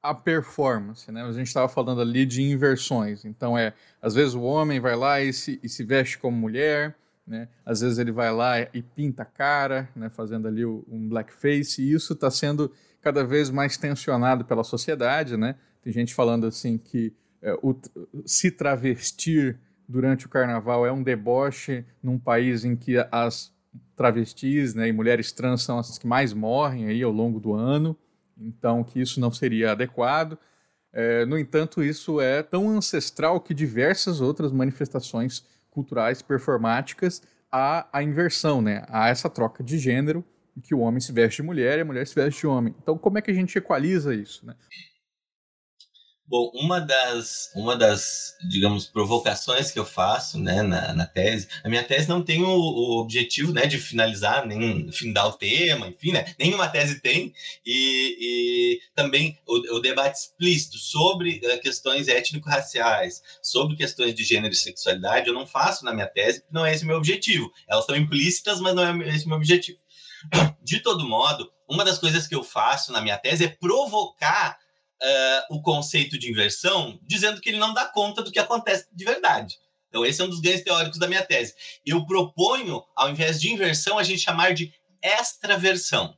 a 0.01 0.13
performance, 0.13 1.11
né? 1.11 1.23
A 1.23 1.31
gente 1.31 1.47
estava 1.47 1.67
falando 1.67 1.99
ali 1.99 2.25
de 2.25 2.43
inversões. 2.43 3.25
Então 3.25 3.57
é, 3.57 3.73
às 3.99 4.13
vezes 4.13 4.35
o 4.35 4.41
homem 4.41 4.79
vai 4.79 4.95
lá 4.95 5.19
e 5.19 5.33
se, 5.33 5.59
e 5.63 5.67
se 5.67 5.83
veste 5.83 6.19
como 6.19 6.37
mulher, 6.37 6.95
né? 7.25 7.47
Às 7.65 7.81
vezes 7.81 7.97
ele 7.97 8.11
vai 8.11 8.31
lá 8.31 8.61
e 8.61 8.83
pinta 8.83 9.23
a 9.23 9.25
cara, 9.25 9.89
né? 9.95 10.09
Fazendo 10.09 10.47
ali 10.47 10.63
um 10.63 11.09
blackface. 11.09 11.81
E 11.81 11.91
isso 11.91 12.13
está 12.13 12.29
sendo 12.29 12.71
cada 13.01 13.23
vez 13.23 13.49
mais 13.49 13.77
tensionado 13.77 14.45
pela 14.45 14.63
sociedade, 14.63 15.35
né? 15.35 15.55
Tem 15.81 15.91
gente 15.91 16.13
falando 16.13 16.45
assim 16.45 16.77
que 16.77 17.11
é, 17.41 17.53
o, 17.63 17.75
se 18.25 18.51
travestir 18.51 19.59
durante 19.87 20.27
o 20.27 20.29
carnaval 20.29 20.85
é 20.85 20.91
um 20.91 21.01
deboche 21.01 21.83
num 22.01 22.19
país 22.19 22.63
em 22.63 22.75
que 22.75 22.95
as 23.11 23.54
travestis 23.95 24.73
né, 24.73 24.87
e 24.87 24.91
mulheres 24.91 25.31
trans 25.31 25.63
são 25.63 25.79
as 25.79 25.97
que 25.97 26.07
mais 26.07 26.33
morrem 26.33 26.87
aí 26.87 27.01
ao 27.01 27.11
longo 27.11 27.39
do 27.39 27.53
ano, 27.53 27.97
então 28.37 28.83
que 28.83 28.99
isso 28.99 29.19
não 29.19 29.31
seria 29.31 29.71
adequado. 29.71 30.37
É, 30.91 31.25
no 31.25 31.37
entanto, 31.37 31.83
isso 31.83 32.21
é 32.21 32.41
tão 32.41 32.69
ancestral 32.69 33.39
que 33.41 33.53
diversas 33.53 34.21
outras 34.21 34.51
manifestações 34.51 35.45
culturais 35.69 36.21
performáticas 36.21 37.21
há 37.51 37.87
a 37.91 38.01
inversão, 38.01 38.61
né? 38.61 38.83
há 38.87 39.09
essa 39.09 39.29
troca 39.29 39.63
de 39.63 39.77
gênero, 39.77 40.23
em 40.55 40.61
que 40.61 40.73
o 40.73 40.79
homem 40.79 41.01
se 41.01 41.11
veste 41.11 41.41
de 41.41 41.47
mulher 41.47 41.77
e 41.77 41.81
a 41.81 41.85
mulher 41.85 42.07
se 42.07 42.15
veste 42.15 42.41
de 42.41 42.47
homem. 42.47 42.73
Então, 42.81 42.97
como 42.97 43.17
é 43.17 43.21
que 43.21 43.29
a 43.29 43.33
gente 43.33 43.57
equaliza 43.57 44.15
isso? 44.15 44.45
Né? 44.45 44.55
Bom, 46.27 46.49
uma 46.55 46.81
das, 46.81 47.51
uma 47.53 47.75
das, 47.75 48.35
digamos, 48.49 48.87
provocações 48.87 49.69
que 49.69 49.77
eu 49.77 49.85
faço 49.85 50.39
né, 50.39 50.63
na, 50.63 50.91
na 50.91 51.05
tese, 51.05 51.47
a 51.63 51.69
minha 51.69 51.83
tese 51.83 52.09
não 52.09 52.23
tem 52.23 52.41
o, 52.41 52.49
o, 52.49 52.99
objetivo 52.99 53.53
né, 53.53 53.67
de 53.67 53.77
finalizar, 53.77 54.43
nem 54.43 54.91
findar 54.91 55.27
o 55.27 55.33
tema, 55.33 55.87
enfim, 55.87 56.13
né, 56.13 56.33
nenhuma 56.39 56.67
tese 56.67 56.99
tem, 56.99 57.31
e, 57.63 58.17
e 58.19 58.79
também 58.95 59.37
o, 59.47 59.75
o, 59.75 59.79
debate 59.79 60.17
explícito 60.17 60.79
sobre 60.79 61.41
uh, 61.45 61.61
questões 61.61 62.07
étnico-raciais, 62.07 63.21
sobre 63.39 63.75
questões 63.75 64.15
de 64.15 64.23
gênero 64.23 64.51
e 64.51 64.57
sexualidade, 64.57 65.27
eu 65.27 65.33
não 65.33 65.45
faço 65.45 65.85
na 65.85 65.93
minha 65.93 66.07
tese, 66.07 66.39
porque 66.39 66.55
não 66.55 66.65
é 66.65 66.73
esse 66.73 66.85
o 66.85 66.87
meu 66.87 66.97
objetivo. 66.97 67.51
Elas 67.67 67.83
estão 67.83 67.95
implícitas, 67.95 68.59
mas 68.59 68.73
não 68.73 68.83
é 68.83 69.09
esse 69.09 69.25
o 69.25 69.29
meu 69.29 69.37
objetivo. 69.37 69.77
De 70.63 70.79
todo 70.79 71.07
modo, 71.07 71.51
uma 71.69 71.85
das 71.85 71.99
coisas 71.99 72.27
que 72.27 72.33
eu 72.33 72.43
faço 72.43 72.91
na 72.91 72.99
minha 72.99 73.17
tese 73.17 73.45
é 73.45 73.47
provocar 73.47 74.57
uh, 75.01 75.55
o 75.55 75.61
conceito 75.61 76.17
de 76.17 76.29
inversão, 76.29 76.99
dizendo 77.03 77.41
que 77.41 77.49
ele 77.49 77.57
não 77.57 77.73
dá 77.73 77.85
conta 77.85 78.21
do 78.21 78.31
que 78.31 78.39
acontece 78.39 78.87
de 78.91 79.05
verdade. 79.05 79.57
Então, 79.89 80.05
esse 80.05 80.21
é 80.21 80.25
um 80.25 80.29
dos 80.29 80.41
ganhos 80.41 80.61
teóricos 80.61 80.99
da 80.99 81.07
minha 81.07 81.23
tese. 81.23 81.53
Eu 81.85 82.05
proponho, 82.05 82.83
ao 82.95 83.09
invés 83.09 83.39
de 83.39 83.51
inversão, 83.51 83.97
a 83.97 84.03
gente 84.03 84.19
chamar 84.19 84.53
de 84.53 84.73
extraversão. 85.01 86.17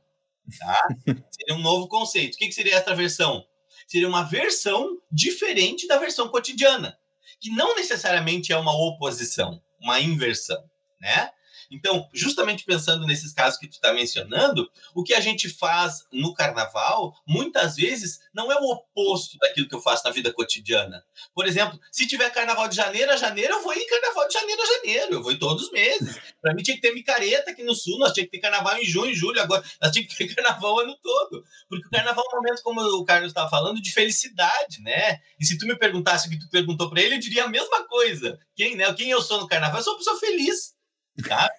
Tá? 0.58 0.88
seria 1.30 1.54
um 1.54 1.62
novo 1.62 1.86
conceito. 1.86 2.34
O 2.34 2.38
que, 2.38 2.48
que 2.48 2.54
seria 2.54 2.76
extraversão? 2.76 3.44
Seria 3.86 4.08
uma 4.08 4.24
versão 4.24 4.98
diferente 5.10 5.86
da 5.86 5.96
versão 5.96 6.28
cotidiana, 6.28 6.98
que 7.40 7.50
não 7.50 7.76
necessariamente 7.76 8.52
é 8.52 8.56
uma 8.56 8.76
oposição, 8.76 9.62
uma 9.80 10.00
inversão. 10.00 10.62
Né? 11.00 11.30
Então, 11.70 12.08
justamente 12.12 12.64
pensando 12.64 13.06
nesses 13.06 13.32
casos 13.32 13.58
que 13.58 13.68
tu 13.68 13.74
está 13.74 13.92
mencionando, 13.92 14.70
o 14.94 15.02
que 15.02 15.14
a 15.14 15.20
gente 15.20 15.48
faz 15.48 16.06
no 16.12 16.32
carnaval, 16.32 17.14
muitas 17.26 17.76
vezes, 17.76 18.20
não 18.32 18.50
é 18.50 18.56
o 18.56 18.72
oposto 18.72 19.36
daquilo 19.38 19.68
que 19.68 19.74
eu 19.74 19.80
faço 19.80 20.04
na 20.04 20.10
vida 20.10 20.32
cotidiana. 20.32 21.04
Por 21.34 21.46
exemplo, 21.46 21.78
se 21.92 22.06
tiver 22.06 22.30
carnaval 22.30 22.68
de 22.68 22.76
janeiro 22.76 23.12
a 23.12 23.16
janeiro, 23.16 23.54
eu 23.54 23.62
vou 23.62 23.74
ir 23.74 23.86
carnaval 23.86 24.26
de 24.26 24.34
janeiro 24.34 24.62
a 24.62 24.66
janeiro, 24.66 25.14
eu 25.14 25.22
vou 25.22 25.32
ir 25.32 25.38
todos 25.38 25.64
os 25.64 25.72
meses. 25.72 26.18
Para 26.40 26.54
mim 26.54 26.62
tinha 26.62 26.76
que 26.76 26.82
ter 26.82 26.94
micareta 26.94 27.50
aqui 27.50 27.62
no 27.62 27.74
sul, 27.74 27.98
nós 27.98 28.12
tinha 28.12 28.24
que 28.24 28.30
ter 28.30 28.38
carnaval 28.38 28.78
em 28.78 28.84
junho, 28.84 29.14
julho, 29.14 29.40
agora 29.40 29.62
nós 29.82 29.92
tinha 29.92 30.06
que 30.06 30.16
ter 30.16 30.28
carnaval 30.34 30.76
o 30.76 30.80
ano 30.80 30.96
todo. 31.02 31.44
Porque 31.68 31.86
o 31.86 31.90
carnaval 31.90 32.24
é 32.24 32.34
um 32.34 32.42
momento, 32.42 32.62
como 32.62 32.80
o 32.80 33.04
Carlos 33.04 33.30
estava 33.30 33.50
falando, 33.50 33.82
de 33.82 33.92
felicidade, 33.92 34.80
né? 34.80 35.18
E 35.38 35.44
se 35.44 35.58
tu 35.58 35.66
me 35.66 35.76
perguntasse 35.76 36.28
o 36.28 36.30
que 36.30 36.38
tu 36.38 36.48
perguntou 36.48 36.88
para 36.88 37.02
ele, 37.02 37.16
eu 37.16 37.20
diria 37.20 37.44
a 37.44 37.48
mesma 37.48 37.86
coisa. 37.86 38.38
Quem, 38.54 38.76
né? 38.76 38.92
Quem 38.94 39.10
eu 39.10 39.20
sou 39.20 39.40
no 39.40 39.46
carnaval? 39.46 39.78
Eu 39.78 39.84
sou 39.84 39.92
uma 39.94 39.98
pessoa 39.98 40.18
feliz 40.18 40.77
Sabe? 41.26 41.54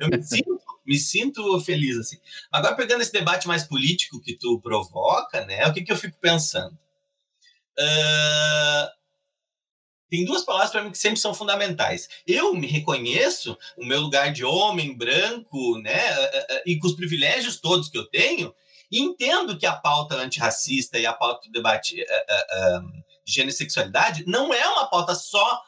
Eu 0.00 0.08
me 0.08 0.22
sinto, 0.22 0.60
me 0.86 0.98
sinto 0.98 1.60
feliz 1.60 1.96
assim. 1.98 2.18
Agora, 2.50 2.76
pegando 2.76 3.02
esse 3.02 3.12
debate 3.12 3.48
mais 3.48 3.64
político 3.64 4.20
que 4.20 4.36
tu 4.36 4.60
provoca, 4.60 5.44
né? 5.44 5.66
O 5.66 5.72
que, 5.72 5.82
que 5.82 5.92
eu 5.92 5.96
fico 5.96 6.18
pensando? 6.20 6.78
Uh, 7.78 9.00
tem 10.10 10.24
duas 10.24 10.44
palavras 10.44 10.70
para 10.70 10.82
mim 10.82 10.90
que 10.90 10.98
sempre 10.98 11.20
são 11.20 11.32
fundamentais. 11.32 12.08
Eu 12.26 12.52
me 12.52 12.66
reconheço 12.66 13.56
o 13.78 13.86
meu 13.86 14.00
lugar 14.00 14.32
de 14.32 14.44
homem 14.44 14.96
branco, 14.96 15.78
né, 15.78 16.00
e 16.66 16.76
com 16.78 16.88
os 16.88 16.94
privilégios 16.94 17.60
todos 17.60 17.88
que 17.88 17.96
eu 17.96 18.06
tenho, 18.10 18.52
e 18.90 19.00
entendo 19.00 19.56
que 19.56 19.66
a 19.66 19.76
pauta 19.76 20.16
antirracista 20.16 20.98
e 20.98 21.06
a 21.06 21.12
pauta 21.12 21.46
do 21.46 21.52
debate 21.52 22.02
uh, 22.02 22.78
uh, 22.78 22.90
de 23.24 23.32
gênero 23.32 23.50
e 23.50 23.56
sexualidade 23.56 24.24
não 24.26 24.52
é 24.52 24.66
uma 24.66 24.90
pauta 24.90 25.14
só 25.14 25.62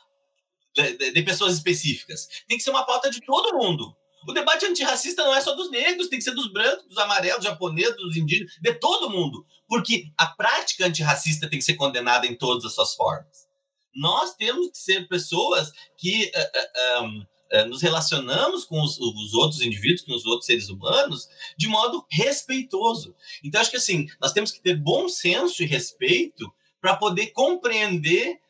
de, 0.74 1.22
pessoas 1.22 1.54
específicas. 1.54 2.28
Tem 2.48 2.56
que 2.56 2.64
ser 2.64 2.70
uma 2.70 2.84
pauta 2.84 3.10
de 3.10 3.20
todo 3.20 3.56
mundo. 3.56 3.94
O 4.26 4.32
debate 4.32 4.64
antirracista 4.64 5.24
não 5.24 5.34
é 5.34 5.40
só 5.40 5.54
dos 5.54 5.70
negros, 5.70 6.08
tem 6.08 6.18
que 6.18 6.24
ser 6.24 6.34
dos 6.34 6.52
brancos, 6.52 6.86
dos 6.86 6.98
amarelos, 6.98 7.44
japoneses, 7.44 7.96
dos 7.96 8.16
indígenas, 8.16 8.52
de 8.60 8.74
todo 8.74 9.10
mundo. 9.10 9.44
Porque 9.68 10.04
a 10.16 10.26
prática 10.26 10.86
antirracista 10.86 11.48
tem 11.48 11.58
que 11.58 11.64
ser 11.64 11.74
condenada 11.74 12.26
em 12.26 12.36
todas 12.36 12.64
as 12.64 12.74
suas 12.74 12.94
formas. 12.94 13.48
Nós 13.94 14.34
temos 14.36 14.70
que 14.70 14.78
ser 14.78 15.08
pessoas 15.08 15.72
que 15.98 16.30
uh, 16.34 17.04
uh, 17.04 17.62
uh, 17.62 17.66
nos 17.68 17.82
relacionamos 17.82 18.64
com 18.64 18.80
os, 18.80 18.98
os, 18.98 19.34
outros 19.34 19.60
indivíduos, 19.60 20.02
com 20.02 20.14
os 20.14 20.24
outros 20.24 20.46
seres 20.46 20.68
humanos, 20.68 21.28
de 21.58 21.66
modo 21.66 22.06
respeitoso. 22.10 23.14
Então, 23.44 23.60
acho 23.60 23.70
que 23.70 23.76
assim, 23.76 24.06
nós 24.20 24.32
temos 24.32 24.52
que 24.52 24.62
ter 24.62 24.76
bom 24.76 25.08
senso 25.08 25.62
e 25.62 25.66
respeito 25.66 26.50
para 26.80 26.96
poder 26.96 27.28
compreender 27.28 28.40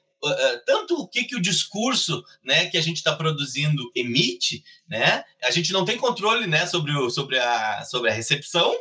tanto 0.66 0.94
o 1.00 1.08
que, 1.08 1.24
que 1.24 1.36
o 1.36 1.42
discurso 1.42 2.22
né, 2.44 2.66
que 2.66 2.78
a 2.78 2.80
gente 2.80 2.96
está 2.96 3.14
produzindo 3.14 3.90
emite, 3.94 4.64
né? 4.88 5.24
A 5.42 5.50
gente 5.50 5.72
não 5.72 5.84
tem 5.84 5.96
controle 5.96 6.46
né, 6.46 6.66
sobre, 6.66 6.92
o, 6.92 7.10
sobre, 7.10 7.38
a, 7.38 7.84
sobre 7.84 8.10
a 8.10 8.14
recepção, 8.14 8.74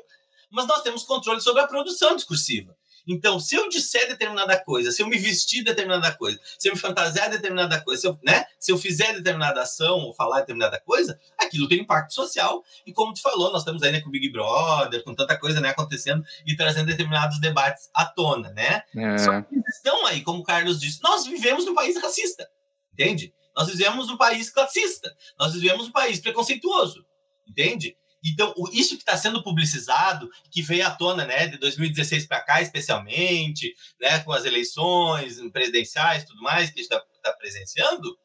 mas 0.49 0.67
nós 0.67 0.82
temos 0.82 1.04
controle 1.04 1.41
sobre 1.41 1.62
a 1.62 1.67
produção 1.67 2.15
discursiva. 2.15 2.75
Então, 3.07 3.39
se 3.39 3.55
eu 3.55 3.67
disser 3.69 4.07
determinada 4.07 4.57
coisa, 4.63 4.91
se 4.91 5.01
eu 5.01 5.07
me 5.07 5.17
vestir 5.17 5.63
determinada 5.63 6.11
coisa, 6.11 6.39
se 6.57 6.69
eu 6.69 6.73
me 6.73 6.79
fantasiar 6.79 7.29
determinada 7.29 7.81
coisa, 7.81 8.01
se 8.01 8.07
eu, 8.07 8.19
né, 8.23 8.45
se 8.59 8.71
eu 8.71 8.77
fizer 8.77 9.13
determinada 9.13 9.61
ação 9.61 9.99
ou 9.99 10.13
falar 10.13 10.41
determinada 10.41 10.79
coisa, 10.79 11.19
aquilo 11.39 11.67
tem 11.67 11.79
impacto 11.79 12.13
social. 12.13 12.63
E 12.85 12.93
como 12.93 13.13
tu 13.13 13.21
falou, 13.21 13.51
nós 13.51 13.61
estamos 13.61 13.81
aí 13.83 13.91
né, 13.91 14.01
com 14.01 14.09
o 14.09 14.11
Big 14.11 14.31
Brother, 14.31 15.03
com 15.03 15.15
tanta 15.15 15.37
coisa 15.37 15.59
né, 15.59 15.69
acontecendo 15.69 16.23
e 16.45 16.55
trazendo 16.55 16.87
determinados 16.87 17.39
debates 17.39 17.89
à 17.93 18.05
tona, 18.05 18.51
né? 18.51 18.83
É. 18.95 19.17
Só 19.17 19.41
que 19.41 19.55
estão 19.69 20.05
aí, 20.05 20.21
como 20.21 20.39
o 20.39 20.43
Carlos 20.43 20.79
disse, 20.79 21.01
nós 21.03 21.25
vivemos 21.25 21.65
num 21.65 21.73
país 21.73 21.99
racista, 22.01 22.47
entende? 22.93 23.33
Nós 23.55 23.67
vivemos 23.67 24.07
num 24.07 24.17
país 24.17 24.49
classista, 24.49 25.13
nós 25.37 25.53
vivemos 25.53 25.87
num 25.87 25.91
país 25.91 26.19
preconceituoso, 26.19 27.05
entende? 27.47 27.97
Então, 28.23 28.53
isso 28.71 28.95
que 28.95 29.01
está 29.01 29.17
sendo 29.17 29.43
publicizado, 29.43 30.29
que 30.51 30.62
veio 30.62 30.86
à 30.86 30.91
tona, 30.91 31.25
né, 31.25 31.47
de 31.47 31.57
2016 31.57 32.27
para 32.27 32.41
cá, 32.41 32.62
especialmente, 32.62 33.73
né, 33.99 34.19
com 34.19 34.31
as 34.31 34.45
eleições 34.45 35.39
presidenciais, 35.51 36.23
tudo 36.23 36.41
mais 36.41 36.69
que 36.69 36.79
a 36.79 36.84
gente 36.84 36.91
está 36.91 37.03
tá 37.23 37.34
presenciando, 37.34 38.17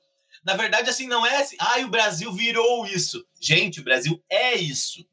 na 0.45 0.55
verdade, 0.55 0.89
assim, 0.89 1.09
não 1.09 1.27
é 1.27 1.39
assim, 1.39 1.57
ah, 1.59 1.81
o 1.81 1.89
Brasil 1.89 2.33
virou 2.33 2.87
isso. 2.87 3.27
Gente, 3.41 3.81
o 3.81 3.85
Brasil 3.85 4.23
é 4.31 4.55
isso. 4.55 5.05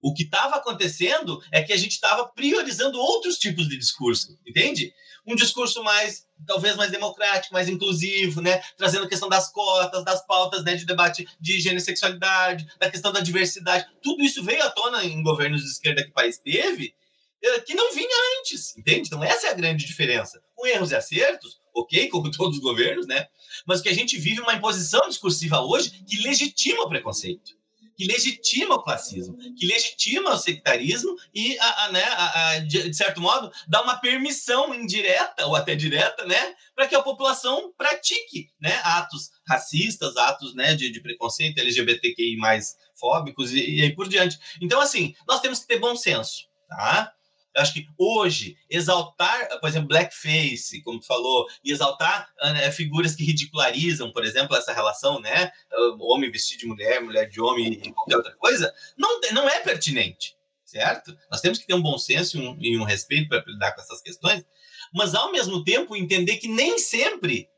O 0.00 0.14
que 0.14 0.22
estava 0.22 0.56
acontecendo 0.56 1.42
é 1.50 1.62
que 1.62 1.72
a 1.72 1.76
gente 1.76 1.92
estava 1.92 2.26
priorizando 2.28 3.00
outros 3.00 3.36
tipos 3.36 3.68
de 3.68 3.76
discurso, 3.76 4.38
entende? 4.46 4.92
Um 5.26 5.34
discurso 5.34 5.82
mais, 5.82 6.24
talvez 6.46 6.76
mais 6.76 6.90
democrático, 6.90 7.52
mais 7.52 7.68
inclusivo, 7.68 8.40
né? 8.40 8.62
Trazendo 8.76 9.04
a 9.04 9.08
questão 9.08 9.28
das 9.28 9.50
cotas, 9.50 10.04
das 10.04 10.24
pautas 10.24 10.62
né, 10.64 10.76
de 10.76 10.86
debate 10.86 11.26
de 11.40 11.56
higiene 11.56 11.78
e 11.78 11.80
sexualidade, 11.80 12.66
da 12.78 12.90
questão 12.90 13.12
da 13.12 13.20
diversidade. 13.20 13.86
Tudo 14.00 14.22
isso 14.22 14.42
veio 14.42 14.62
à 14.62 14.70
tona 14.70 15.04
em 15.04 15.22
governos 15.22 15.62
de 15.62 15.68
esquerda 15.68 16.02
que 16.04 16.10
o 16.10 16.14
país 16.14 16.38
teve, 16.38 16.94
eh, 17.42 17.60
que 17.60 17.74
não 17.74 17.92
vinha 17.92 18.38
antes, 18.40 18.76
entende? 18.76 19.08
Então 19.08 19.22
essa 19.22 19.48
é 19.48 19.50
a 19.50 19.54
grande 19.54 19.84
diferença. 19.84 20.40
Com 20.54 20.66
erros 20.66 20.92
e 20.92 20.96
acertos, 20.96 21.60
ok, 21.74 22.06
como 22.08 22.30
todos 22.30 22.56
os 22.56 22.62
governos, 22.62 23.06
né? 23.06 23.26
Mas 23.66 23.80
que 23.80 23.88
a 23.88 23.94
gente 23.94 24.16
vive 24.16 24.40
uma 24.40 24.54
imposição 24.54 25.08
discursiva 25.08 25.60
hoje 25.60 25.90
que 26.06 26.22
legitima 26.22 26.84
o 26.84 26.88
preconceito 26.88 27.57
que 27.98 28.06
legitima 28.06 28.76
o 28.76 28.82
classismo, 28.82 29.36
que 29.56 29.66
legitima 29.66 30.30
o 30.30 30.38
sectarismo 30.38 31.16
e, 31.34 31.58
a, 31.58 31.84
a, 31.84 31.92
né, 31.92 32.04
a, 32.04 32.58
de, 32.60 32.94
certo 32.94 33.20
modo, 33.20 33.50
dá 33.66 33.82
uma 33.82 33.98
permissão 33.98 34.72
indireta 34.72 35.44
ou 35.46 35.56
até 35.56 35.74
direta, 35.74 36.24
né, 36.24 36.54
para 36.76 36.86
que 36.86 36.94
a 36.94 37.02
população 37.02 37.72
pratique, 37.76 38.50
né, 38.60 38.80
atos 38.84 39.30
racistas, 39.48 40.16
atos, 40.16 40.54
né, 40.54 40.76
de, 40.76 40.92
de 40.92 41.00
preconceito 41.00 41.58
LGBTQI 41.58 42.36
mais 42.36 42.76
fóbicos 42.94 43.52
e, 43.52 43.78
e 43.78 43.82
aí 43.82 43.92
por 43.92 44.08
diante. 44.08 44.38
Então, 44.62 44.80
assim, 44.80 45.12
nós 45.26 45.40
temos 45.40 45.58
que 45.58 45.66
ter 45.66 45.80
bom 45.80 45.96
senso, 45.96 46.46
tá? 46.68 47.12
Eu 47.54 47.62
acho 47.62 47.72
que 47.72 47.86
hoje, 47.96 48.56
exaltar, 48.70 49.48
por 49.60 49.68
exemplo, 49.68 49.88
blackface, 49.88 50.82
como 50.82 51.00
tu 51.00 51.06
falou, 51.06 51.46
e 51.64 51.72
exaltar 51.72 52.28
né, 52.40 52.70
figuras 52.70 53.14
que 53.14 53.24
ridicularizam, 53.24 54.12
por 54.12 54.24
exemplo, 54.24 54.56
essa 54.56 54.72
relação, 54.72 55.20
né? 55.20 55.50
Homem 56.00 56.30
vestido 56.30 56.60
de 56.60 56.66
mulher, 56.66 57.02
mulher 57.02 57.28
de 57.28 57.40
homem 57.40 57.72
e 57.72 57.92
qualquer 57.92 58.16
outra 58.16 58.36
coisa, 58.36 58.72
não, 58.96 59.20
não 59.32 59.48
é 59.48 59.60
pertinente, 59.60 60.36
certo? 60.64 61.16
Nós 61.30 61.40
temos 61.40 61.58
que 61.58 61.66
ter 61.66 61.74
um 61.74 61.82
bom 61.82 61.98
senso 61.98 62.38
e 62.38 62.40
um, 62.40 62.58
e 62.60 62.78
um 62.78 62.84
respeito 62.84 63.28
para 63.28 63.42
lidar 63.46 63.72
com 63.72 63.80
essas 63.80 64.00
questões, 64.00 64.44
mas 64.92 65.14
ao 65.14 65.32
mesmo 65.32 65.64
tempo 65.64 65.96
entender 65.96 66.36
que 66.36 66.48
nem 66.48 66.78
sempre 66.78 67.48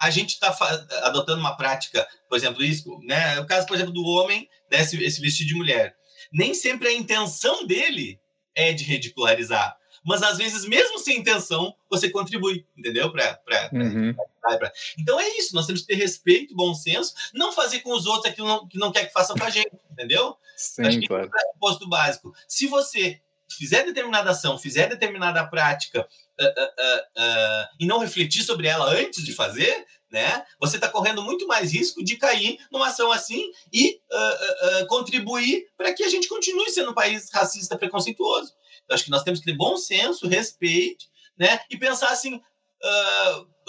a 0.00 0.10
gente 0.10 0.30
está 0.30 0.56
adotando 1.02 1.40
uma 1.40 1.56
prática, 1.56 2.06
por 2.28 2.36
exemplo, 2.36 2.62
isso, 2.62 2.98
né? 3.02 3.38
O 3.40 3.46
caso, 3.46 3.66
por 3.66 3.74
exemplo, 3.74 3.92
do 3.92 4.04
homem, 4.04 4.48
né, 4.70 4.80
esse, 4.80 5.02
esse 5.02 5.20
vestido 5.20 5.48
de 5.48 5.54
mulher. 5.56 5.96
Nem 6.32 6.54
sempre 6.54 6.88
a 6.88 6.92
intenção 6.92 7.66
dele 7.66 8.20
é 8.58 8.72
de 8.72 8.82
ridicularizar. 8.82 9.78
Mas 10.04 10.22
às 10.22 10.36
vezes, 10.38 10.64
mesmo 10.66 10.98
sem 10.98 11.18
intenção, 11.18 11.74
você 11.88 12.10
contribui, 12.10 12.66
entendeu? 12.76 13.10
Pra, 13.10 13.34
pra, 13.34 13.70
uhum. 13.72 14.14
pra, 14.40 14.72
Então 14.98 15.20
é 15.20 15.28
isso, 15.38 15.54
nós 15.54 15.66
temos 15.66 15.82
que 15.82 15.88
ter 15.88 15.94
respeito, 15.94 16.56
bom 16.56 16.74
senso, 16.74 17.14
não 17.34 17.52
fazer 17.52 17.80
com 17.80 17.92
os 17.92 18.06
outros 18.06 18.32
aquilo 18.32 18.48
não, 18.48 18.68
que 18.68 18.78
não 18.78 18.92
quer 18.92 19.06
que 19.06 19.12
façam 19.12 19.36
com 19.36 19.44
a 19.44 19.50
gente, 19.50 19.70
entendeu? 19.90 20.36
Sim, 20.56 20.86
Acho 20.86 21.00
que 21.00 21.06
claro. 21.06 21.24
é 21.26 21.50
o 21.54 21.58
posto 21.58 21.88
básico. 21.88 22.34
Se 22.46 22.66
você 22.66 23.20
fizer 23.50 23.84
determinada 23.84 24.30
ação, 24.30 24.58
fizer 24.58 24.88
determinada 24.88 25.46
prática 25.46 26.06
uh, 26.40 26.44
uh, 26.44 27.22
uh, 27.22 27.68
e 27.78 27.86
não 27.86 27.98
refletir 27.98 28.42
sobre 28.42 28.66
ela 28.66 28.90
antes 28.90 29.24
de 29.24 29.32
fazer, 29.32 29.86
né? 30.10 30.44
Você 30.60 30.76
está 30.76 30.88
correndo 30.88 31.22
muito 31.22 31.46
mais 31.46 31.72
risco 31.72 32.02
de 32.04 32.16
cair 32.16 32.58
numa 32.70 32.88
ação 32.88 33.12
assim 33.12 33.50
e 33.72 34.00
uh, 34.10 34.16
uh, 34.16 34.82
uh, 34.82 34.86
contribuir 34.86 35.66
para 35.76 35.92
que 35.92 36.02
a 36.02 36.08
gente 36.08 36.28
continue 36.28 36.70
sendo 36.70 36.90
um 36.90 36.94
país 36.94 37.28
racista 37.32 37.76
preconceituoso. 37.76 38.52
Eu 38.88 38.94
acho 38.94 39.04
que 39.04 39.10
nós 39.10 39.22
temos 39.22 39.40
que 39.40 39.46
ter 39.46 39.56
bom 39.56 39.76
senso, 39.76 40.26
respeito, 40.26 41.04
né? 41.38 41.60
E 41.70 41.76
pensar 41.76 42.08
assim, 42.08 42.40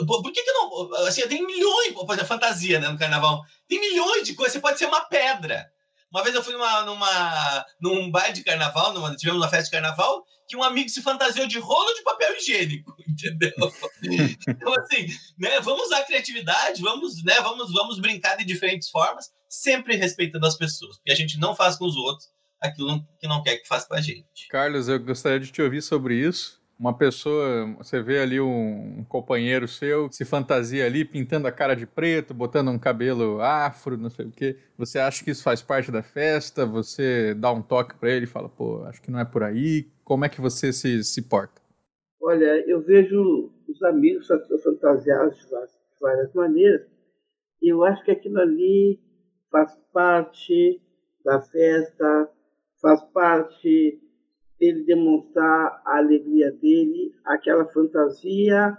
por 0.07 0.31
que, 0.31 0.43
que 0.43 0.51
não? 0.51 0.93
Assim, 1.07 1.27
tem 1.27 1.45
milhões, 1.45 1.93
por 1.93 2.05
exemplo, 2.13 2.25
fantasia, 2.25 2.79
né, 2.79 2.87
no 2.87 2.97
carnaval. 2.97 3.41
Tem 3.67 3.79
milhões 3.79 4.23
de 4.23 4.33
coisas. 4.33 4.53
Você 4.53 4.59
pode 4.59 4.77
ser 4.79 4.85
uma 4.85 5.01
pedra. 5.01 5.69
Uma 6.11 6.23
vez 6.23 6.35
eu 6.35 6.43
fui 6.43 6.53
numa, 6.53 6.81
numa, 6.83 7.65
num 7.79 8.09
baile 8.11 8.33
de 8.33 8.43
carnaval, 8.43 8.93
numa, 8.93 9.15
tivemos 9.15 9.41
uma 9.41 9.49
festa 9.49 9.65
de 9.65 9.71
carnaval, 9.71 10.23
que 10.47 10.57
um 10.57 10.63
amigo 10.63 10.89
se 10.89 11.01
fantasiou 11.03 11.47
de 11.47 11.59
rolo 11.59 11.93
de 11.93 12.03
papel 12.03 12.35
higiênico, 12.35 12.95
entendeu? 13.07 13.53
então, 14.47 14.73
assim, 14.73 15.07
né, 15.37 15.59
vamos 15.61 15.85
usar 15.85 15.99
a 15.99 16.05
criatividade, 16.05 16.81
vamos, 16.81 17.23
né, 17.23 17.39
vamos, 17.41 17.71
vamos 17.71 17.99
brincar 17.99 18.35
de 18.35 18.43
diferentes 18.43 18.89
formas, 18.89 19.29
sempre 19.47 19.95
respeitando 19.95 20.47
as 20.47 20.57
pessoas, 20.57 20.97
porque 20.97 21.11
a 21.11 21.15
gente 21.15 21.39
não 21.39 21.55
faz 21.55 21.75
com 21.75 21.85
os 21.85 21.95
outros 21.95 22.27
aquilo 22.59 23.01
que 23.19 23.27
não 23.27 23.41
quer 23.41 23.57
que 23.57 23.67
faça 23.67 23.87
com 23.87 23.95
a 23.95 24.01
gente. 24.01 24.47
Carlos, 24.49 24.89
eu 24.89 24.99
gostaria 24.99 25.39
de 25.39 25.51
te 25.51 25.61
ouvir 25.61 25.81
sobre 25.81 26.15
isso 26.15 26.58
uma 26.79 26.97
pessoa, 26.97 27.75
você 27.77 28.01
vê 28.01 28.19
ali 28.19 28.39
um, 28.39 29.03
companheiro 29.09 29.67
seu 29.67 30.09
se 30.09 30.23
fantasia 30.23 30.85
ali, 30.85 31.03
pintando 31.03 31.45
a 31.45 31.51
cara 31.51 31.75
de 31.75 31.85
preto, 31.85 32.33
botando 32.33 32.69
um 32.69 32.79
cabelo 32.79 33.41
afro, 33.41 33.97
não 33.97 34.09
sei 34.09 34.27
o 34.27 34.31
quê. 34.31 34.55
Você 34.77 34.97
acha 34.97 35.23
que 35.23 35.29
isso 35.29 35.43
faz 35.43 35.61
parte 35.61 35.91
da 35.91 36.01
festa? 36.01 36.65
Você 36.65 37.33
dá 37.33 37.51
um 37.51 37.61
toque 37.61 37.97
para 37.97 38.09
ele 38.09 38.23
e 38.23 38.29
fala, 38.29 38.47
pô, 38.47 38.83
acho 38.85 39.01
que 39.01 39.11
não 39.11 39.19
é 39.19 39.25
por 39.25 39.43
aí. 39.43 39.87
Como 40.05 40.23
é 40.23 40.29
que 40.29 40.39
você 40.39 40.71
se, 40.71 41.03
se 41.03 41.21
porta? 41.23 41.61
Olha, 42.21 42.63
eu 42.65 42.81
vejo 42.81 43.51
os 43.67 43.83
amigos 43.83 44.27
fantasiados 44.63 45.37
de 45.37 45.47
várias 45.99 46.33
maneiras 46.33 46.87
e 47.61 47.73
eu 47.73 47.83
acho 47.83 48.03
que 48.05 48.11
aquilo 48.11 48.39
ali 48.39 49.01
faz 49.51 49.77
parte 49.91 50.81
da 51.25 51.41
festa, 51.41 52.29
faz 52.81 53.03
parte 53.11 53.99
ele 54.59 54.83
demonstrar 54.83 55.81
a 55.85 55.97
alegria 55.97 56.51
dele, 56.51 57.15
aquela 57.25 57.65
fantasia, 57.65 58.77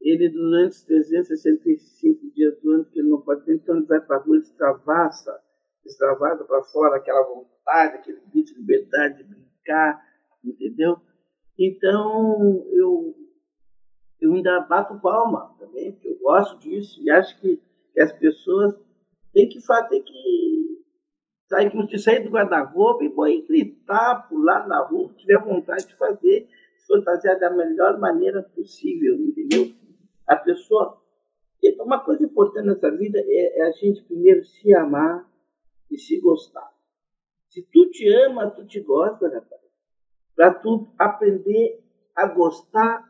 ele 0.00 0.28
durante 0.28 0.72
os 0.72 0.82
365 0.82 2.30
dias 2.32 2.60
do 2.60 2.72
ano 2.72 2.84
que 2.84 2.98
ele 3.00 3.08
não 3.08 3.20
pode 3.20 3.44
ter, 3.44 3.54
então 3.54 3.76
ele 3.76 3.86
vai 3.86 4.00
para 4.00 4.16
a 4.16 4.20
rua, 4.20 4.36
extravasa, 4.38 5.40
extravasa 5.84 6.44
para 6.44 6.62
fora 6.64 6.96
aquela 6.96 7.22
vontade, 7.22 7.96
aquele 7.96 8.20
grito 8.32 8.52
de 8.52 8.60
liberdade 8.60 9.22
de 9.22 9.24
brincar, 9.24 10.02
entendeu? 10.44 10.98
Então, 11.58 12.66
eu, 12.72 13.14
eu 14.20 14.34
ainda 14.34 14.60
bato 14.60 15.00
palma 15.00 15.56
também, 15.58 15.92
porque 15.92 16.08
eu 16.08 16.18
gosto 16.18 16.58
disso 16.58 17.00
e 17.02 17.10
acho 17.10 17.40
que, 17.40 17.60
que 17.92 18.00
as 18.00 18.12
pessoas 18.12 18.74
têm 19.32 19.48
que, 19.48 19.58
têm 19.88 20.02
que 20.02 20.75
sair, 21.48 21.98
sair 21.98 22.24
do 22.24 22.30
guarda-roupa 22.30 23.04
e 23.04 23.08
vou 23.08 23.26
gritar, 23.46 24.28
pular 24.28 24.66
na 24.66 24.80
rua, 24.82 25.12
tiver 25.16 25.38
vontade 25.38 25.86
de 25.86 25.96
fazer, 25.96 26.48
se 26.76 26.86
fantasiar 26.86 27.38
da 27.38 27.50
melhor 27.50 27.98
maneira 27.98 28.42
possível, 28.42 29.14
entendeu? 29.16 29.72
A 30.26 30.36
pessoa. 30.36 31.02
Uma 31.80 32.00
coisa 32.04 32.22
importante 32.24 32.66
nessa 32.66 32.90
vida 32.90 33.18
é, 33.18 33.60
é 33.60 33.66
a 33.66 33.70
gente 33.72 34.02
primeiro 34.04 34.44
se 34.44 34.74
amar 34.74 35.28
e 35.90 35.98
se 35.98 36.20
gostar. 36.20 36.70
Se 37.48 37.62
tu 37.72 37.90
te 37.90 38.08
ama, 38.08 38.50
tu 38.50 38.64
te 38.66 38.80
gosta, 38.80 39.28
rapaz. 39.28 39.62
Para 40.34 40.54
tu 40.54 40.88
aprender 40.98 41.82
a 42.14 42.26
gostar 42.26 43.02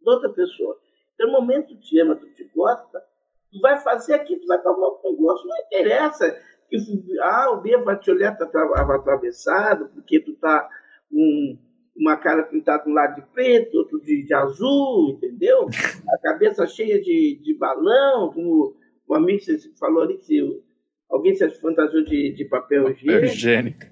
de 0.00 0.10
outra 0.10 0.28
pessoa. 0.30 0.78
Então, 1.14 1.28
no 1.28 1.40
momento 1.40 1.68
que 1.68 1.76
tu 1.76 1.80
te 1.80 2.00
ama, 2.00 2.14
tu 2.14 2.28
te 2.34 2.44
gosta, 2.54 3.02
tu 3.50 3.60
vai 3.60 3.78
fazer 3.80 4.14
aquilo, 4.14 4.40
tu 4.40 4.46
vai 4.46 4.62
tomar 4.62 4.88
um 5.04 5.16
gosto, 5.16 5.48
não 5.48 5.56
interessa 5.58 6.38
que 6.68 6.76
ah, 7.20 7.50
o 7.52 7.60
B 7.60 7.76
vai 7.78 7.98
te 7.98 8.10
olhar, 8.10 8.36
tá 8.36 8.44
atravessado, 8.44 9.88
porque 9.94 10.20
tu 10.20 10.34
tá 10.34 10.68
com 11.10 11.58
uma 11.96 12.16
cara 12.16 12.42
pintada 12.42 12.84
de 12.84 12.90
um 12.90 12.94
lado 12.94 13.16
de 13.16 13.26
preto, 13.28 13.78
outro 13.78 14.00
de, 14.00 14.24
de 14.24 14.34
azul, 14.34 15.10
entendeu? 15.10 15.66
A 16.12 16.18
cabeça 16.18 16.66
cheia 16.66 17.00
de, 17.00 17.40
de 17.42 17.54
balão, 17.54 18.32
como 18.32 18.76
o 19.08 19.14
amigo 19.14 19.42
falou 19.78 20.02
ali, 20.02 20.18
que 20.18 20.62
alguém 21.08 21.34
se 21.34 21.48
fantasiou 21.60 22.04
de, 22.04 22.32
de 22.32 22.44
papel 22.44 22.90
higiênico. 22.90 23.86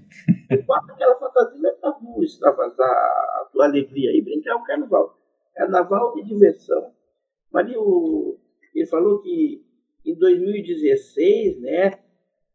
Bota 0.67 0.93
aquela 0.93 1.19
fantasia 1.19 1.73
pra 1.81 1.91
rua, 1.91 2.25
a 2.81 3.49
tua 3.53 3.65
alegria 3.67 4.11
e 4.17 4.23
brincar 4.23 4.57
o 4.57 4.65
carnaval. 4.65 5.19
Carnaval 5.55 6.15
de 6.15 6.25
diversão. 6.25 6.93
Mas 7.53 7.73
o, 7.77 8.37
ele 8.75 8.87
falou 8.87 9.21
que 9.21 9.65
em 10.05 10.15
2016, 10.15 11.61
né, 11.61 11.99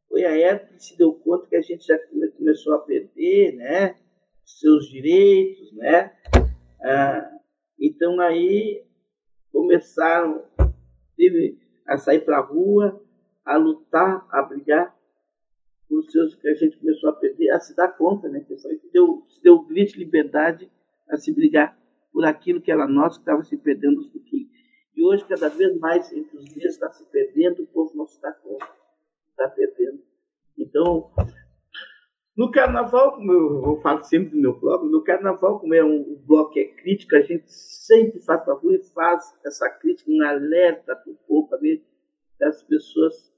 foi 0.09 0.25
a 0.25 0.37
época 0.37 0.73
que 0.73 0.83
se 0.83 0.97
deu 0.97 1.13
conta 1.13 1.47
que 1.47 1.55
a 1.55 1.61
gente 1.61 1.85
já 1.85 1.97
começou 2.35 2.73
a 2.73 2.79
perder, 2.79 3.55
né, 3.55 3.95
seus 4.43 4.89
direitos, 4.89 5.71
né. 5.73 6.11
Ah, 6.81 7.31
então 7.79 8.19
aí 8.19 8.83
começaram 9.51 10.43
a 11.87 11.97
sair 11.97 12.21
para 12.21 12.39
a 12.39 12.41
rua, 12.41 13.01
a 13.45 13.57
lutar, 13.57 14.27
a 14.31 14.41
brigar 14.41 14.97
por 15.87 16.03
seus 16.03 16.35
que 16.35 16.47
a 16.47 16.53
gente 16.53 16.77
começou 16.77 17.09
a 17.09 17.13
perder, 17.13 17.49
a 17.51 17.59
se 17.59 17.75
dar 17.75 17.89
conta, 17.89 18.27
né, 18.29 18.39
pessoal, 18.47 18.73
que 18.75 18.89
deu, 18.89 19.23
deu 19.43 19.55
o 19.55 19.65
grito 19.65 19.93
de 19.93 19.99
liberdade 19.99 20.71
a 21.09 21.17
se 21.17 21.33
brigar 21.33 21.77
por 22.11 22.25
aquilo 22.25 22.61
que 22.61 22.71
era 22.71 22.87
nosso, 22.87 23.17
que 23.17 23.23
estava 23.23 23.43
se 23.43 23.57
perdendo 23.57 23.97
aos 23.97 24.07
pouquinhos. 24.07 24.49
E 24.95 25.03
hoje, 25.03 25.25
cada 25.25 25.49
vez 25.49 25.77
mais, 25.79 26.11
entre 26.11 26.37
os 26.37 26.45
dias 26.45 26.73
está 26.73 26.91
se 26.91 27.03
perdendo, 27.05 27.63
o 27.63 27.67
povo 27.67 27.95
não 27.95 28.05
se 28.05 28.21
dá 28.21 28.31
conta, 28.33 28.67
está 29.41 29.47
perdendo. 29.49 30.04
Então, 30.58 31.12
no 32.36 32.52
carnaval, 32.52 33.15
como 33.15 33.32
eu, 33.32 33.63
eu, 33.65 33.82
falo 33.82 34.04
sempre 34.04 34.32
do 34.32 34.38
meu 34.38 34.60
bloco, 34.60 34.86
no 34.86 35.04
carnaval, 35.04 35.60
como 35.60 35.73
é 35.73 35.84
um, 35.84 36.02
um 36.02 36.23
bloco 36.25 36.54
que 36.54 36.60
é 36.60 36.65
crítico, 36.65 37.15
a 37.15 37.21
gente 37.21 37.52
sempre 37.52 38.19
faz 38.19 38.43
para 38.43 38.54
rua 38.54 38.75
e 38.75 38.84
faz 38.93 39.34
essa 39.45 39.69
crítica, 39.69 40.12
um 40.12 40.21
alerta 40.23 40.95
para 40.95 41.12
o 41.12 41.15
povo, 41.28 41.49
para 41.49 41.60
ver 41.60 41.84
que 42.38 42.43
as 42.43 42.62
pessoas 42.63 43.30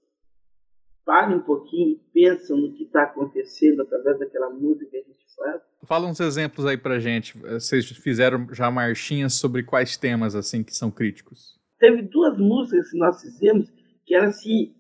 parem 1.06 1.38
um 1.38 1.42
pouquinho 1.42 1.90
e 1.90 2.02
pensam 2.14 2.58
no 2.58 2.74
que 2.74 2.84
está 2.84 3.04
acontecendo 3.04 3.82
através 3.82 4.20
daquela 4.20 4.50
música 4.50 4.92
que 4.92 4.98
a 4.98 5.02
gente 5.02 5.36
faz. 5.36 5.62
Fala 5.84 6.08
uns 6.08 6.20
exemplos 6.20 6.66
aí 6.66 6.78
pra 6.78 7.00
gente. 7.00 7.38
Vocês 7.40 7.90
fizeram 7.90 8.48
já 8.54 8.70
marchinhas 8.70 9.34
sobre 9.34 9.64
quais 9.64 9.98
temas 9.98 10.36
assim 10.36 10.64
que 10.64 10.76
são 10.76 10.92
críticos? 10.92 11.60
Teve 11.80 12.04
duas 12.04 12.38
músicas 12.38 12.92
que 12.92 12.98
nós 12.98 13.20
fizemos 13.20 13.72
que 14.06 14.14
elas 14.14 14.42
se 14.42 14.76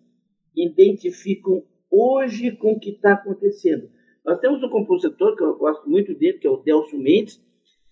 identificam 0.55 1.63
hoje 1.89 2.51
com 2.51 2.73
o 2.73 2.79
que 2.79 2.91
está 2.91 3.13
acontecendo. 3.13 3.89
Nós 4.25 4.39
temos 4.39 4.63
um 4.63 4.69
compositor 4.69 5.35
que 5.35 5.43
eu 5.43 5.57
gosto 5.57 5.89
muito 5.89 6.13
dele, 6.13 6.37
que 6.37 6.47
é 6.47 6.49
o 6.49 6.57
Delcio 6.57 6.99
Mendes, 6.99 7.43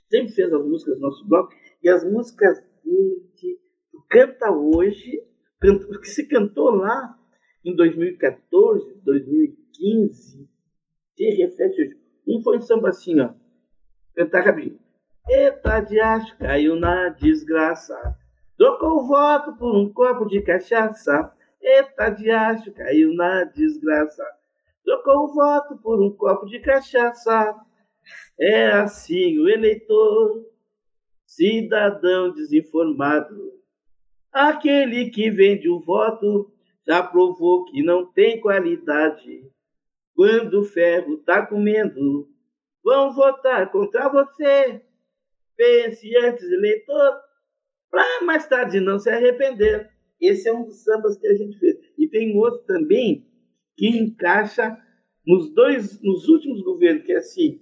sempre 0.10 0.34
fez 0.34 0.52
as 0.52 0.66
músicas 0.66 0.96
do 0.96 1.02
nosso 1.02 1.28
bloco, 1.28 1.52
e 1.84 1.90
as 1.90 2.04
músicas 2.04 2.60
dele 2.84 3.60
canta 4.10 4.52
hoje, 4.52 5.22
que 5.62 6.08
se 6.08 6.28
cantou 6.28 6.72
lá 6.72 7.18
em 7.64 7.76
2014, 7.76 9.02
2015, 9.04 10.50
se 11.16 11.30
reflete 11.36 11.82
hoje. 11.82 12.00
Um 12.28 12.42
foi 12.42 12.58
um 12.58 12.62
samba 12.62 12.90
assim, 12.90 13.20
ó. 13.20 13.34
Cantar 14.16 14.46
rapidinho. 14.46 14.80
Eita 15.28 15.80
de 15.82 16.00
acho, 16.00 16.38
caiu 16.38 16.76
na 16.76 17.10
desgraça. 17.10 17.96
Trocou 18.58 19.00
o 19.00 19.08
voto 19.08 19.56
por 19.58 19.76
um 19.76 19.92
copo 19.92 20.26
de 20.26 20.42
cachaça. 20.42 21.32
Eita 21.62 22.10
de 22.10 22.30
acho, 22.32 22.72
caiu 22.74 23.14
na 23.14 23.44
desgraça. 23.44 24.24
Trocou 24.84 25.26
o 25.26 25.34
voto 25.34 25.78
por 25.78 26.02
um 26.02 26.16
copo 26.16 26.46
de 26.46 26.60
cachaça. 26.60 27.56
É 28.40 28.72
assim 28.72 29.38
o 29.38 29.50
eleitor, 29.50 30.46
cidadão 31.26 32.32
desinformado. 32.32 33.54
Aquele 34.32 35.10
que 35.10 35.30
vende 35.30 35.70
o 35.70 35.80
voto 35.80 36.52
já 36.88 37.04
provou 37.04 37.66
que 37.66 37.84
não 37.84 38.06
tem 38.06 38.40
qualidade. 38.40 39.44
Quando 40.16 40.62
o 40.62 40.66
ferro 40.66 41.18
tá 41.18 41.46
comendo, 41.46 42.28
vão 42.84 43.14
votar 43.14 43.72
contra 43.72 44.10
você. 44.10 44.82
Pense 45.56 46.16
antes, 46.18 46.44
eleitor, 46.44 47.20
para 47.92 48.22
mais 48.24 48.48
tarde 48.48 48.80
não 48.80 48.98
se 48.98 49.10
arrepender. 49.10 49.92
Esse 50.22 50.50
é 50.50 50.54
um 50.54 50.66
dos 50.66 50.84
sambas 50.84 51.18
que 51.18 51.28
a 51.28 51.34
gente 51.34 51.58
fez. 51.58 51.78
E 51.98 52.08
tem 52.08 52.38
outro 52.38 52.62
também 52.66 53.26
que 53.78 53.88
encaixa 53.88 54.78
nos 55.26 55.54
dois, 55.54 56.02
nos 56.02 56.28
últimos 56.28 56.62
governos, 56.62 57.04
que 57.04 57.14
é 57.14 57.18
assim, 57.18 57.62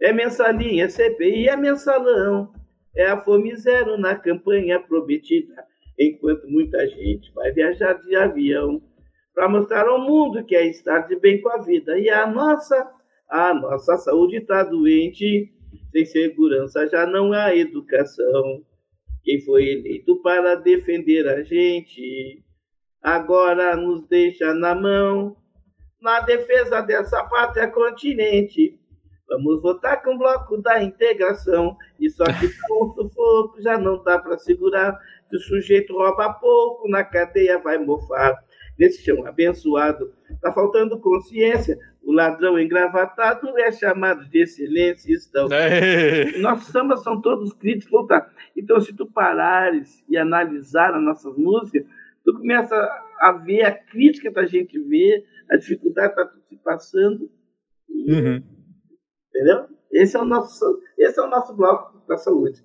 é 0.00 0.12
mensalinha, 0.12 0.84
é 0.84 0.88
CPI, 0.88 1.48
é 1.48 1.56
mensalão, 1.56 2.52
é 2.96 3.06
a 3.06 3.20
fome 3.22 3.54
zero 3.56 3.98
na 3.98 4.14
campanha 4.14 4.80
prometida 4.80 5.66
enquanto 5.98 6.48
muita 6.48 6.86
gente 6.86 7.32
vai 7.34 7.50
viajar 7.52 7.94
de 7.94 8.14
avião 8.14 8.80
para 9.34 9.48
mostrar 9.48 9.86
ao 9.86 10.00
mundo 10.00 10.44
que 10.44 10.54
é 10.54 10.66
estar 10.66 11.00
de 11.08 11.16
bem 11.16 11.40
com 11.40 11.48
a 11.48 11.58
vida. 11.58 11.98
E 11.98 12.08
a 12.08 12.26
nossa, 12.26 12.88
a 13.28 13.52
nossa 13.52 13.96
saúde 13.96 14.36
está 14.36 14.62
doente, 14.62 15.52
sem 15.90 16.04
segurança 16.04 16.86
já 16.86 17.06
não 17.06 17.32
há 17.32 17.54
educação. 17.54 18.62
Quem 19.22 19.40
foi 19.44 19.68
eleito 19.68 20.20
para 20.22 20.54
defender 20.54 21.28
a 21.28 21.42
gente, 21.42 22.42
agora 23.02 23.76
nos 23.76 24.06
deixa 24.08 24.54
na 24.54 24.74
mão, 24.74 25.36
na 26.00 26.20
defesa 26.20 26.80
dessa 26.80 27.22
pátria 27.24 27.68
continente. 27.68 28.78
Vamos 29.28 29.60
votar 29.60 30.02
com 30.02 30.14
o 30.14 30.18
bloco 30.18 30.56
da 30.62 30.82
integração. 30.82 31.76
E 32.00 32.08
só 32.08 32.24
que 32.24 32.48
com 32.66 32.84
o 32.84 32.94
sufoco 32.94 33.60
já 33.60 33.76
não 33.76 34.02
dá 34.02 34.18
para 34.18 34.38
segurar. 34.38 34.98
Se 35.28 35.36
o 35.36 35.40
sujeito 35.40 35.92
rouba 35.92 36.32
pouco, 36.34 36.88
na 36.88 37.04
cadeia 37.04 37.58
vai 37.58 37.76
mofar. 37.76 38.42
Nesse 38.78 39.02
chão 39.02 39.26
abençoado, 39.26 40.12
está 40.30 40.52
faltando 40.52 41.00
consciência. 41.00 41.76
O 42.02 42.12
ladrão 42.12 42.58
engravatado 42.58 43.58
é 43.58 43.72
chamado 43.72 44.24
de 44.28 44.42
excelência. 44.42 45.12
Então, 45.28 45.48
é. 45.50 46.38
nossos 46.38 46.68
sambas 46.68 47.02
são 47.02 47.20
todos 47.20 47.52
críticos. 47.52 47.90
Voltar. 47.90 48.32
Então, 48.56 48.80
se 48.80 48.94
tu 48.94 49.04
parares 49.10 50.04
e 50.08 50.16
analisar 50.16 50.94
as 50.94 51.02
nossas 51.02 51.36
músicas, 51.36 51.84
tu 52.24 52.32
começa 52.34 52.76
a 53.20 53.32
ver 53.32 53.62
a 53.62 53.72
crítica 53.72 54.30
da 54.30 54.46
gente 54.46 54.78
ver, 54.78 55.24
a 55.50 55.56
dificuldade 55.56 56.14
que 56.14 56.20
está 56.20 56.34
se 56.48 56.56
passando. 56.56 57.30
Uhum. 57.88 58.42
Entendeu? 59.28 59.66
Esse 59.90 60.16
é 60.16 60.20
o 60.20 60.24
nosso, 60.24 60.80
esse 60.96 61.18
é 61.18 61.22
o 61.22 61.28
nosso 61.28 61.54
bloco 61.54 62.00
da 62.06 62.16
saúde. 62.16 62.62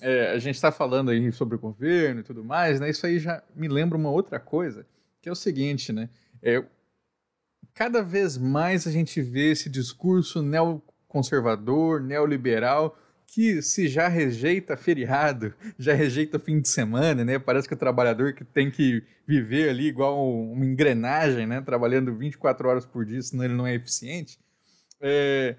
É, 0.00 0.32
a 0.32 0.38
gente 0.38 0.56
está 0.56 0.70
falando 0.70 1.10
aí 1.10 1.32
sobre 1.32 1.56
o 1.56 1.58
governo 1.58 2.20
e 2.20 2.22
tudo 2.22 2.44
mais, 2.44 2.78
né? 2.78 2.90
Isso 2.90 3.06
aí 3.06 3.18
já 3.18 3.42
me 3.54 3.66
lembra 3.66 3.96
uma 3.96 4.10
outra 4.10 4.38
coisa, 4.38 4.86
que 5.26 5.28
é 5.28 5.32
o 5.32 5.34
seguinte, 5.34 5.92
né? 5.92 6.08
É, 6.40 6.62
cada 7.74 8.00
vez 8.00 8.38
mais 8.38 8.86
a 8.86 8.92
gente 8.92 9.20
vê 9.20 9.50
esse 9.50 9.68
discurso 9.68 10.40
neoconservador, 10.40 12.00
neoliberal, 12.00 12.96
que 13.26 13.60
se 13.60 13.88
já 13.88 14.06
rejeita 14.06 14.76
feriado, 14.76 15.52
já 15.76 15.94
rejeita 15.94 16.38
fim 16.38 16.60
de 16.60 16.68
semana, 16.68 17.24
né? 17.24 17.40
Parece 17.40 17.66
que 17.66 17.74
o 17.74 17.76
trabalhador 17.76 18.34
que 18.34 18.44
tem 18.44 18.70
que 18.70 19.02
viver 19.26 19.68
ali 19.68 19.88
igual 19.88 20.32
uma 20.32 20.64
engrenagem, 20.64 21.44
né? 21.44 21.60
Trabalhando 21.60 22.14
24 22.14 22.68
horas 22.68 22.86
por 22.86 23.04
dia, 23.04 23.20
senão 23.20 23.42
ele 23.42 23.54
não 23.54 23.66
é 23.66 23.74
eficiente. 23.74 24.38
É, 25.00 25.56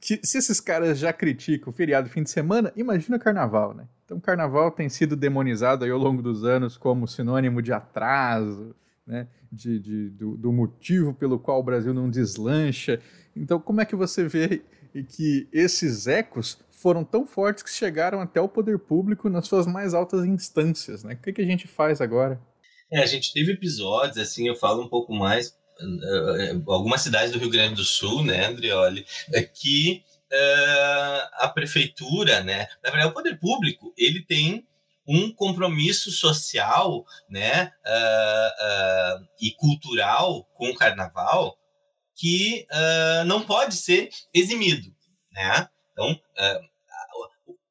que, 0.00 0.20
se 0.22 0.38
esses 0.38 0.60
caras 0.60 1.00
já 1.00 1.12
criticam 1.12 1.72
feriado 1.72 2.08
fim 2.08 2.22
de 2.22 2.30
semana, 2.30 2.72
imagina 2.76 3.18
carnaval, 3.18 3.74
né? 3.74 3.88
Então, 4.04 4.20
carnaval 4.20 4.70
tem 4.70 4.88
sido 4.88 5.16
demonizado 5.16 5.84
aí 5.84 5.90
ao 5.90 5.98
longo 5.98 6.22
dos 6.22 6.44
anos 6.44 6.76
como 6.76 7.08
sinônimo 7.08 7.60
de 7.60 7.72
atraso, 7.72 8.72
né? 9.06 9.28
De, 9.52 9.78
de 9.78 10.10
do, 10.10 10.36
do, 10.36 10.52
motivo 10.52 11.14
pelo 11.14 11.38
qual 11.38 11.60
o 11.60 11.62
Brasil 11.62 11.94
não 11.94 12.10
deslancha. 12.10 13.00
Então, 13.36 13.60
como 13.60 13.80
é 13.80 13.84
que 13.84 13.94
você 13.94 14.26
vê 14.26 14.62
que 15.08 15.48
esses 15.52 16.06
ecos 16.06 16.58
foram 16.70 17.04
tão 17.04 17.26
fortes 17.26 17.62
que 17.62 17.70
chegaram 17.70 18.20
até 18.20 18.40
o 18.40 18.48
poder 18.48 18.78
público 18.78 19.28
nas 19.28 19.46
suas 19.46 19.66
mais 19.66 19.94
altas 19.94 20.24
instâncias, 20.24 21.02
né? 21.04 21.14
O 21.14 21.16
que, 21.16 21.32
que 21.32 21.42
a 21.42 21.46
gente 21.46 21.66
faz 21.66 22.00
agora? 22.00 22.40
É, 22.90 23.02
a 23.02 23.06
gente 23.06 23.32
teve 23.32 23.52
episódios, 23.52 24.18
assim, 24.18 24.46
eu 24.46 24.54
falo 24.54 24.82
um 24.82 24.88
pouco 24.88 25.12
mais 25.12 25.48
uh, 25.48 26.70
algumas 26.70 27.00
cidades 27.00 27.32
do 27.32 27.38
Rio 27.38 27.50
Grande 27.50 27.74
do 27.74 27.84
Sul, 27.84 28.24
né, 28.24 28.46
Andrioli, 28.46 29.04
é 29.32 29.42
que 29.42 30.04
uh, 30.32 31.28
a 31.44 31.48
prefeitura, 31.48 32.42
né, 32.42 32.68
na 32.82 32.90
verdade, 32.90 33.10
o 33.10 33.14
poder 33.14 33.38
público, 33.38 33.92
ele 33.96 34.22
tem 34.24 34.66
um 35.06 35.32
compromisso 35.32 36.10
social, 36.10 37.04
né, 37.28 37.72
uh, 37.84 39.26
e 39.40 39.52
cultural 39.52 40.44
com 40.54 40.70
o 40.70 40.74
carnaval 40.74 41.58
que 42.16 42.64
não 43.26 43.42
pode 43.42 43.74
ser 43.74 44.08
eximido, 44.32 44.94
né? 45.32 45.68
Então, 45.92 46.16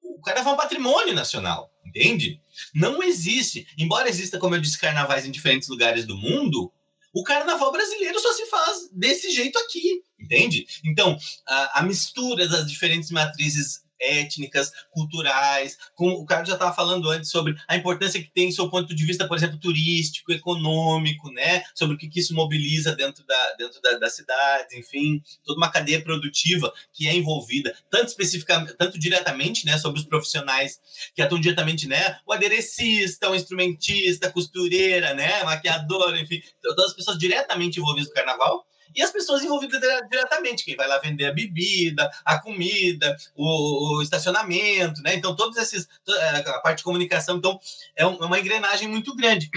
o 0.02 0.22
carnaval 0.22 0.52
é 0.52 0.56
um 0.56 0.60
patrimônio 0.60 1.14
nacional, 1.14 1.72
entende? 1.86 2.42
Não 2.76 3.02
existe, 3.02 3.66
embora 3.78 4.10
exista, 4.10 4.38
como 4.38 4.56
eu 4.56 4.62
disse, 4.62 4.78
carnavais 4.78 5.26
em 5.26 5.32
diferentes 5.32 5.70
lugares 5.70 6.06
do 6.06 6.18
mundo, 6.18 6.72
o 7.14 7.24
carnaval 7.24 7.72
brasileiro 7.72 8.20
só 8.20 8.34
se 8.34 8.48
faz 8.48 8.90
desse 8.92 9.32
jeito 9.32 9.58
aqui, 9.60 10.02
entende? 10.20 10.66
Então, 10.84 11.18
a, 11.48 11.80
a 11.80 11.84
mistura 11.84 12.48
das 12.48 12.66
diferentes 12.70 13.12
matrizes 13.12 13.83
étnicas, 14.04 14.72
culturais. 14.92 15.78
Como 15.96 16.16
o 16.16 16.26
Carlos 16.26 16.50
já 16.50 16.56
estava 16.56 16.76
falando 16.76 17.10
antes 17.10 17.30
sobre 17.30 17.56
a 17.68 17.76
importância 17.76 18.22
que 18.22 18.30
tem, 18.30 18.50
do 18.54 18.70
ponto 18.70 18.94
de 18.94 19.06
vista, 19.06 19.28
por 19.28 19.38
exemplo, 19.38 19.58
turístico, 19.58 20.32
econômico, 20.32 21.32
né? 21.32 21.64
Sobre 21.74 21.96
o 21.96 21.98
que, 21.98 22.08
que 22.08 22.20
isso 22.20 22.34
mobiliza 22.34 22.96
dentro 22.96 23.26
da, 23.26 23.54
dentro 23.58 23.82
da, 23.82 23.98
da 23.98 24.10
cidade, 24.10 24.78
enfim, 24.78 25.22
toda 25.44 25.58
uma 25.58 25.72
cadeia 25.72 26.02
produtiva 26.02 26.72
que 26.92 27.08
é 27.08 27.16
envolvida, 27.16 27.76
tanto 27.90 28.08
especificamente, 28.08 28.74
tanto 28.78 29.00
diretamente, 29.00 29.66
né? 29.66 29.78
Sobre 29.78 30.00
os 30.00 30.06
profissionais 30.06 30.80
que 31.16 31.22
atuam 31.22 31.42
diretamente, 31.42 31.88
né? 31.88 32.18
O 32.26 32.34
aderecista, 32.34 33.30
o 33.30 33.36
instrumentista, 33.36 34.32
costureira, 34.32 35.14
né? 35.14 35.44
Maquiador, 35.44 36.18
enfim, 36.18 36.42
todas 36.62 36.86
as 36.86 36.94
pessoas 36.94 37.18
diretamente 37.18 37.80
envolvidas 37.80 38.10
no 38.10 38.16
carnaval 38.16 38.66
e 38.96 39.02
as 39.02 39.12
pessoas 39.12 39.44
envolvidas 39.44 39.82
diretamente, 40.10 40.66
quem 40.66 40.76
vai 40.76 40.88
lá 40.88 41.00
vender 41.00 41.26
a 41.26 41.34
bebida, 41.34 42.10
a 42.24 42.40
comida, 42.40 43.16
o, 43.36 43.98
o 43.98 44.02
estacionamento, 44.02 45.02
né? 45.02 45.16
Então, 45.16 45.36
todos 45.36 45.58
esses, 45.58 45.88
é, 46.08 46.30
a 46.38 46.60
parte 46.60 46.80
de 46.80 46.84
comunicação, 46.84 47.38
então, 47.38 47.60
é, 47.96 48.04
é 48.04 48.06
uma 48.06 48.40
engrenagem 48.40 48.88
muito 48.88 49.16
grande. 49.16 49.50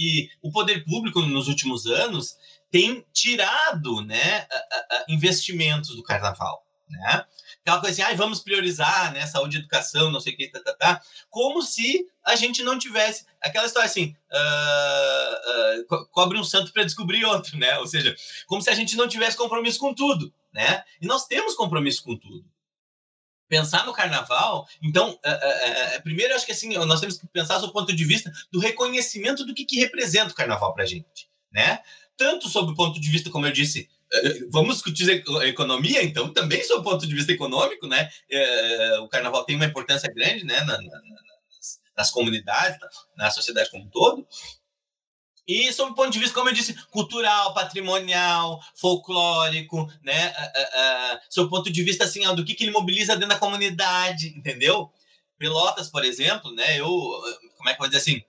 E 0.00 0.30
o 0.40 0.52
poder 0.52 0.84
público, 0.84 1.20
nos 1.22 1.48
últimos 1.48 1.86
anos, 1.86 2.36
tem 2.70 3.04
tirado 3.12 4.00
né, 4.02 4.46
investimentos 5.08 5.96
do 5.96 6.04
carnaval. 6.04 6.64
Né? 6.88 7.24
Aquela 7.68 7.80
coisa 7.82 8.02
assim, 8.02 8.12
ah, 8.12 8.16
vamos 8.16 8.40
priorizar 8.40 9.12
né, 9.12 9.26
saúde 9.26 9.58
educação, 9.58 10.10
não 10.10 10.20
sei 10.20 10.32
o 10.32 10.36
que, 10.38 10.48
tá, 10.48 10.58
tá, 10.60 10.72
tá, 10.72 11.02
como 11.28 11.60
se 11.60 12.08
a 12.24 12.34
gente 12.34 12.62
não 12.62 12.78
tivesse 12.78 13.26
aquela 13.42 13.66
história 13.66 13.86
assim, 13.86 14.16
uh, 14.32 15.84
uh, 15.92 16.08
cobre 16.08 16.38
um 16.38 16.44
santo 16.44 16.72
para 16.72 16.84
descobrir 16.84 17.26
outro, 17.26 17.58
né? 17.58 17.78
Ou 17.78 17.86
seja, 17.86 18.16
como 18.46 18.62
se 18.62 18.70
a 18.70 18.74
gente 18.74 18.96
não 18.96 19.06
tivesse 19.06 19.36
compromisso 19.36 19.78
com 19.78 19.92
tudo, 19.92 20.32
né? 20.50 20.82
E 20.98 21.06
nós 21.06 21.26
temos 21.26 21.54
compromisso 21.54 22.02
com 22.02 22.16
tudo. 22.16 22.42
Pensar 23.50 23.84
no 23.84 23.92
carnaval, 23.92 24.66
então, 24.82 25.10
uh, 25.12 26.02
primeiro 26.02 26.32
eu 26.32 26.36
acho 26.36 26.46
que 26.46 26.52
assim, 26.52 26.72
nós 26.72 27.00
temos 27.00 27.18
que 27.18 27.26
pensar 27.26 27.58
do 27.58 27.70
ponto 27.70 27.94
de 27.94 28.04
vista 28.04 28.32
do 28.50 28.60
reconhecimento 28.60 29.44
do 29.44 29.54
que, 29.54 29.66
que 29.66 29.78
representa 29.78 30.32
o 30.32 30.34
carnaval 30.34 30.72
para 30.72 30.86
gente, 30.86 31.28
né? 31.52 31.80
Tanto 32.16 32.48
sob 32.48 32.72
o 32.72 32.74
ponto 32.74 32.98
de 32.98 33.10
vista, 33.10 33.28
como 33.28 33.46
eu 33.46 33.52
disse, 33.52 33.90
vamos 34.50 34.76
discutir 34.76 35.08
economia, 35.44 36.02
então, 36.02 36.32
também 36.32 36.62
sob 36.64 36.80
o 36.80 36.82
ponto 36.82 37.06
de 37.06 37.14
vista 37.14 37.32
econômico, 37.32 37.86
né? 37.86 38.08
É, 38.30 38.98
o 39.00 39.08
carnaval 39.08 39.44
tem 39.44 39.56
uma 39.56 39.66
importância 39.66 40.12
grande, 40.12 40.44
né? 40.44 40.60
Na, 40.60 40.80
na, 40.80 40.82
nas, 40.82 41.80
nas, 41.96 42.10
comunidades, 42.10 42.78
na, 42.80 43.24
na, 43.24 43.30
sociedade 43.30 43.70
como 43.70 43.84
um 43.84 43.90
todo. 43.90 44.26
E 45.46 45.72
sob 45.72 45.92
o 45.92 45.94
ponto 45.94 46.10
de 46.10 46.18
vista, 46.18 46.34
como 46.34 46.50
eu 46.50 46.54
disse, 46.54 46.74
cultural, 46.90 47.54
patrimonial, 47.54 48.60
folclórico, 48.74 49.90
né? 50.02 50.32
Sob 51.28 51.46
o 51.46 51.50
ponto 51.50 51.70
de 51.70 51.82
vista, 51.82 52.04
assim, 52.04 52.22
do 52.34 52.44
que, 52.44 52.54
que 52.54 52.64
ele 52.64 52.72
mobiliza 52.72 53.14
dentro 53.14 53.30
da 53.30 53.38
comunidade, 53.38 54.28
entendeu? 54.36 54.90
Pelotas, 55.38 55.88
por 55.88 56.04
exemplo, 56.04 56.52
né? 56.52 56.78
Eu, 56.78 56.88
como 57.56 57.68
é 57.68 57.74
que 57.74 57.80
eu 57.80 57.84
vou 57.84 57.88
dizer 57.88 57.98
assim? 57.98 58.22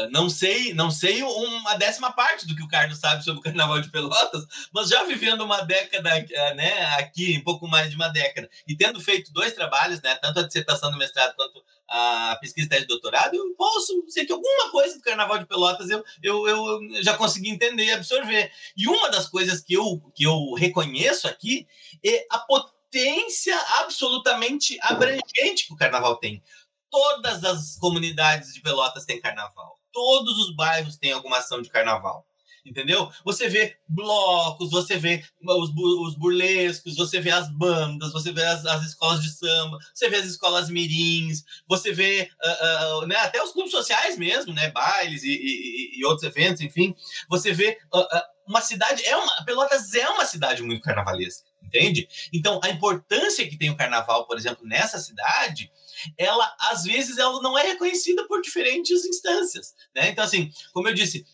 Ah, 0.00 0.08
não 0.10 0.30
sei, 0.30 0.72
não 0.72 0.90
sei 0.90 1.22
uma 1.22 1.74
décima 1.74 2.12
parte 2.12 2.46
do 2.46 2.56
que 2.56 2.62
o 2.62 2.68
Carlos 2.68 2.98
sabe 2.98 3.24
sobre 3.24 3.40
o 3.40 3.42
Carnaval 3.42 3.80
de 3.80 3.90
Pelotas, 3.90 4.46
mas 4.72 4.88
já 4.88 5.04
vivendo 5.04 5.42
uma 5.42 5.62
década, 5.62 6.10
ah, 6.10 6.54
né, 6.54 6.84
aqui, 6.96 7.36
um 7.38 7.44
pouco 7.44 7.68
mais 7.68 7.90
de 7.90 7.96
uma 7.96 8.08
década, 8.08 8.48
e 8.66 8.76
tendo 8.76 9.00
feito 9.00 9.32
dois 9.32 9.52
trabalhos, 9.52 10.00
né, 10.00 10.14
tanto 10.16 10.40
a 10.40 10.46
dissertação 10.46 10.90
do 10.90 10.96
mestrado 10.96 11.34
quanto 11.36 11.62
a 11.88 12.38
pesquisa 12.40 12.68
de 12.68 12.86
doutorado, 12.86 13.34
eu 13.34 13.54
posso 13.56 14.04
dizer 14.06 14.24
que 14.24 14.32
alguma 14.32 14.70
coisa 14.70 14.96
do 14.96 15.02
Carnaval 15.02 15.38
de 15.38 15.46
Pelotas 15.46 15.90
eu, 15.90 16.04
eu, 16.22 16.46
eu 16.46 17.02
já 17.02 17.16
consegui 17.16 17.50
entender 17.50 17.84
e 17.84 17.92
absorver. 17.92 18.52
E 18.76 18.86
uma 18.86 19.10
das 19.10 19.28
coisas 19.28 19.60
que 19.60 19.74
eu, 19.74 20.00
que 20.14 20.22
eu 20.22 20.54
reconheço 20.54 21.26
aqui 21.26 21.66
é 22.04 22.26
a 22.30 22.38
potência 22.38 23.58
absolutamente 23.80 24.78
abrangente 24.82 25.66
que 25.66 25.72
o 25.72 25.76
Carnaval 25.76 26.16
tem. 26.16 26.40
Todas 26.88 27.42
as 27.42 27.76
comunidades 27.76 28.54
de 28.54 28.60
Pelotas 28.60 29.04
têm 29.04 29.20
Carnaval 29.20 29.79
todos 29.92 30.38
os 30.38 30.54
bairros 30.54 30.96
têm 30.96 31.12
alguma 31.12 31.38
ação 31.38 31.60
de 31.62 31.70
carnaval. 31.70 32.26
Entendeu? 32.64 33.10
Você 33.24 33.48
vê 33.48 33.76
blocos, 33.88 34.70
você 34.70 34.96
vê 34.98 35.24
os, 35.42 35.70
os 35.70 36.14
burlescos, 36.14 36.96
você 36.96 37.18
vê 37.18 37.30
as 37.30 37.50
bandas, 37.50 38.12
você 38.12 38.32
vê 38.32 38.44
as, 38.44 38.66
as, 38.66 38.84
escolas 38.84 39.22
de 39.22 39.30
samba, 39.30 39.78
você 39.94 40.10
vê 40.10 40.16
as 40.16 40.26
escolas 40.26 40.68
mirins, 40.68 41.42
você 41.66 41.90
vê 41.90 42.30
uh, 42.44 42.98
uh, 42.98 43.06
né, 43.06 43.16
até 43.16 43.42
os 43.42 43.52
clubes 43.52 43.70
sociais 43.72 44.18
mesmo, 44.18 44.52
né, 44.52 44.70
bailes 44.70 45.22
e, 45.22 45.30
e, 45.30 45.98
e 45.98 46.04
outros 46.04 46.24
eventos, 46.24 46.60
enfim. 46.60 46.94
Você 47.30 47.50
vê 47.52 47.78
uh, 47.94 48.04
uma 48.46 48.60
cidade, 48.60 49.04
é 49.06 49.16
uma, 49.16 49.44
Pelotas 49.44 49.94
é 49.94 50.08
uma 50.10 50.26
cidade 50.26 50.62
muito 50.62 50.82
carnavalesca, 50.82 51.48
entende? 51.62 52.08
Então, 52.32 52.60
a 52.62 52.68
importância 52.68 53.48
que 53.48 53.56
tem 53.56 53.70
o 53.70 53.76
carnaval, 53.76 54.26
por 54.26 54.36
exemplo, 54.36 54.66
nessa 54.66 54.98
cidade 54.98 55.72
ela 56.18 56.54
às 56.70 56.84
vezes 56.84 57.18
ela 57.18 57.40
não 57.42 57.58
é 57.58 57.62
reconhecida 57.62 58.26
por 58.26 58.40
diferentes 58.40 59.04
instâncias, 59.04 59.74
né? 59.94 60.08
Então 60.08 60.24
assim, 60.24 60.50
como 60.72 60.88
eu 60.88 60.94
disse, 60.94 61.24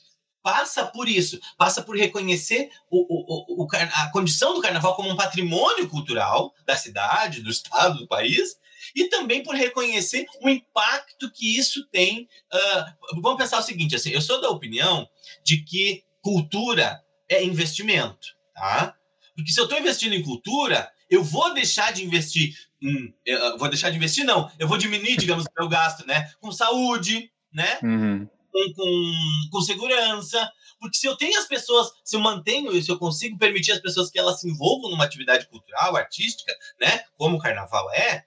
passa 0.47 0.87
por 0.87 1.09
isso, 1.09 1.41
passa 1.59 1.83
por 1.83 1.97
reconhecer 1.97 2.71
o, 2.89 2.99
o, 3.01 3.65
o, 3.65 3.69
a 3.75 4.11
condição 4.13 4.55
do 4.55 4.61
carnaval 4.61 4.95
como 4.95 5.11
um 5.11 5.17
patrimônio 5.17 5.89
cultural 5.89 6.55
da 6.65 6.77
cidade, 6.77 7.43
do 7.43 7.51
estado, 7.51 7.99
do 7.99 8.07
país, 8.07 8.57
e 8.95 9.09
também 9.09 9.43
por 9.43 9.57
reconhecer 9.57 10.25
o 10.41 10.49
impacto 10.49 11.33
que 11.33 11.59
isso 11.59 11.85
tem. 11.89 12.29
Uh, 12.53 13.21
vamos 13.21 13.39
pensar 13.39 13.59
o 13.59 13.63
seguinte: 13.63 13.97
assim, 13.97 14.11
eu 14.11 14.21
sou 14.21 14.41
da 14.41 14.49
opinião 14.49 15.09
de 15.45 15.65
que 15.65 16.05
cultura 16.23 17.03
é 17.29 17.43
investimento, 17.43 18.29
tá? 18.55 18.95
Porque 19.35 19.51
se 19.51 19.61
eu 19.61 19.65
estou 19.65 19.79
investindo 19.79 20.15
em 20.15 20.23
cultura, 20.23 20.91
eu 21.11 21.23
vou 21.23 21.55
deixar 21.55 21.93
de 21.93 22.05
investir 22.05 22.55
em. 22.83 23.15
vou 23.59 23.69
deixar 23.69 23.91
de 23.91 23.97
investir, 23.97 24.25
não. 24.25 24.51
Eu 24.59 24.69
vou 24.69 24.79
diminuir, 24.79 25.17
digamos, 25.19 25.45
o 25.45 25.61
meu 25.61 25.69
gasto, 25.69 26.07
né? 26.07 26.31
Com 26.41 26.53
saúde, 26.53 27.31
né? 27.53 27.79
Uhum. 27.83 28.29
Com, 28.53 28.73
com, 28.75 29.49
com, 29.53 29.61
segurança. 29.61 30.51
Porque 30.79 30.97
se 30.97 31.07
eu 31.07 31.17
tenho 31.17 31.39
as 31.39 31.47
pessoas, 31.47 31.91
se 32.05 32.17
eu 32.17 32.21
mantenho, 32.21 32.71
se 32.83 32.91
eu 32.91 32.99
consigo 32.99 33.39
permitir 33.39 33.73
as 33.73 33.81
pessoas 33.81 34.11
que 34.11 34.19
elas 34.19 34.41
se 34.41 34.49
envolvam 34.49 34.91
numa 34.91 35.05
atividade 35.05 35.49
cultural, 35.49 35.97
artística, 35.97 36.53
né? 36.81 37.05
Como 37.17 37.37
o 37.37 37.41
carnaval 37.41 37.91
é, 37.93 38.25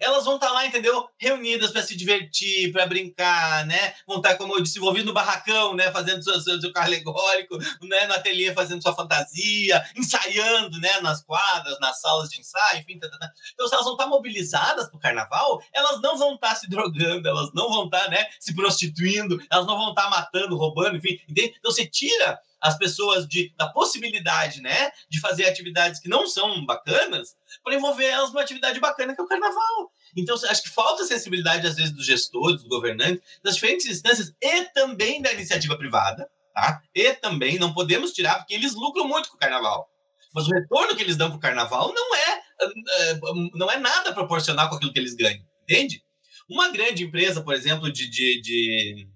elas 0.00 0.24
vão 0.24 0.36
estar 0.36 0.48
tá 0.48 0.52
lá, 0.52 0.66
entendeu? 0.66 1.08
Reunidas 1.18 1.70
para 1.70 1.82
se 1.82 1.96
divertir, 1.96 2.72
para 2.72 2.86
brincar, 2.86 3.66
né? 3.66 3.94
Vão 4.06 4.18
estar, 4.18 4.30
tá, 4.30 4.36
como 4.36 4.54
eu 4.54 4.62
disse, 4.62 4.78
envolvidas 4.78 5.06
no 5.06 5.12
barracão, 5.12 5.74
né? 5.74 5.90
Fazendo 5.90 6.22
seu, 6.22 6.40
seu, 6.40 6.60
seu 6.60 6.72
carro 6.72 6.86
alegórico, 6.86 7.58
né? 7.82 8.06
No 8.06 8.14
ateliê 8.14 8.52
fazendo 8.52 8.82
sua 8.82 8.94
fantasia, 8.94 9.84
ensaiando, 9.96 10.78
né? 10.80 11.00
Nas 11.00 11.22
quadras, 11.22 11.78
nas 11.80 12.00
salas 12.00 12.28
de 12.28 12.40
ensaio, 12.40 12.80
enfim. 12.80 12.98
Tá. 12.98 13.08
Então, 13.54 13.66
se 13.66 13.74
elas 13.74 13.84
vão 13.84 13.94
estar 13.94 14.06
mobilizadas 14.06 14.88
para 14.88 14.96
o 14.96 15.00
carnaval, 15.00 15.62
elas 15.72 16.00
não 16.00 16.16
vão 16.16 16.34
estar 16.34 16.54
se 16.54 16.68
drogando, 16.68 17.28
elas 17.28 17.50
não 17.54 17.68
vão 17.68 17.84
estar, 17.86 18.08
né? 18.08 18.26
Se 18.38 18.54
prostituindo, 18.54 19.40
elas 19.50 19.66
não 19.66 19.76
vão 19.76 19.90
estar 19.90 20.08
matando, 20.10 20.56
roubando, 20.56 20.96
enfim. 20.96 21.20
Entende? 21.28 21.54
Então, 21.58 21.70
você 21.70 21.86
tira 21.86 22.38
as 22.60 22.76
pessoas 22.76 23.26
de, 23.26 23.52
da 23.56 23.68
possibilidade, 23.68 24.60
né, 24.60 24.90
de 25.08 25.20
fazer 25.20 25.46
atividades 25.46 26.00
que 26.00 26.08
não 26.08 26.26
são 26.26 26.64
bacanas, 26.64 27.36
para 27.62 27.74
envolver 27.74 28.06
elas 28.06 28.30
numa 28.30 28.42
atividade 28.42 28.80
bacana 28.80 29.14
que 29.14 29.20
é 29.20 29.24
o 29.24 29.28
carnaval. 29.28 29.92
Então, 30.16 30.34
acho 30.34 30.62
que 30.62 30.70
falta 30.70 31.04
sensibilidade, 31.04 31.66
às 31.66 31.76
vezes, 31.76 31.92
dos 31.92 32.06
gestores, 32.06 32.60
dos 32.60 32.68
governantes, 32.68 33.22
das 33.42 33.54
diferentes 33.54 33.86
instâncias 33.86 34.34
e 34.40 34.64
também 34.72 35.22
da 35.22 35.32
iniciativa 35.32 35.76
privada, 35.76 36.28
tá? 36.54 36.80
E 36.94 37.12
também, 37.14 37.58
não 37.58 37.72
podemos 37.72 38.12
tirar, 38.12 38.38
porque 38.38 38.54
eles 38.54 38.74
lucram 38.74 39.06
muito 39.06 39.30
com 39.30 39.36
o 39.36 39.38
carnaval. 39.38 39.88
Mas 40.34 40.46
o 40.46 40.52
retorno 40.52 40.96
que 40.96 41.02
eles 41.02 41.16
dão 41.16 41.30
para 41.30 41.36
o 41.36 41.40
carnaval 41.40 41.92
não 41.94 42.14
é, 42.14 42.42
é, 42.60 43.20
não 43.54 43.70
é 43.70 43.78
nada 43.78 44.12
proporcional 44.12 44.68
com 44.68 44.76
aquilo 44.76 44.92
que 44.92 44.98
eles 44.98 45.14
ganham, 45.14 45.42
entende? 45.62 46.02
Uma 46.48 46.70
grande 46.70 47.04
empresa, 47.04 47.42
por 47.42 47.54
exemplo, 47.54 47.92
de, 47.92 48.08
de, 48.08 48.40
de 48.40 49.08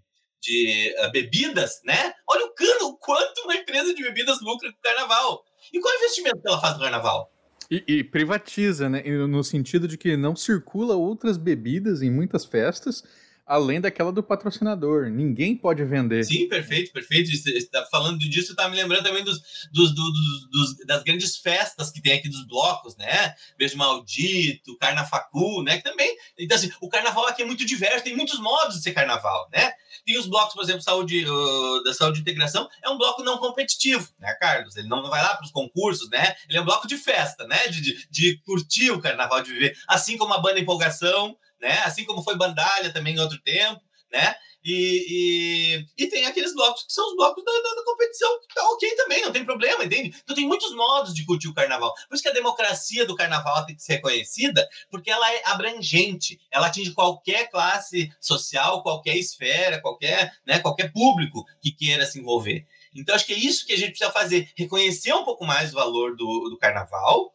de 0.42 0.94
uh, 0.98 1.10
bebidas, 1.12 1.80
né? 1.84 2.12
Olha 2.28 2.46
o 2.46 2.54
cano, 2.54 2.96
quanto 2.98 3.42
uma 3.44 3.54
empresa 3.54 3.94
de 3.94 4.02
bebidas 4.02 4.40
lucra 4.42 4.70
com 4.70 4.78
o 4.78 4.82
carnaval. 4.82 5.44
E 5.72 5.80
qual 5.80 5.94
é 5.94 5.96
o 5.96 6.00
investimento 6.00 6.42
que 6.42 6.48
ela 6.48 6.60
faz 6.60 6.74
no 6.74 6.80
carnaval? 6.80 7.32
E, 7.70 7.84
e, 7.86 8.04
privatiza, 8.04 8.88
né? 8.88 9.02
No 9.26 9.42
sentido 9.42 9.88
de 9.88 9.96
que 9.96 10.16
não 10.16 10.36
circula 10.36 10.96
outras 10.96 11.38
bebidas 11.38 12.02
em 12.02 12.10
muitas 12.10 12.44
festas 12.44 13.02
além 13.46 13.80
daquela 13.80 14.12
do 14.12 14.22
patrocinador. 14.22 15.10
Ninguém 15.10 15.56
pode 15.56 15.84
vender. 15.84 16.24
Sim, 16.24 16.48
perfeito, 16.48 16.92
perfeito. 16.92 17.30
Está 17.30 17.84
falando 17.86 18.18
disso, 18.18 18.52
está 18.52 18.68
me 18.68 18.76
lembrando 18.76 19.04
também 19.04 19.24
dos, 19.24 19.40
dos, 19.72 19.94
dos, 19.94 20.12
dos, 20.50 20.86
das 20.86 21.02
grandes 21.02 21.36
festas 21.36 21.90
que 21.90 22.00
tem 22.00 22.12
aqui 22.14 22.28
dos 22.28 22.46
blocos, 22.46 22.96
né? 22.96 23.34
Beijo 23.58 23.76
Maldito, 23.76 24.76
Carnafacu, 24.78 25.62
né? 25.62 25.78
Que 25.78 25.84
também. 25.84 26.16
Então, 26.38 26.56
assim, 26.56 26.70
o 26.80 26.88
carnaval 26.88 27.26
aqui 27.26 27.42
é 27.42 27.44
muito 27.44 27.64
diverso, 27.64 28.04
tem 28.04 28.16
muitos 28.16 28.38
modos 28.40 28.76
de 28.76 28.82
ser 28.82 28.92
carnaval, 28.92 29.48
né? 29.52 29.72
Tem 30.04 30.18
os 30.18 30.26
blocos, 30.26 30.54
por 30.54 30.62
exemplo, 30.62 30.82
saúde, 30.82 31.24
uh, 31.24 31.82
da 31.84 31.92
saúde 31.92 32.18
e 32.18 32.22
integração, 32.22 32.68
é 32.82 32.88
um 32.88 32.98
bloco 32.98 33.22
não 33.22 33.38
competitivo, 33.38 34.08
né, 34.18 34.32
Carlos? 34.40 34.76
Ele 34.76 34.88
não, 34.88 35.02
não 35.02 35.10
vai 35.10 35.22
lá 35.22 35.36
para 35.36 35.44
os 35.44 35.50
concursos, 35.52 36.08
né? 36.10 36.34
Ele 36.48 36.58
é 36.58 36.60
um 36.60 36.64
bloco 36.64 36.88
de 36.88 36.96
festa, 36.96 37.46
né? 37.46 37.68
De, 37.68 37.80
de, 37.80 38.08
de 38.10 38.38
curtir 38.42 38.90
o 38.90 39.00
carnaval, 39.00 39.42
de 39.42 39.52
viver. 39.52 39.76
Assim 39.86 40.16
como 40.16 40.32
a 40.32 40.38
banda 40.38 40.60
Empolgação, 40.60 41.36
né? 41.62 41.80
Assim 41.84 42.04
como 42.04 42.22
foi 42.22 42.36
Bandalha 42.36 42.92
também 42.92 43.14
em 43.14 43.20
outro 43.20 43.40
tempo, 43.40 43.80
né? 44.12 44.34
E, 44.64 45.84
e, 45.98 46.04
e, 46.04 46.06
tem 46.06 46.24
aqueles 46.24 46.54
blocos 46.54 46.84
que 46.84 46.92
são 46.92 47.04
os 47.08 47.16
blocos 47.16 47.42
da, 47.44 47.50
da, 47.50 47.74
da, 47.74 47.84
competição, 47.84 48.40
que 48.40 48.54
tá 48.54 48.62
ok 48.70 48.94
também, 48.94 49.22
não 49.22 49.32
tem 49.32 49.44
problema, 49.44 49.84
entende? 49.84 50.16
Então 50.22 50.36
tem 50.36 50.46
muitos 50.46 50.72
modos 50.72 51.12
de 51.12 51.24
curtir 51.24 51.48
o 51.48 51.54
carnaval. 51.54 51.92
Por 52.08 52.14
isso 52.14 52.22
que 52.22 52.28
a 52.28 52.32
democracia 52.32 53.04
do 53.04 53.16
carnaval 53.16 53.66
tem 53.66 53.74
que 53.74 53.82
ser 53.82 53.94
reconhecida, 53.94 54.68
porque 54.88 55.10
ela 55.10 55.32
é 55.32 55.42
abrangente, 55.46 56.40
ela 56.48 56.68
atinge 56.68 56.92
qualquer 56.92 57.50
classe 57.50 58.08
social, 58.20 58.84
qualquer 58.84 59.16
esfera, 59.16 59.80
qualquer, 59.80 60.32
né, 60.46 60.60
qualquer 60.60 60.92
público 60.92 61.44
que 61.60 61.72
queira 61.72 62.06
se 62.06 62.20
envolver. 62.20 62.64
Então 62.94 63.16
acho 63.16 63.26
que 63.26 63.32
é 63.32 63.38
isso 63.38 63.66
que 63.66 63.72
a 63.72 63.76
gente 63.76 63.90
precisa 63.90 64.12
fazer, 64.12 64.48
reconhecer 64.56 65.12
um 65.12 65.24
pouco 65.24 65.44
mais 65.44 65.72
o 65.72 65.76
valor 65.76 66.14
do, 66.14 66.50
do 66.50 66.58
carnaval 66.58 67.34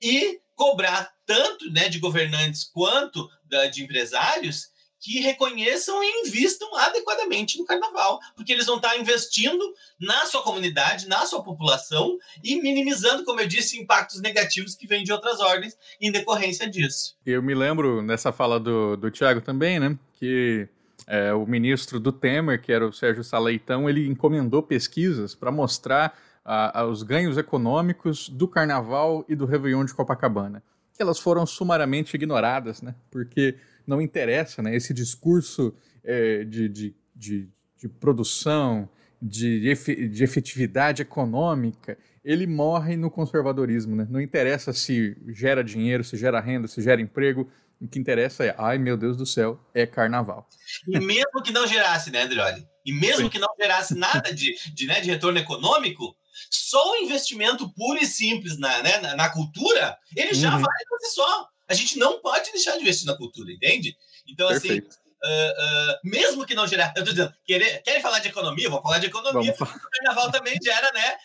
e 0.00 0.40
cobrar 0.58 1.08
tanto 1.24 1.70
né, 1.70 1.88
de 1.88 2.00
governantes 2.00 2.64
quanto 2.64 3.30
da, 3.44 3.68
de 3.68 3.84
empresários 3.84 4.66
que 5.00 5.20
reconheçam 5.20 6.02
e 6.02 6.26
invistam 6.26 6.74
adequadamente 6.74 7.56
no 7.56 7.64
carnaval, 7.64 8.18
porque 8.34 8.52
eles 8.52 8.66
vão 8.66 8.76
estar 8.76 8.98
investindo 8.98 9.64
na 10.00 10.26
sua 10.26 10.42
comunidade, 10.42 11.06
na 11.06 11.24
sua 11.24 11.40
população 11.40 12.18
e 12.42 12.60
minimizando, 12.60 13.24
como 13.24 13.40
eu 13.40 13.46
disse, 13.46 13.78
impactos 13.78 14.20
negativos 14.20 14.74
que 14.74 14.88
vêm 14.88 15.04
de 15.04 15.12
outras 15.12 15.38
ordens 15.38 15.76
em 16.00 16.10
decorrência 16.10 16.68
disso. 16.68 17.16
Eu 17.24 17.40
me 17.40 17.54
lembro 17.54 18.02
nessa 18.02 18.32
fala 18.32 18.58
do, 18.58 18.96
do 18.96 19.08
Tiago 19.08 19.40
também, 19.40 19.78
né, 19.78 19.96
que 20.14 20.68
é, 21.06 21.32
o 21.32 21.46
ministro 21.46 22.00
do 22.00 22.10
Temer, 22.10 22.60
que 22.60 22.72
era 22.72 22.84
o 22.84 22.92
Sérgio 22.92 23.22
Saleitão, 23.22 23.88
ele 23.88 24.08
encomendou 24.08 24.64
pesquisas 24.64 25.32
para 25.32 25.52
mostrar 25.52 26.18
a, 26.48 26.80
a, 26.80 26.86
os 26.86 27.02
ganhos 27.02 27.36
econômicos 27.36 28.30
do 28.30 28.48
carnaval 28.48 29.22
e 29.28 29.36
do 29.36 29.44
Réveillon 29.44 29.84
de 29.84 29.92
Copacabana. 29.92 30.62
Elas 30.98 31.18
foram 31.18 31.44
sumariamente 31.44 32.16
ignoradas, 32.16 32.80
né, 32.80 32.94
porque 33.10 33.56
não 33.86 34.00
interessa, 34.00 34.62
né? 34.62 34.74
Esse 34.74 34.94
discurso 34.94 35.74
é, 36.02 36.44
de, 36.44 36.68
de, 36.68 36.96
de, 37.14 37.48
de, 37.78 37.88
produção, 37.88 38.88
de, 39.20 39.60
de 40.08 40.24
efetividade 40.24 41.02
econômica, 41.02 41.96
ele 42.24 42.46
morre 42.46 42.96
no 42.96 43.10
conservadorismo, 43.10 43.94
né? 43.94 44.06
Não 44.10 44.20
interessa 44.20 44.72
se 44.72 45.16
gera 45.28 45.62
dinheiro, 45.62 46.02
se 46.02 46.16
gera 46.16 46.40
renda, 46.40 46.66
se 46.66 46.80
gera 46.82 47.00
emprego, 47.00 47.48
o 47.80 47.86
que 47.86 47.98
interessa 47.98 48.44
é, 48.44 48.54
ai 48.58 48.76
meu 48.78 48.96
Deus 48.96 49.16
do 49.16 49.24
céu, 49.24 49.60
é 49.72 49.86
carnaval. 49.86 50.48
E 50.88 50.98
mesmo 50.98 51.42
que 51.44 51.52
não 51.52 51.66
gerasse, 51.66 52.10
né, 52.10 52.22
Andrioli? 52.22 52.66
E 52.84 52.92
mesmo 52.92 53.24
Sim. 53.24 53.28
que 53.28 53.38
não 53.38 53.48
gerasse 53.60 53.94
nada 53.94 54.34
de, 54.34 54.54
de, 54.74 54.86
né, 54.86 55.00
de 55.00 55.10
retorno 55.10 55.38
econômico, 55.38 56.16
só 56.50 56.92
o 56.92 56.96
investimento 56.96 57.72
puro 57.74 57.98
e 57.98 58.06
simples 58.06 58.58
na, 58.58 58.82
né, 58.82 58.98
na, 58.98 59.16
na 59.16 59.28
cultura, 59.30 59.96
ele 60.16 60.34
já 60.34 60.54
uhum. 60.54 60.62
vale 60.62 60.84
por 60.88 61.00
si 61.00 61.14
só. 61.14 61.48
A 61.68 61.74
gente 61.74 61.98
não 61.98 62.20
pode 62.20 62.50
deixar 62.52 62.76
de 62.76 62.82
investir 62.82 63.06
na 63.06 63.16
cultura, 63.16 63.52
entende? 63.52 63.96
Então, 64.26 64.48
assim, 64.48 64.68
Perfeito. 64.68 64.88
assim, 64.88 65.08
Uh, 65.18 65.26
uh, 65.26 65.98
mesmo 66.04 66.46
que 66.46 66.54
não 66.54 66.64
gerar. 66.64 66.94
Eu 66.96 67.04
tô 67.04 67.10
dizendo, 67.10 67.34
querer, 67.44 67.82
querem 67.82 68.00
falar 68.00 68.20
de 68.20 68.28
economia? 68.28 68.70
Vou 68.70 68.80
falar 68.80 69.00
de 69.00 69.06
economia. 69.06 69.52
Vamos. 69.58 69.74
O 69.74 69.90
carnaval 69.90 70.30
também 70.30 70.56
gera, 70.62 70.92
né? 70.92 71.16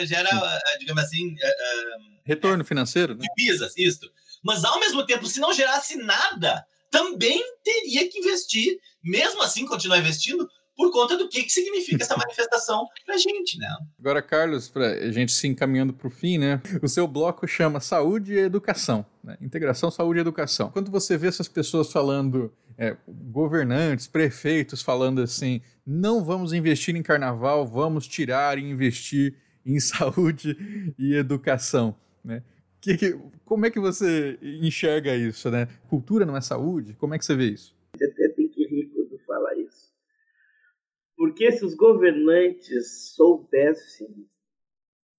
Uh, 0.00 0.06
gera, 0.06 0.60
digamos 0.80 1.04
assim. 1.04 1.36
Retorno 2.24 2.64
financeiro, 2.64 3.14
né? 3.14 3.24
Divisas, 3.36 3.74
isso. 3.76 4.10
Mas 4.42 4.64
ao 4.64 4.80
mesmo 4.80 5.06
tempo, 5.06 5.24
se 5.28 5.38
não 5.38 5.52
gerasse 5.52 5.96
nada, 5.96 6.66
também 6.90 7.42
teria 7.62 8.10
que 8.10 8.18
investir, 8.18 8.78
mesmo 9.02 9.40
assim, 9.42 9.66
continuar 9.66 9.98
investindo, 9.98 10.48
por 10.78 10.92
conta 10.92 11.18
do 11.18 11.28
que, 11.28 11.42
que 11.42 11.50
significa 11.50 12.04
essa 12.04 12.16
manifestação 12.16 12.86
para 13.04 13.16
a 13.16 13.18
gente, 13.18 13.58
né? 13.58 13.66
Agora, 13.98 14.22
Carlos, 14.22 14.68
para 14.68 14.86
a 14.86 15.10
gente 15.10 15.32
se 15.32 15.48
encaminhando 15.48 15.92
para 15.92 16.06
o 16.06 16.10
fim, 16.10 16.38
né? 16.38 16.62
O 16.80 16.86
seu 16.86 17.08
bloco 17.08 17.48
chama 17.48 17.80
Saúde 17.80 18.34
e 18.34 18.38
Educação, 18.38 19.04
né? 19.22 19.36
Integração, 19.40 19.90
Saúde 19.90 20.20
e 20.20 20.22
Educação. 20.22 20.70
Quando 20.70 20.88
você 20.88 21.18
vê 21.18 21.26
essas 21.26 21.48
pessoas 21.48 21.90
falando, 21.90 22.54
é, 22.78 22.96
governantes, 23.08 24.06
prefeitos 24.06 24.80
falando 24.80 25.20
assim, 25.20 25.60
não 25.84 26.24
vamos 26.24 26.52
investir 26.52 26.94
em 26.94 27.02
carnaval, 27.02 27.66
vamos 27.66 28.06
tirar 28.06 28.56
e 28.56 28.62
investir 28.62 29.34
em 29.66 29.80
saúde 29.82 30.94
e 30.96 31.12
educação, 31.12 31.96
né? 32.24 32.40
Que, 32.80 32.96
que, 32.96 33.18
como 33.44 33.66
é 33.66 33.70
que 33.70 33.80
você 33.80 34.38
enxerga 34.62 35.12
isso, 35.16 35.50
né? 35.50 35.66
Cultura 35.88 36.24
não 36.24 36.36
é 36.36 36.40
saúde? 36.40 36.94
Como 36.94 37.16
é 37.16 37.18
que 37.18 37.24
você 37.24 37.34
vê 37.34 37.46
isso? 37.46 37.76
Porque 41.18 41.50
se 41.50 41.64
os 41.64 41.74
governantes 41.74 43.12
soubessem 43.16 44.30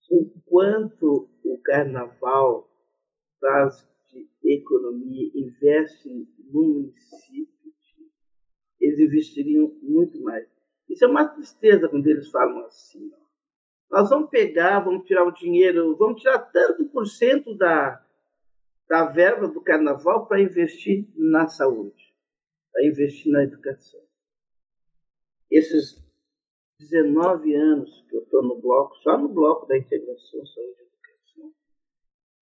o 0.09 0.31
quanto 0.45 1.29
o 1.43 1.61
carnaval 1.61 2.71
traz 3.37 3.85
de 4.07 4.25
economia, 4.45 5.29
investe 5.35 6.07
no 6.53 6.61
município, 6.61 7.73
eles 8.79 8.97
investiriam 8.97 9.77
muito 9.81 10.21
mais. 10.21 10.47
Isso 10.87 11.03
é 11.03 11.07
uma 11.09 11.27
tristeza 11.27 11.89
quando 11.89 12.07
eles 12.07 12.31
falam 12.31 12.65
assim. 12.65 13.11
Ó. 13.13 13.97
Nós 13.97 14.09
vamos 14.09 14.29
pegar, 14.29 14.79
vamos 14.79 15.05
tirar 15.05 15.25
o 15.25 15.33
dinheiro, 15.33 15.97
vamos 15.97 16.21
tirar 16.21 16.39
tanto 16.39 16.85
por 16.85 17.05
cento 17.07 17.57
da, 17.57 18.01
da 18.87 19.03
verba 19.03 19.49
do 19.49 19.61
carnaval 19.61 20.27
para 20.27 20.41
investir 20.41 21.09
na 21.17 21.49
saúde, 21.49 22.15
para 22.71 22.87
investir 22.87 23.29
na 23.33 23.43
educação 23.43 24.08
esses 25.49 26.03
19 26.79 27.55
anos 27.55 28.05
que 28.07 28.15
eu 28.15 28.23
estou 28.23 28.43
no 28.43 28.61
bloco, 28.61 28.95
só 28.97 29.17
no 29.17 29.29
bloco 29.29 29.65
da 29.67 29.77
integração 29.77 30.45
saúde 30.45 30.79
e 30.79 30.83
educação, 30.83 31.53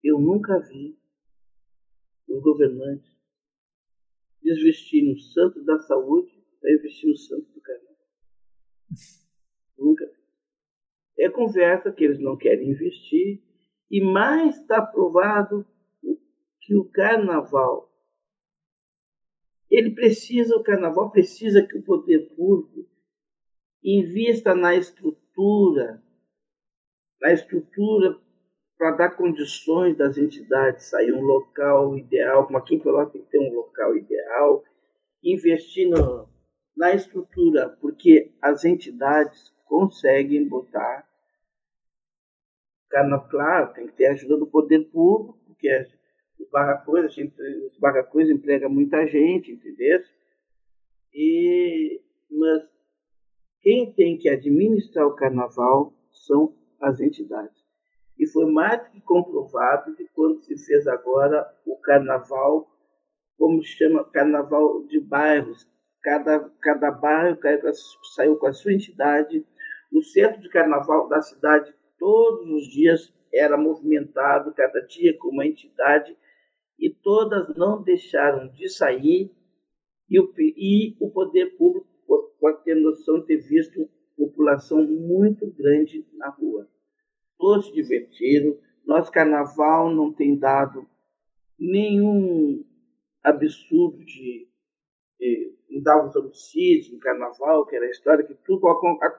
eu 0.04 0.20
nunca 0.20 0.58
vi 0.60 0.98
os 2.28 2.40
governantes 2.42 3.10
desvestir 4.42 5.04
no 5.04 5.18
santo 5.18 5.62
da 5.64 5.78
saúde 5.80 6.32
para 6.60 6.72
investir 6.72 7.10
no 7.10 7.16
santo 7.16 7.50
do 7.52 7.60
carnaval. 7.60 7.96
nunca 9.78 10.06
vi. 10.06 10.20
É 11.18 11.28
conversa 11.28 11.92
que 11.92 12.04
eles 12.04 12.20
não 12.20 12.36
querem 12.36 12.70
investir 12.70 13.42
e 13.90 14.00
mais 14.00 14.58
está 14.58 14.80
provado 14.80 15.66
que 16.60 16.76
o 16.76 16.84
carnaval 16.84 17.89
ele 19.70 19.92
precisa, 19.92 20.56
o 20.56 20.62
carnaval 20.62 21.10
precisa 21.10 21.62
que 21.62 21.78
o 21.78 21.82
poder 21.82 22.34
público 22.34 22.88
invista 23.82 24.54
na 24.54 24.74
estrutura, 24.74 26.02
na 27.20 27.32
estrutura 27.32 28.18
para 28.76 28.92
dar 28.92 29.10
condições 29.10 29.96
das 29.96 30.18
entidades 30.18 30.86
sair 30.86 31.12
um 31.12 31.22
local 31.22 31.96
ideal, 31.96 32.46
como 32.46 32.58
aqui 32.58 32.74
em 32.74 32.80
Pelotas 32.80 33.12
tem 33.12 33.22
que 33.22 33.30
ter 33.30 33.38
um 33.38 33.54
local 33.54 33.96
ideal, 33.96 34.64
investir 35.22 35.88
no, 35.88 36.28
na 36.76 36.94
estrutura, 36.94 37.68
porque 37.80 38.32
as 38.40 38.64
entidades 38.64 39.54
conseguem 39.66 40.48
botar 40.48 41.08
carnaval, 42.88 43.28
claro, 43.28 43.72
tem 43.74 43.86
que 43.86 43.92
ter 43.92 44.06
ajuda 44.06 44.36
do 44.36 44.46
poder 44.46 44.84
público, 44.90 45.38
porque 45.46 45.68
os 46.50 46.52
barracões, 46.52 47.16
os 47.16 47.78
barracões 47.78 48.28
emprega 48.28 48.68
muita 48.68 49.06
gente, 49.06 49.52
entendeu? 49.52 50.02
E, 51.14 52.00
mas 52.30 52.62
quem 53.60 53.92
tem 53.92 54.18
que 54.18 54.28
administrar 54.28 55.06
o 55.06 55.14
carnaval 55.14 55.94
são 56.10 56.54
as 56.80 57.00
entidades. 57.00 57.56
E 58.18 58.26
foi 58.26 58.50
mais 58.50 58.86
que 58.88 59.00
comprovado 59.00 59.94
que 59.94 60.06
quando 60.12 60.40
se 60.42 60.56
fez 60.66 60.86
agora 60.88 61.46
o 61.64 61.76
carnaval, 61.76 62.68
como 63.38 63.62
se 63.62 63.70
chama, 63.70 64.04
carnaval 64.04 64.84
de 64.86 65.00
bairros, 65.00 65.68
cada, 66.02 66.50
cada 66.60 66.90
bairro 66.90 67.38
saiu 68.14 68.36
com 68.36 68.46
a 68.46 68.52
sua 68.52 68.72
entidade, 68.72 69.46
o 69.92 70.02
centro 70.02 70.40
de 70.40 70.48
carnaval 70.48 71.08
da 71.08 71.22
cidade 71.22 71.72
todos 71.98 72.48
os 72.50 72.68
dias 72.68 73.12
era 73.32 73.56
movimentado, 73.56 74.52
cada 74.54 74.80
dia 74.80 75.16
com 75.18 75.28
uma 75.28 75.46
entidade, 75.46 76.16
e 76.80 76.90
todas 76.90 77.54
não 77.56 77.82
deixaram 77.82 78.48
de 78.48 78.68
sair, 78.68 79.30
e 80.08 80.18
o, 80.18 80.32
e 80.38 80.96
o 80.98 81.10
poder 81.10 81.56
público 81.56 81.86
pode 82.40 82.64
ter 82.64 82.74
noção 82.74 83.20
de 83.20 83.26
ter 83.26 83.36
visto 83.36 83.88
população 84.16 84.82
muito 84.84 85.46
grande 85.46 86.04
na 86.14 86.28
rua. 86.30 86.68
Todos 87.38 87.66
se 87.66 87.72
divertiram. 87.72 88.58
Nosso 88.84 89.10
carnaval 89.12 89.94
não 89.94 90.12
tem 90.12 90.36
dado 90.36 90.86
nenhum 91.58 92.64
absurdo 93.22 93.98
de, 94.04 94.48
de 95.18 95.54
mudar 95.70 96.04
os 96.04 96.16
homicídios 96.16 96.92
no 96.92 96.98
carnaval, 96.98 97.66
que 97.66 97.76
era 97.76 97.86
a 97.86 97.90
história 97.90 98.24
que 98.24 98.34
tudo, 98.34 98.60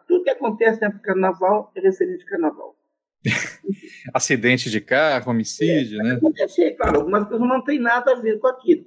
tudo 0.07 0.23
que 0.23 0.29
acontece 0.29 0.85
no 0.87 1.01
carnaval 1.01 1.71
é 1.75 1.79
referente 1.79 2.23
ao 2.23 2.29
carnaval. 2.29 2.75
Acidente 4.13 4.69
de 4.69 4.81
carro, 4.81 5.31
homicídio, 5.31 5.99
é, 6.01 6.03
né? 6.03 6.13
Acontecer, 6.15 6.71
claro, 6.71 6.99
algumas 6.99 7.27
coisas 7.27 7.47
não 7.47 7.63
têm 7.63 7.79
nada 7.79 8.11
a 8.13 8.19
ver 8.19 8.39
com 8.39 8.47
aquilo. 8.47 8.85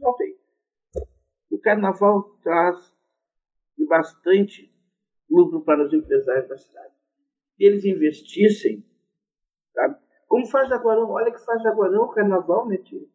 Não 0.00 0.16
tem. 0.16 0.36
O 1.50 1.58
carnaval 1.58 2.22
traz 2.42 2.92
bastante 3.88 4.72
lucro 5.30 5.60
para 5.62 5.84
os 5.84 5.92
empresários 5.92 6.48
da 6.48 6.56
cidade. 6.56 6.94
Se 7.56 7.64
eles 7.64 7.84
investissem, 7.84 8.84
sabe? 9.74 9.96
Como 10.26 10.46
faz 10.46 10.68
Jaguarão, 10.68 11.10
olha 11.10 11.30
que 11.30 11.44
faz 11.44 11.62
Jaguarão 11.62 12.04
o 12.04 12.08
carnaval, 12.08 12.66
meu 12.66 12.82
tio. 12.82 13.08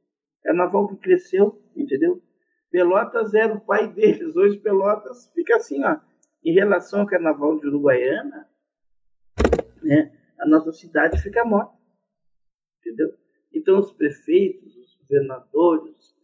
Carnaval 0.43 0.87
que 0.87 0.97
cresceu, 0.97 1.61
entendeu? 1.75 2.21
Pelotas 2.69 3.33
era 3.33 3.53
o 3.53 3.61
pai 3.61 3.91
deles. 3.91 4.35
Hoje 4.35 4.59
Pelotas 4.59 5.31
fica 5.33 5.57
assim, 5.57 5.83
ó. 5.83 5.97
Em 6.43 6.53
relação 6.53 7.01
ao 7.01 7.07
carnaval 7.07 7.59
de 7.59 7.67
Uruguaiana, 7.67 8.47
né, 9.81 10.16
a 10.39 10.47
nossa 10.47 10.71
cidade 10.71 11.21
fica 11.21 11.43
morta. 11.43 11.77
Entendeu? 12.79 13.13
Então 13.53 13.79
os 13.79 13.91
prefeitos, 13.91 14.75
os 14.75 14.95
governadores, 15.01 16.15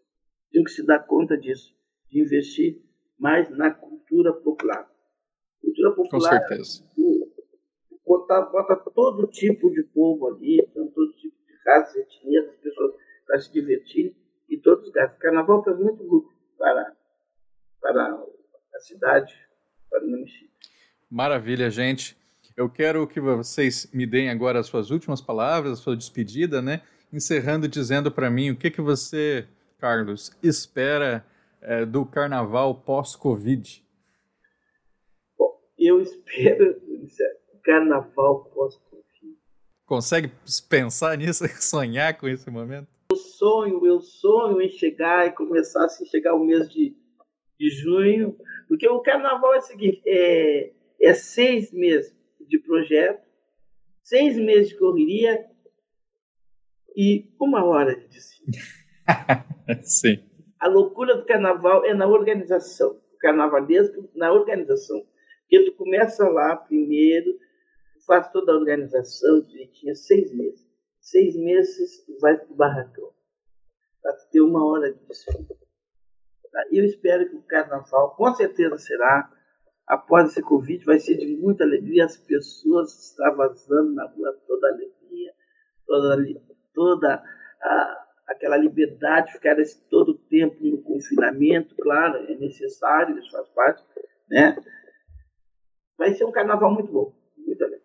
têm 0.51 0.63
que 0.63 0.71
se 0.71 0.85
dar 0.85 0.99
conta 0.99 1.37
disso, 1.37 1.75
de 2.09 2.21
investir 2.21 2.81
mais 3.17 3.49
na 3.49 3.71
cultura 3.71 4.33
popular. 4.33 4.89
Cultura 5.61 5.95
popular. 5.95 6.41
Com 6.41 6.47
certeza. 6.47 6.83
Bota, 8.05 8.41
bota 8.41 8.75
todo 8.91 9.27
tipo 9.27 9.71
de 9.71 9.83
povo 9.83 10.27
ali, 10.27 10.59
então, 10.59 10.87
todo 10.91 11.13
tipo 11.13 11.35
de 11.45 11.53
raças, 11.65 11.95
etnias, 11.95 12.47
as 12.49 12.57
pessoas 12.57 12.93
para 13.25 13.39
se 13.39 13.51
divertirem 13.51 14.15
e 14.49 14.57
todos 14.57 14.91
gastam. 14.91 15.19
Carnaval 15.19 15.63
faz 15.63 15.79
muito 15.79 16.03
lucro 16.03 16.33
para, 16.57 16.95
para 17.81 18.23
a 18.75 18.79
cidade, 18.79 19.33
para 19.89 20.05
o 20.05 20.09
município. 20.09 20.51
Maravilha, 21.09 21.69
gente. 21.69 22.17
Eu 22.55 22.69
quero 22.69 23.07
que 23.07 23.19
vocês 23.19 23.89
me 23.91 24.05
deem 24.05 24.29
agora 24.29 24.59
as 24.59 24.67
suas 24.67 24.91
últimas 24.91 25.19
palavras, 25.19 25.73
a 25.73 25.81
sua 25.81 25.97
despedida, 25.97 26.61
né? 26.61 26.83
Encerrando 27.11 27.67
dizendo 27.67 28.11
para 28.11 28.29
mim 28.29 28.51
o 28.51 28.55
que, 28.55 28.69
que 28.69 28.79
você, 28.79 29.47
Carlos, 29.79 30.31
espera 30.41 31.25
é, 31.61 31.83
do 31.83 32.05
carnaval 32.05 32.75
pós-Covid. 32.75 33.83
Eu 35.79 35.99
espero 35.99 36.79
carnaval 37.63 38.45
pós-Covid. 38.45 39.03
Consegue 39.87 40.31
pensar 40.69 41.17
nisso, 41.17 41.45
sonhar 41.59 42.15
com 42.19 42.27
esse 42.27 42.51
momento? 42.51 42.87
Eu 43.09 43.17
sonho, 43.17 43.83
eu 43.85 43.99
sonho 43.99 44.61
em 44.61 44.69
chegar 44.69 45.25
e 45.27 45.31
começar 45.31 45.85
assim, 45.85 46.05
chegar 46.05 46.35
o 46.35 46.45
mês 46.45 46.69
de, 46.69 46.95
de 47.59 47.69
junho, 47.71 48.37
porque 48.67 48.87
o 48.87 49.01
carnaval 49.01 49.55
é 49.55 49.57
o 49.57 49.61
seguinte, 49.61 50.03
é, 50.05 50.71
é 51.01 51.13
seis 51.15 51.71
meses 51.71 52.22
de 52.47 52.59
projeto, 52.59 53.23
seis 54.01 54.37
meses 54.37 54.69
de 54.69 54.77
correria 54.77 55.45
e 56.95 57.31
uma 57.39 57.63
hora 57.65 57.95
de 57.95 58.07
desfile. 58.07 58.57
Sim. 59.83 60.23
A 60.59 60.67
loucura 60.67 61.15
do 61.15 61.25
carnaval 61.25 61.85
é 61.85 61.93
na 61.93 62.07
organização. 62.07 63.01
O 63.13 63.17
carnavalesco 63.17 64.09
na 64.15 64.31
organização. 64.31 65.05
Porque 65.41 65.65
tu 65.65 65.75
começa 65.75 66.27
lá 66.29 66.55
primeiro, 66.55 67.37
faz 68.05 68.31
toda 68.31 68.53
a 68.53 68.55
organização 68.55 69.41
direitinho, 69.41 69.95
seis 69.95 70.33
meses. 70.33 70.65
Seis 70.99 71.35
meses 71.35 72.05
tu 72.05 72.17
vai 72.19 72.37
pro 72.37 72.55
barracão. 72.55 73.11
Para 74.01 74.13
ter 74.31 74.41
uma 74.41 74.65
hora 74.65 74.93
de 74.93 74.99
desfile. 75.05 75.47
Tá? 76.53 76.65
Eu 76.71 76.85
espero 76.85 77.29
que 77.29 77.35
o 77.35 77.41
carnaval, 77.41 78.15
com 78.15 78.33
certeza 78.35 78.77
será, 78.77 79.29
após 79.87 80.31
esse 80.31 80.41
Covid, 80.41 80.83
vai 80.85 80.99
ser 80.99 81.17
de 81.17 81.27
muita 81.37 81.63
alegria. 81.63 82.05
As 82.05 82.17
pessoas 82.17 82.93
extravasando 82.93 83.93
na 83.93 84.05
rua, 84.07 84.33
toda 84.47 84.67
alegria, 84.67 85.33
toda, 85.85 86.41
toda 86.73 87.23
a, 87.61 88.05
aquela 88.27 88.57
liberdade, 88.57 89.33
ficar 89.33 89.59
esse 89.59 89.81
todo 89.89 90.09
o 90.09 90.17
tempo 90.17 90.55
no 90.61 90.81
confinamento, 90.81 91.75
claro, 91.75 92.17
é 92.29 92.35
necessário, 92.35 93.17
isso 93.19 93.31
faz 93.31 93.47
parte, 93.49 93.83
né? 94.29 94.57
Vai 95.97 96.13
ser 96.13 96.25
um 96.25 96.31
carnaval 96.31 96.73
muito 96.73 96.91
bom, 96.91 97.13
muito 97.37 97.63
alegre. 97.63 97.83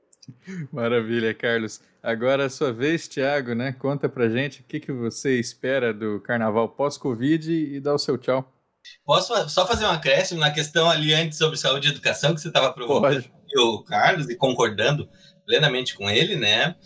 Maravilha, 0.72 1.34
Carlos. 1.34 1.82
Agora 2.02 2.46
a 2.46 2.50
sua 2.50 2.72
vez, 2.72 3.08
Tiago, 3.08 3.54
né? 3.54 3.72
Conta 3.72 4.08
pra 4.08 4.28
gente 4.28 4.60
o 4.60 4.64
que, 4.64 4.80
que 4.80 4.92
você 4.92 5.38
espera 5.38 5.92
do 5.92 6.20
carnaval 6.20 6.68
pós-Covid 6.68 7.52
e 7.52 7.80
dá 7.80 7.94
o 7.94 7.98
seu 7.98 8.16
tchau. 8.16 8.57
Posso 9.04 9.48
só 9.48 9.66
fazer 9.66 9.84
um 9.86 9.90
acréscimo 9.90 10.40
na 10.40 10.50
questão 10.50 10.90
ali 10.90 11.14
antes 11.14 11.38
sobre 11.38 11.56
saúde 11.56 11.88
e 11.88 11.90
educação 11.90 12.34
que 12.34 12.40
você 12.40 12.48
estava 12.48 12.72
provocando 12.72 13.24
o 13.56 13.82
Carlos 13.82 14.28
e 14.28 14.36
concordando 14.36 15.08
plenamente 15.46 15.94
com 15.94 16.10
ele, 16.10 16.36
né? 16.36 16.76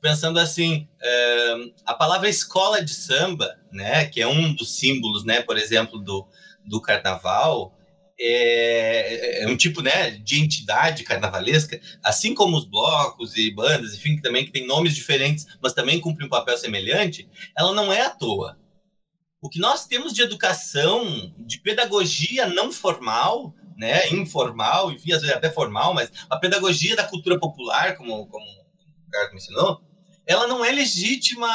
Pensando 0.00 0.38
assim, 0.38 0.88
a 1.86 1.94
palavra 1.94 2.28
escola 2.28 2.84
de 2.84 2.92
samba, 2.92 3.56
né, 3.72 4.04
que 4.06 4.20
é 4.20 4.26
um 4.26 4.54
dos 4.54 4.76
símbolos, 4.76 5.24
né, 5.24 5.40
por 5.40 5.56
exemplo, 5.56 5.98
do, 5.98 6.26
do 6.64 6.80
carnaval, 6.80 7.74
é, 8.20 9.42
é, 9.42 9.46
um 9.46 9.56
tipo 9.56 9.80
né, 9.80 10.10
de 10.10 10.40
entidade 10.40 11.04
carnavalesca, 11.04 11.80
assim 12.02 12.34
como 12.34 12.56
os 12.56 12.64
blocos 12.64 13.36
e 13.36 13.50
bandas, 13.52 13.94
enfim, 13.94 14.16
que 14.16 14.22
também 14.22 14.44
que 14.44 14.50
tem 14.50 14.66
nomes 14.66 14.94
diferentes, 14.94 15.46
mas 15.62 15.72
também 15.72 16.00
cumprem 16.00 16.26
um 16.26 16.30
papel 16.30 16.58
semelhante, 16.58 17.28
ela 17.56 17.72
não 17.72 17.92
é 17.92 18.02
à 18.02 18.10
toa. 18.10 18.58
O 19.40 19.48
que 19.48 19.60
nós 19.60 19.86
temos 19.86 20.12
de 20.12 20.22
educação, 20.22 21.32
de 21.38 21.60
pedagogia 21.60 22.46
não 22.48 22.72
formal, 22.72 23.54
né, 23.76 24.08
informal, 24.10 24.90
enfim, 24.90 25.12
às 25.12 25.20
vezes 25.20 25.36
até 25.36 25.48
formal, 25.48 25.94
mas 25.94 26.10
a 26.28 26.36
pedagogia 26.36 26.96
da 26.96 27.06
cultura 27.06 27.38
popular, 27.38 27.96
como, 27.96 28.26
como 28.26 28.44
o 28.44 29.10
Carlos 29.10 29.32
me 29.32 29.38
ensinou, 29.38 29.80
ela 30.26 30.46
não 30.48 30.64
é 30.64 30.72
legítima, 30.72 31.48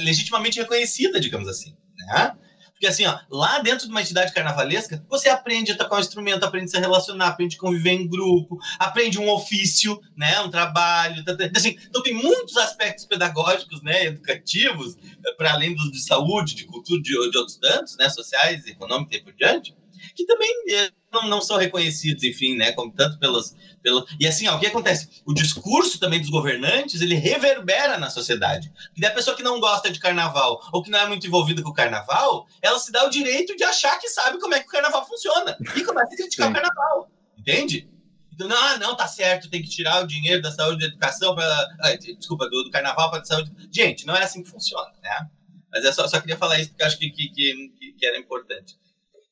legitimamente 0.00 0.58
reconhecida, 0.58 1.20
digamos 1.20 1.48
assim, 1.48 1.76
né? 1.96 2.36
Porque 2.78 2.86
assim, 2.86 3.04
ó, 3.06 3.18
lá 3.28 3.58
dentro 3.58 3.86
de 3.86 3.90
uma 3.90 4.00
entidade 4.00 4.32
carnavalesca, 4.32 5.04
você 5.08 5.28
aprende 5.28 5.72
a 5.72 5.76
tocar 5.76 5.96
um 5.96 6.00
instrumento, 6.00 6.44
aprende 6.44 6.66
a 6.66 6.68
se 6.68 6.78
relacionar, 6.78 7.26
aprende 7.26 7.56
a 7.56 7.58
conviver 7.58 7.90
em 7.90 8.06
grupo, 8.06 8.56
aprende 8.78 9.18
um 9.18 9.28
ofício, 9.28 10.00
né, 10.16 10.40
um 10.42 10.48
trabalho. 10.48 11.24
Tá, 11.24 11.36
tá. 11.36 11.50
Assim, 11.56 11.76
então 11.88 12.00
tem 12.04 12.14
muitos 12.14 12.56
aspectos 12.56 13.04
pedagógicos, 13.04 13.82
né, 13.82 14.04
educativos, 14.06 14.96
eh, 14.96 15.32
para 15.36 15.54
além 15.54 15.74
dos 15.74 15.90
de 15.90 16.00
saúde, 16.00 16.54
de 16.54 16.66
cultura, 16.66 17.02
de, 17.02 17.10
de 17.10 17.36
outros 17.36 17.56
tantos, 17.56 17.96
né, 17.96 18.08
sociais, 18.08 18.64
econômicos 18.64 19.16
e 19.16 19.20
por 19.22 19.32
diante, 19.32 19.74
que 20.18 20.26
também 20.26 20.50
eh, 20.68 20.90
não, 21.12 21.28
não 21.28 21.40
são 21.40 21.56
reconhecidos, 21.56 22.24
enfim, 22.24 22.56
né, 22.56 22.72
como 22.72 22.92
tanto 22.92 23.20
pelos, 23.20 23.54
pelo 23.80 24.04
e 24.18 24.26
assim, 24.26 24.48
ó, 24.48 24.56
o 24.56 24.58
que 24.58 24.66
acontece? 24.66 25.22
O 25.24 25.32
discurso 25.32 26.00
também 26.00 26.20
dos 26.20 26.28
governantes, 26.28 27.00
ele 27.00 27.14
reverbera 27.14 27.96
na 27.98 28.10
sociedade. 28.10 28.72
E 28.96 29.00
da 29.00 29.12
pessoa 29.12 29.36
que 29.36 29.44
não 29.44 29.60
gosta 29.60 29.88
de 29.88 30.00
carnaval 30.00 30.60
ou 30.72 30.82
que 30.82 30.90
não 30.90 30.98
é 30.98 31.06
muito 31.06 31.24
envolvida 31.24 31.62
com 31.62 31.70
o 31.70 31.74
carnaval, 31.74 32.48
ela 32.60 32.80
se 32.80 32.90
dá 32.90 33.06
o 33.06 33.10
direito 33.10 33.54
de 33.54 33.62
achar 33.62 33.96
que 34.00 34.08
sabe 34.08 34.40
como 34.40 34.54
é 34.54 34.60
que 34.60 34.66
o 34.66 34.72
carnaval 34.72 35.06
funciona 35.06 35.56
e 35.76 35.84
começa 35.84 36.12
a 36.12 36.16
criticar 36.16 36.46
Sim. 36.46 36.52
o 36.52 36.54
carnaval, 36.54 37.10
entende? 37.38 37.88
Então, 38.34 38.48
não, 38.48 38.56
ah, 38.56 38.76
não, 38.78 38.96
tá 38.96 39.06
certo, 39.06 39.48
tem 39.48 39.62
que 39.62 39.68
tirar 39.68 40.02
o 40.02 40.06
dinheiro 40.06 40.42
da 40.42 40.50
saúde 40.50 40.80
da 40.80 40.86
educação 40.86 41.34
para. 41.34 41.96
Desculpa, 41.96 42.48
do, 42.48 42.64
do 42.64 42.70
carnaval 42.70 43.10
para 43.10 43.20
a 43.20 43.24
saúde. 43.24 43.52
Gente, 43.70 44.04
não 44.04 44.16
é 44.16 44.24
assim 44.24 44.42
que 44.42 44.50
funciona, 44.50 44.92
né? 45.00 45.28
Mas 45.70 45.84
eu 45.84 45.92
só, 45.92 46.08
só 46.08 46.20
queria 46.20 46.36
falar 46.36 46.58
isso 46.58 46.70
porque 46.70 46.84
acho 46.84 46.98
que, 46.98 47.10
que, 47.10 47.28
que, 47.30 47.92
que 47.98 48.06
era 48.06 48.18
importante. 48.18 48.76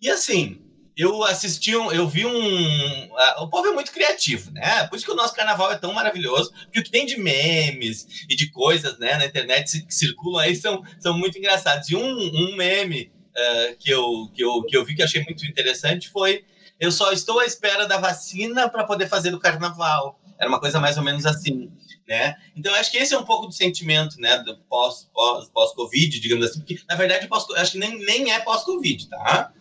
E 0.00 0.10
assim, 0.10 0.65
eu 0.96 1.22
assisti 1.24 1.76
um, 1.76 1.92
eu 1.92 2.08
vi 2.08 2.24
um. 2.24 3.10
o 3.40 3.48
povo 3.48 3.68
é 3.68 3.72
muito 3.72 3.92
criativo, 3.92 4.50
né? 4.50 4.86
Por 4.86 4.96
isso 4.96 5.04
que 5.04 5.12
o 5.12 5.16
nosso 5.16 5.34
carnaval 5.34 5.70
é 5.70 5.76
tão 5.76 5.92
maravilhoso, 5.92 6.50
porque 6.64 6.80
o 6.80 6.82
que 6.82 6.90
tem 6.90 7.04
de 7.04 7.20
memes 7.20 8.24
e 8.30 8.34
de 8.34 8.50
coisas 8.50 8.98
né, 8.98 9.16
na 9.18 9.26
internet 9.26 9.82
que 9.82 9.94
circulam 9.94 10.40
aí 10.40 10.56
são, 10.56 10.82
são 10.98 11.16
muito 11.16 11.36
engraçados. 11.36 11.90
E 11.90 11.96
um, 11.96 12.02
um 12.02 12.56
meme 12.56 13.12
uh, 13.36 13.76
que, 13.78 13.90
eu, 13.90 14.30
que, 14.34 14.42
eu, 14.42 14.62
que 14.62 14.74
eu 14.74 14.84
vi 14.86 14.94
que 14.94 15.02
achei 15.02 15.22
muito 15.22 15.44
interessante 15.44 16.08
foi: 16.08 16.46
Eu 16.80 16.90
só 16.90 17.12
estou 17.12 17.40
à 17.40 17.44
espera 17.44 17.86
da 17.86 17.98
vacina 17.98 18.66
para 18.66 18.84
poder 18.84 19.06
fazer 19.06 19.34
o 19.34 19.38
carnaval. 19.38 20.18
Era 20.38 20.48
uma 20.48 20.60
coisa 20.60 20.80
mais 20.80 20.96
ou 20.96 21.04
menos 21.04 21.26
assim. 21.26 21.70
Né? 22.08 22.36
Então, 22.54 22.72
acho 22.76 22.90
que 22.90 22.98
esse 22.98 23.12
é 23.12 23.18
um 23.18 23.24
pouco 23.24 23.46
do 23.46 23.52
sentimento 23.52 24.18
né, 24.20 24.38
do 24.38 24.56
pós-Covid, 24.68 25.10
pós, 25.12 25.48
pós, 25.48 25.74
pós 25.74 25.90
digamos 25.90 26.46
assim, 26.46 26.60
porque, 26.60 26.78
na 26.88 26.94
verdade, 26.94 27.26
pós, 27.26 27.44
acho 27.56 27.72
que 27.72 27.78
nem, 27.78 27.98
nem 27.98 28.32
é 28.32 28.38
pós-Covid, 28.38 29.08
tá? 29.08 29.52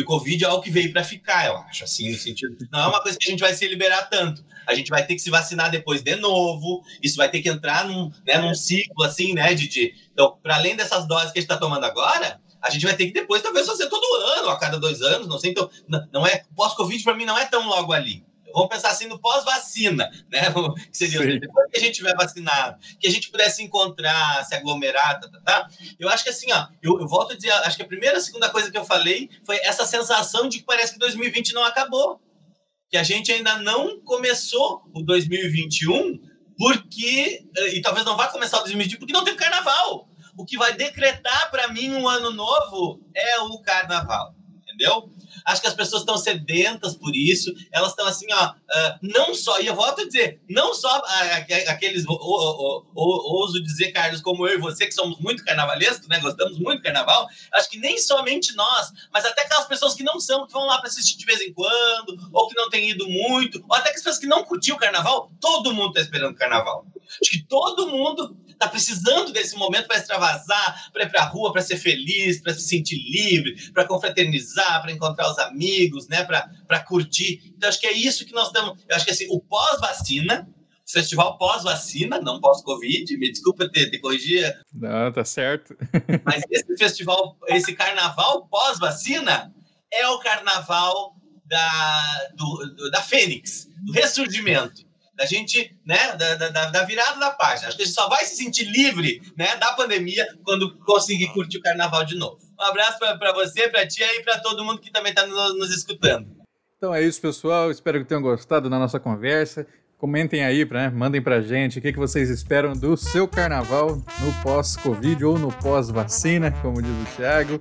Que 0.00 0.12
o 0.12 0.18
Covid 0.18 0.44
é 0.44 0.48
algo 0.48 0.62
que 0.62 0.70
veio 0.70 0.92
para 0.92 1.04
ficar, 1.04 1.46
eu 1.46 1.56
acho, 1.58 1.84
assim, 1.84 2.10
no 2.10 2.16
sentido. 2.16 2.56
Não 2.72 2.80
é 2.80 2.86
uma 2.86 3.02
coisa 3.02 3.18
que 3.18 3.28
a 3.28 3.30
gente 3.30 3.40
vai 3.40 3.54
se 3.54 3.66
liberar 3.68 4.08
tanto. 4.08 4.44
A 4.66 4.74
gente 4.74 4.88
vai 4.88 5.04
ter 5.04 5.14
que 5.14 5.20
se 5.20 5.30
vacinar 5.30 5.70
depois 5.70 6.02
de 6.02 6.16
novo, 6.16 6.82
isso 7.02 7.16
vai 7.16 7.30
ter 7.30 7.40
que 7.40 7.48
entrar 7.48 7.86
num, 7.86 8.10
né, 8.26 8.38
num 8.38 8.54
ciclo, 8.54 9.04
assim, 9.04 9.32
né, 9.34 9.54
de. 9.54 9.68
de... 9.68 9.94
Então, 10.12 10.36
para 10.42 10.56
além 10.56 10.76
dessas 10.76 11.06
doses 11.06 11.32
que 11.32 11.38
a 11.38 11.42
gente 11.42 11.50
está 11.50 11.56
tomando 11.56 11.84
agora, 11.84 12.40
a 12.62 12.70
gente 12.70 12.84
vai 12.84 12.94
ter 12.94 13.06
que 13.06 13.12
depois, 13.12 13.42
talvez, 13.42 13.66
fazer 13.66 13.88
todo 13.88 14.04
ano, 14.38 14.50
a 14.50 14.58
cada 14.58 14.78
dois 14.78 15.00
anos, 15.02 15.26
não 15.26 15.38
sei. 15.38 15.50
Então, 15.50 15.70
não 16.12 16.26
é. 16.26 16.44
Pós-Covid, 16.54 17.02
para 17.02 17.14
mim, 17.14 17.24
não 17.24 17.38
é 17.38 17.46
tão 17.46 17.66
logo 17.66 17.92
ali. 17.92 18.24
Vamos 18.52 18.68
pensar 18.68 18.90
assim 18.90 19.06
no 19.06 19.18
pós-vacina, 19.18 20.10
né? 20.30 20.40
Que 20.90 20.96
seria 20.96 21.20
Sim. 21.20 21.38
depois 21.38 21.70
que 21.70 21.78
a 21.78 21.80
gente 21.80 21.94
tiver 21.94 22.14
vacinado, 22.14 22.78
que 22.98 23.06
a 23.06 23.10
gente 23.10 23.30
pudesse 23.30 23.62
encontrar, 23.62 24.44
se 24.44 24.54
aglomerar, 24.54 25.20
tá, 25.20 25.28
tá, 25.28 25.40
tá. 25.40 25.68
Eu 25.98 26.08
acho 26.08 26.24
que 26.24 26.30
assim, 26.30 26.50
ó, 26.52 26.66
eu, 26.82 27.00
eu, 27.00 27.08
volto 27.08 27.32
a 27.32 27.36
dizer, 27.36 27.50
acho 27.52 27.76
que 27.76 27.82
a 27.82 27.86
primeira, 27.86 28.18
a 28.18 28.20
segunda 28.20 28.48
coisa 28.50 28.70
que 28.70 28.78
eu 28.78 28.84
falei 28.84 29.28
foi 29.44 29.56
essa 29.58 29.86
sensação 29.86 30.48
de 30.48 30.58
que 30.58 30.64
parece 30.64 30.92
que 30.92 30.98
2020 30.98 31.52
não 31.52 31.64
acabou. 31.64 32.20
Que 32.88 32.96
a 32.96 33.02
gente 33.04 33.30
ainda 33.30 33.56
não 33.58 34.00
começou 34.00 34.82
o 34.92 35.02
2021, 35.02 36.18
porque. 36.58 37.46
E 37.72 37.80
talvez 37.80 38.04
não 38.04 38.16
vá 38.16 38.26
começar 38.28 38.58
o 38.58 38.60
2021 38.60 38.98
porque 38.98 39.12
não 39.12 39.24
tem 39.24 39.36
carnaval. 39.36 40.08
O 40.36 40.44
que 40.44 40.56
vai 40.56 40.72
decretar 40.72 41.50
para 41.50 41.68
mim 41.68 41.90
um 41.90 42.08
ano 42.08 42.30
novo 42.30 43.00
é 43.14 43.40
o 43.40 43.60
carnaval, 43.60 44.34
entendeu? 44.58 45.12
Acho 45.44 45.60
que 45.60 45.68
as 45.68 45.74
pessoas 45.74 46.02
estão 46.02 46.16
sedentas 46.16 46.94
por 46.94 47.14
isso. 47.14 47.52
Elas 47.72 47.90
estão 47.90 48.06
assim, 48.06 48.26
ó, 48.32 48.50
uh, 48.50 48.98
não 49.02 49.34
só, 49.34 49.60
e 49.60 49.66
eu 49.66 49.74
volto 49.74 50.02
a 50.02 50.06
dizer, 50.06 50.40
não 50.48 50.74
só 50.74 50.98
uh, 50.98 51.02
aqueles, 51.68 52.04
ouso 52.06 53.62
dizer, 53.62 53.92
Carlos, 53.92 54.20
como 54.20 54.46
eu 54.46 54.58
e 54.58 54.60
você, 54.60 54.86
que 54.86 54.92
somos 54.92 55.18
muito 55.18 55.44
carnavalescos, 55.44 56.08
né? 56.08 56.18
Gostamos 56.20 56.58
muito 56.58 56.80
do 56.80 56.84
carnaval. 56.84 57.26
Acho 57.52 57.70
que 57.70 57.78
nem 57.78 57.98
somente 57.98 58.54
nós, 58.54 58.92
mas 59.12 59.24
até 59.24 59.42
aquelas 59.42 59.66
pessoas 59.66 59.94
que 59.94 60.02
não 60.02 60.20
são, 60.20 60.46
que 60.46 60.52
vão 60.52 60.66
lá 60.66 60.78
para 60.78 60.88
assistir 60.88 61.16
de 61.16 61.24
vez 61.24 61.40
em 61.40 61.52
quando, 61.52 62.16
ou 62.32 62.48
que 62.48 62.54
não 62.54 62.70
têm 62.70 62.90
ido 62.90 63.08
muito, 63.08 63.64
ou 63.68 63.76
até 63.76 63.90
que 63.90 63.96
as 63.96 64.02
pessoas 64.02 64.18
que 64.18 64.26
não 64.26 64.44
curtiam 64.44 64.76
o 64.76 64.80
carnaval, 64.80 65.30
todo 65.40 65.72
mundo 65.72 65.88
está 65.88 66.00
esperando 66.00 66.32
o 66.32 66.38
carnaval. 66.38 66.86
Acho 67.20 67.30
que 67.30 67.42
todo 67.42 67.88
mundo 67.88 68.36
está 68.60 68.68
precisando 68.68 69.32
desse 69.32 69.56
momento 69.56 69.86
para 69.86 69.96
extravasar, 69.96 70.90
para 70.92 71.04
ir 71.04 71.10
para 71.10 71.22
a 71.22 71.26
rua, 71.26 71.50
para 71.50 71.62
ser 71.62 71.78
feliz, 71.78 72.42
para 72.42 72.52
se 72.52 72.60
sentir 72.60 72.96
livre, 72.96 73.72
para 73.72 73.86
confraternizar, 73.86 74.82
para 74.82 74.92
encontrar 74.92 75.30
os 75.30 75.38
amigos, 75.38 76.06
né, 76.08 76.22
para 76.24 76.80
curtir. 76.80 77.54
Então, 77.56 77.70
acho 77.70 77.80
que 77.80 77.86
é 77.86 77.92
isso 77.92 78.26
que 78.26 78.34
nós 78.34 78.48
estamos. 78.48 78.78
Eu 78.86 78.96
acho 78.96 79.06
que 79.06 79.10
assim, 79.10 79.26
o 79.30 79.40
pós-vacina, 79.40 80.46
festival 80.86 81.38
pós-vacina, 81.38 82.20
não 82.20 82.38
pós-Covid, 82.38 83.16
me 83.16 83.32
desculpa 83.32 83.66
ter, 83.66 83.90
ter 83.90 83.98
corrigir. 83.98 84.60
Não, 84.74 85.10
tá 85.10 85.24
certo. 85.24 85.74
Mas 86.22 86.42
esse 86.50 86.76
festival, 86.76 87.38
esse 87.48 87.72
carnaval 87.72 88.46
pós-vacina 88.46 89.54
é 89.90 90.06
o 90.08 90.18
carnaval 90.18 91.16
da, 91.46 92.28
do, 92.36 92.74
do, 92.76 92.90
da 92.90 93.00
Fênix, 93.00 93.68
do 93.82 93.92
ressurgimento 93.92 94.89
da 95.20 95.26
gente, 95.26 95.76
né, 95.84 96.16
da, 96.16 96.34
da, 96.34 96.70
da, 96.70 96.84
virada 96.84 97.20
da 97.20 97.30
página. 97.30 97.68
Acho 97.68 97.76
que 97.76 97.82
a 97.82 97.86
gente 97.86 97.94
só 97.94 98.08
vai 98.08 98.24
se 98.24 98.36
sentir 98.36 98.64
livre, 98.64 99.20
né, 99.36 99.54
da 99.56 99.74
pandemia 99.74 100.26
quando 100.42 100.78
conseguir 100.78 101.28
curtir 101.34 101.58
o 101.58 101.60
carnaval 101.60 102.06
de 102.06 102.16
novo. 102.16 102.38
Um 102.58 102.62
abraço 102.62 102.98
para 102.98 103.32
você, 103.34 103.68
para 103.68 103.86
ti 103.86 104.02
e 104.02 104.22
para 104.22 104.38
todo 104.38 104.64
mundo 104.64 104.80
que 104.80 104.90
também 104.90 105.10
está 105.10 105.26
nos, 105.26 105.58
nos 105.58 105.70
escutando. 105.76 106.26
Então 106.78 106.94
é 106.94 107.02
isso, 107.02 107.20
pessoal. 107.20 107.70
Espero 107.70 107.98
que 107.98 108.06
tenham 108.06 108.22
gostado 108.22 108.70
da 108.70 108.78
nossa 108.78 108.98
conversa. 108.98 109.66
Comentem 109.98 110.42
aí, 110.42 110.64
né? 110.64 110.88
mandem 110.88 111.20
pra 111.20 111.42
gente 111.42 111.78
o 111.78 111.82
que, 111.82 111.92
que 111.92 111.98
vocês 111.98 112.30
esperam 112.30 112.72
do 112.72 112.96
seu 112.96 113.28
carnaval 113.28 113.96
no 113.96 114.42
pós-Covid 114.42 115.22
ou 115.22 115.38
no 115.38 115.52
pós-vacina, 115.52 116.50
como 116.62 116.80
diz 116.80 116.90
o 116.90 117.16
Thiago. 117.16 117.60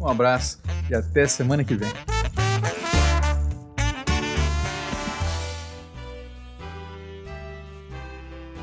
Um 0.00 0.06
abraço 0.06 0.62
e 0.88 0.94
até 0.94 1.26
semana 1.26 1.64
que 1.64 1.74
vem. 1.74 1.90